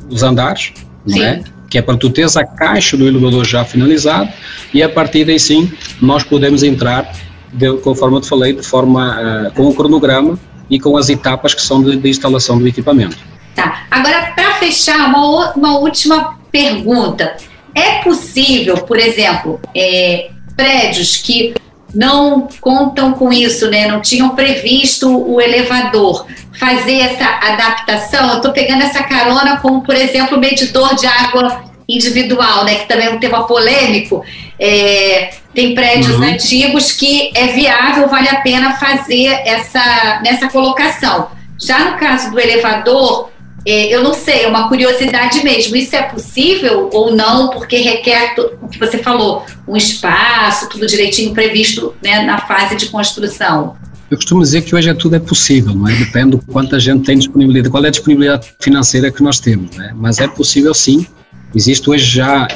os 0.09 0.23
andares, 0.23 0.73
não 1.05 1.23
é? 1.23 1.43
que 1.69 1.77
é 1.77 1.81
para 1.81 1.97
tu 1.97 2.09
teres 2.09 2.37
a 2.37 2.45
caixa 2.45 2.95
do 2.95 3.07
elevador 3.07 3.45
já 3.45 3.65
finalizado 3.65 4.29
e 4.73 4.81
a 4.81 4.89
partir 4.89 5.25
daí 5.25 5.39
sim 5.39 5.71
nós 6.01 6.23
podemos 6.23 6.63
entrar, 6.63 7.11
de, 7.53 7.73
conforme 7.77 8.17
eu 8.17 8.21
te 8.21 8.29
falei, 8.29 8.53
de 8.53 8.63
forma 8.63 9.47
uh, 9.47 9.51
com 9.51 9.67
o 9.67 9.75
cronograma 9.75 10.39
e 10.69 10.79
com 10.79 10.95
as 10.97 11.09
etapas 11.09 11.53
que 11.53 11.61
são 11.61 11.83
de, 11.83 11.97
de 11.97 12.09
instalação 12.09 12.57
do 12.57 12.67
equipamento. 12.67 13.17
Tá. 13.55 13.85
Agora, 13.89 14.33
para 14.35 14.55
fechar, 14.55 15.07
uma, 15.07 15.53
uma 15.53 15.79
última 15.79 16.37
pergunta. 16.51 17.37
É 17.73 17.99
possível, 18.03 18.77
por 18.77 18.99
exemplo, 18.99 19.59
é, 19.73 20.29
prédios 20.55 21.17
que 21.17 21.53
não 21.93 22.47
contam 22.59 23.13
com 23.13 23.31
isso, 23.31 23.69
né? 23.69 23.87
Não 23.87 24.01
tinham 24.01 24.29
previsto 24.29 25.09
o 25.09 25.39
elevador. 25.39 26.27
Fazer 26.59 26.99
essa 26.99 27.25
adaptação, 27.25 28.29
eu 28.31 28.37
estou 28.37 28.51
pegando 28.51 28.83
essa 28.83 29.03
carona 29.03 29.57
como, 29.57 29.81
por 29.81 29.95
exemplo, 29.95 30.37
medidor 30.37 30.95
de 30.95 31.07
água 31.07 31.63
individual, 31.87 32.65
né? 32.65 32.75
Que 32.75 32.87
também 32.87 33.07
é 33.07 33.11
um 33.11 33.19
tema 33.19 33.47
polêmico. 33.47 34.23
É, 34.59 35.31
tem 35.53 35.73
prédios 35.73 36.15
uhum. 36.15 36.23
antigos 36.23 36.91
que 36.91 37.31
é 37.33 37.47
viável, 37.47 38.07
vale 38.09 38.27
a 38.27 38.41
pena 38.41 38.75
fazer 38.75 39.27
essa 39.45 40.19
nessa 40.21 40.49
colocação. 40.49 41.29
Já 41.59 41.91
no 41.91 41.97
caso 41.97 42.31
do 42.31 42.39
elevador, 42.39 43.29
é, 43.65 43.93
eu 43.93 44.03
não 44.03 44.13
sei, 44.13 44.43
é 44.43 44.47
uma 44.47 44.67
curiosidade 44.67 45.43
mesmo. 45.43 45.75
Isso 45.75 45.95
é 45.95 46.03
possível 46.03 46.89
ou 46.93 47.15
não? 47.15 47.49
Porque 47.49 47.77
requer 47.77 48.35
o 48.61 48.67
que 48.67 48.79
você 48.79 48.99
falou, 48.99 49.43
um 49.67 49.75
espaço, 49.75 50.69
tudo 50.69 50.85
direitinho 50.85 51.33
previsto 51.33 51.95
né, 52.03 52.21
na 52.21 52.39
fase 52.39 52.75
de 52.75 52.87
construção. 52.87 53.75
Eu 54.09 54.17
costumo 54.17 54.43
dizer 54.43 54.61
que 54.61 54.75
hoje 54.75 54.87
é 54.87 54.93
tudo 54.93 55.15
é 55.15 55.19
possível, 55.19 55.73
não 55.73 55.89
é? 55.89 55.95
Depende 55.95 56.31
do 56.31 56.37
quanto 56.37 56.75
a 56.75 56.79
gente 56.79 57.03
tem 57.03 57.17
disponibilidade, 57.17 57.71
qual 57.71 57.83
é 57.83 57.87
a 57.87 57.91
disponibilidade 57.91 58.53
financeira 58.59 59.11
que 59.11 59.23
nós 59.23 59.39
temos, 59.39 59.75
né? 59.75 59.91
Mas 59.95 60.19
é 60.19 60.27
possível 60.27 60.73
sim. 60.75 61.07
Existe 61.55 61.89
hoje 61.89 62.05
já 62.05 62.47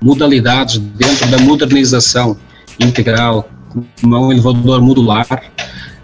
modalidades 0.00 0.78
dentro 0.78 1.26
da 1.28 1.38
modernização 1.38 2.36
integral, 2.78 3.48
como 4.00 4.26
um 4.26 4.32
elevador 4.32 4.80
modular. 4.80 5.26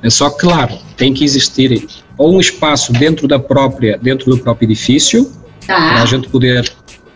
É 0.02 0.10
só 0.10 0.28
claro, 0.28 0.76
tem 0.96 1.14
que 1.14 1.24
existir 1.24 1.86
ou 2.18 2.34
um 2.34 2.40
espaço 2.40 2.92
dentro 2.92 3.26
da 3.26 3.38
própria, 3.38 3.96
dentro 3.96 4.30
do 4.30 4.38
próprio 4.38 4.66
edifício, 4.66 5.24
tá. 5.66 5.74
para 5.74 6.02
a 6.02 6.06
gente 6.06 6.28
poder 6.28 6.70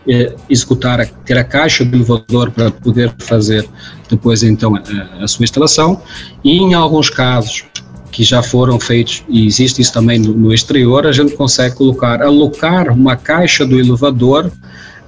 eh, 0.07 0.33
executar, 0.49 1.05
ter 1.25 1.37
a 1.37 1.43
caixa 1.43 1.85
do 1.85 1.95
elevador 1.95 2.49
para 2.51 2.71
poder 2.71 3.13
fazer 3.19 3.67
depois 4.09 4.41
então 4.43 4.75
a, 4.75 5.23
a, 5.23 5.27
sua 5.27 5.43
instalação 5.43 6.01
e 6.43 6.57
em 6.57 6.73
alguns 6.73 7.09
casos 7.09 7.65
que 8.11 8.23
já 8.23 8.43
foram 8.43 8.79
feitos 8.79 9.23
e 9.27 9.45
existe 9.45 9.81
isso 9.81 9.91
também 9.91 10.19
no, 10.19 10.33
no 10.33 10.53
exterior, 10.53 11.07
a 11.07 11.11
gente 11.11 11.35
consegue 11.35 11.75
colocar, 11.75 12.21
alocar 12.21 12.91
uma 12.91 13.15
caixa 13.15 13.65
do 13.65 13.79
elevador 13.79 14.51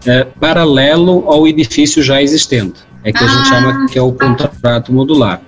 eh, 0.06 0.28
paralelo 0.40 1.24
ao 1.28 1.48
edifício 1.48 2.02
já 2.02 2.22
existente. 2.22 2.80
É 3.04 3.12
que 3.12 3.24
a 3.24 3.28
gente 3.28 3.48
chama 3.48 3.70
ah. 3.70 3.86
que 3.88 4.00
é 4.00 4.02
o 4.02 4.12
contrato 4.12 4.92
modular. 4.92 5.40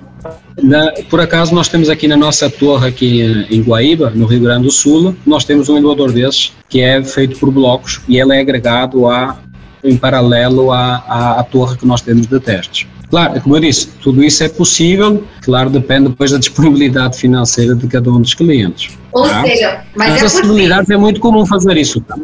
Na, 0.62 0.92
por 1.10 1.22
acaso 1.22 1.54
nós 1.54 1.68
temos 1.68 1.90
aqui 1.90 2.08
na 2.08 2.18
nossa 2.18 2.50
torre 2.50 2.88
aqui 2.88 3.22
em 3.50 3.62
Guaíba, 3.62 4.10
no 4.10 4.26
Rio 4.26 4.42
Grande 4.42 4.64
do 4.64 4.72
Sul, 4.72 5.16
nós 5.26 5.46
temos 5.46 5.70
um 5.70 5.78
elevador 5.78 6.12
desses 6.12 6.52
que 6.68 6.82
é 6.82 7.04
feito 7.04 7.40
por 7.40 7.52
blocos 7.52 8.02
e 8.08 8.20
ele 8.20 8.36
é 8.36 8.40
agregado 8.40 9.08
a, 9.08 9.38
em 9.84 9.96
paralelo 9.96 10.72
à, 10.72 11.04
à, 11.08 11.40
à 11.40 11.44
torre 11.44 11.78
que 11.78 11.86
nós 11.86 12.02
temos 12.02 12.26
de 12.28 12.40
testes. 12.40 12.88
Claro, 13.10 13.40
como 13.40 13.56
eu 13.56 13.62
disse, 13.62 13.88
tudo 14.02 14.22
isso 14.22 14.44
é 14.44 14.50
possível, 14.50 15.24
claro, 15.42 15.70
depende 15.70 16.10
depois 16.10 16.32
da 16.32 16.38
disponibilidade 16.38 17.18
financeira 17.18 17.74
de 17.74 17.88
cada 17.88 18.12
um 18.12 18.20
dos 18.20 18.34
clientes. 18.34 18.98
Ou 19.14 19.24
tá? 19.24 19.44
seja, 19.44 19.82
mas 19.96 20.16
As 20.16 20.22
é 20.22 20.26
acessibilidades 20.26 20.90
é 20.90 20.98
muito 20.98 21.22
comum 21.22 21.46
fazer 21.46 21.78
isso. 21.78 22.02
Tá? 22.02 22.18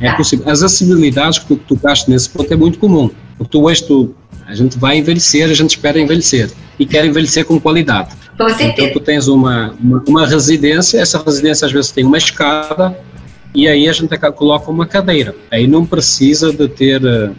É 0.00 0.10
tá. 0.10 0.16
possível. 0.16 0.48
As 0.48 0.62
acessibilidades 0.62 1.38
que 1.38 1.46
tu 1.46 1.56
tocaste 1.56 2.10
nesse 2.10 2.28
ponto 2.30 2.52
é 2.52 2.56
muito 2.56 2.78
comum. 2.78 3.10
Porque 3.38 3.52
tu 3.52 3.64
hoje 3.64 3.84
tu, 3.84 4.14
a 4.46 4.54
gente 4.54 4.76
vai 4.76 4.98
envelhecer, 4.98 5.48
a 5.48 5.54
gente 5.54 5.70
espera 5.70 5.98
envelhecer 5.98 6.50
e 6.78 6.84
quer 6.84 7.06
envelhecer 7.06 7.44
com 7.44 7.58
qualidade. 7.60 8.10
Então 8.72 8.92
tu 8.92 9.00
tens 9.00 9.28
uma, 9.28 9.74
uma, 9.80 10.04
uma, 10.06 10.26
residência, 10.26 11.00
essa 11.00 11.22
residência 11.22 11.66
às 11.66 11.72
vezes 11.72 11.90
tem 11.90 12.04
uma 12.04 12.18
escada 12.18 12.96
e 13.54 13.66
aí 13.66 13.88
a 13.88 13.92
gente 13.92 14.16
coloca 14.32 14.70
uma 14.70 14.86
cadeira. 14.86 15.34
Aí 15.50 15.66
não 15.66 15.84
precisa 15.84 16.52
de 16.52 16.68
ter, 16.68 17.04
eh, 17.04 17.30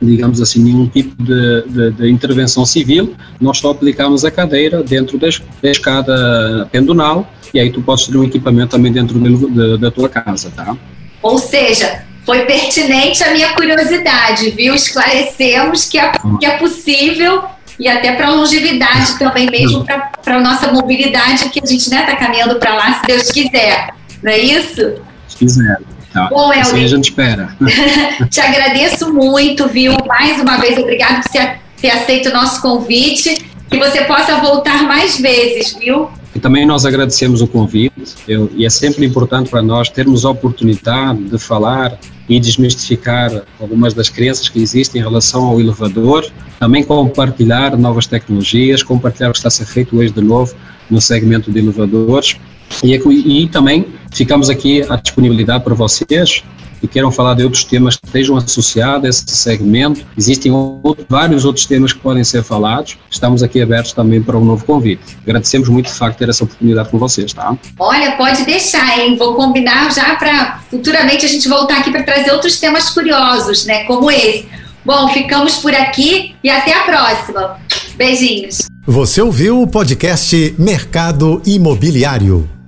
digamos 0.00 0.40
assim, 0.40 0.62
nenhum 0.62 0.86
tipo 0.86 1.22
de, 1.22 1.62
de, 1.68 1.90
de 1.90 2.10
intervenção 2.10 2.64
civil, 2.64 3.14
nós 3.40 3.58
só 3.58 3.70
aplicamos 3.72 4.24
a 4.24 4.30
cadeira 4.30 4.82
dentro 4.82 5.18
da, 5.18 5.28
da 5.62 5.70
escada 5.70 6.68
pendonal 6.72 7.30
e 7.52 7.60
aí 7.60 7.70
tu 7.70 7.82
podes 7.82 8.06
ter 8.06 8.16
um 8.16 8.24
equipamento 8.24 8.70
também 8.70 8.92
dentro 8.92 9.18
de, 9.18 9.78
da 9.78 9.90
tua 9.90 10.08
casa, 10.08 10.50
tá? 10.50 10.76
Ou 11.22 11.38
seja, 11.38 12.04
foi 12.24 12.44
pertinente 12.44 13.22
a 13.24 13.32
minha 13.32 13.52
curiosidade, 13.54 14.50
viu? 14.50 14.74
Esclarecemos 14.74 15.86
que 15.86 15.98
é, 15.98 16.12
que 16.38 16.46
é 16.46 16.56
possível 16.56 17.44
e 17.78 17.88
até 17.88 18.12
para 18.12 18.30
longevidade 18.30 19.18
também, 19.18 19.50
mesmo 19.50 19.84
para 19.84 20.36
a 20.36 20.40
nossa 20.40 20.70
mobilidade, 20.70 21.48
que 21.48 21.60
a 21.62 21.66
gente 21.66 21.80
está 21.80 21.96
né, 21.96 22.06
tá 22.06 22.16
caminhando 22.16 22.56
para 22.56 22.74
lá, 22.74 23.00
se 23.00 23.06
Deus 23.06 23.30
quiser. 23.30 23.88
Não 24.22 24.30
é 24.30 24.38
isso? 24.38 24.94
Se 25.26 25.36
quiser. 25.36 25.78
Tá. 26.12 26.28
Bom, 26.28 26.52
Elvin, 26.52 26.60
assim 26.60 26.84
a 26.84 26.88
gente 26.88 27.04
espera. 27.04 27.56
te 28.30 28.40
agradeço 28.40 29.12
muito, 29.12 29.66
viu? 29.68 29.96
Mais 30.06 30.40
uma 30.40 30.58
vez, 30.58 30.78
obrigado 30.78 31.22
por 31.22 31.32
ter 31.80 31.90
aceito 31.90 32.28
o 32.28 32.32
nosso 32.32 32.60
convite. 32.60 33.50
Que 33.68 33.78
você 33.78 34.02
possa 34.04 34.36
voltar 34.36 34.82
mais 34.82 35.18
vezes, 35.18 35.74
viu? 35.74 36.10
Também 36.42 36.66
nós 36.66 36.84
agradecemos 36.84 37.40
o 37.40 37.46
convite, 37.46 37.92
eu, 38.26 38.50
e 38.56 38.66
é 38.66 38.70
sempre 38.70 39.06
importante 39.06 39.48
para 39.48 39.62
nós 39.62 39.88
termos 39.88 40.24
a 40.24 40.30
oportunidade 40.30 41.22
de 41.22 41.38
falar 41.38 41.96
e 42.28 42.40
desmistificar 42.40 43.44
algumas 43.60 43.94
das 43.94 44.08
crenças 44.08 44.48
que 44.48 44.60
existem 44.60 45.00
em 45.00 45.04
relação 45.04 45.44
ao 45.44 45.60
elevador, 45.60 46.26
também 46.58 46.82
compartilhar 46.82 47.78
novas 47.78 48.08
tecnologias, 48.08 48.82
compartilhar 48.82 49.28
o 49.28 49.32
que 49.32 49.38
está 49.38 49.46
a 49.46 49.52
ser 49.52 49.66
feito 49.66 49.96
hoje 49.96 50.12
de 50.12 50.20
novo 50.20 50.52
no 50.90 51.00
segmento 51.00 51.52
de 51.52 51.60
elevadores. 51.60 52.36
E, 52.82 52.92
e 52.92 53.48
também 53.48 53.86
ficamos 54.12 54.50
aqui 54.50 54.82
à 54.88 54.96
disponibilidade 54.96 55.62
para 55.62 55.74
vocês 55.74 56.42
e 56.82 56.88
queiram 56.88 57.10
falar 57.10 57.34
de 57.34 57.44
outros 57.44 57.64
temas 57.64 57.96
que 57.96 58.06
estejam 58.06 58.36
associados 58.36 59.04
a 59.04 59.08
esse 59.08 59.24
segmento. 59.28 60.04
Existem 60.16 60.50
outro, 60.50 61.06
vários 61.08 61.44
outros 61.44 61.66
temas 61.66 61.92
que 61.92 62.00
podem 62.00 62.24
ser 62.24 62.42
falados. 62.42 62.98
Estamos 63.10 63.42
aqui 63.42 63.62
abertos 63.62 63.92
também 63.92 64.22
para 64.22 64.36
um 64.36 64.44
novo 64.44 64.64
convite. 64.64 65.16
Agradecemos 65.22 65.68
muito, 65.68 65.86
de 65.86 65.94
facto, 65.94 66.18
ter 66.18 66.28
essa 66.28 66.44
oportunidade 66.44 66.88
com 66.88 66.98
vocês, 66.98 67.32
tá? 67.32 67.56
Olha, 67.78 68.12
pode 68.12 68.44
deixar, 68.44 68.98
hein? 68.98 69.16
Vou 69.16 69.34
combinar 69.34 69.92
já 69.92 70.16
para 70.16 70.60
futuramente 70.70 71.24
a 71.24 71.28
gente 71.28 71.48
voltar 71.48 71.78
aqui 71.78 71.90
para 71.90 72.02
trazer 72.02 72.32
outros 72.32 72.58
temas 72.58 72.90
curiosos, 72.90 73.64
né? 73.64 73.84
Como 73.84 74.10
esse. 74.10 74.46
Bom, 74.84 75.08
ficamos 75.08 75.58
por 75.58 75.74
aqui 75.74 76.34
e 76.42 76.50
até 76.50 76.74
a 76.74 76.82
próxima. 76.82 77.56
Beijinhos. 77.96 78.68
Você 78.84 79.22
ouviu 79.22 79.62
o 79.62 79.66
podcast 79.66 80.56
Mercado 80.58 81.40
Imobiliário. 81.46 82.61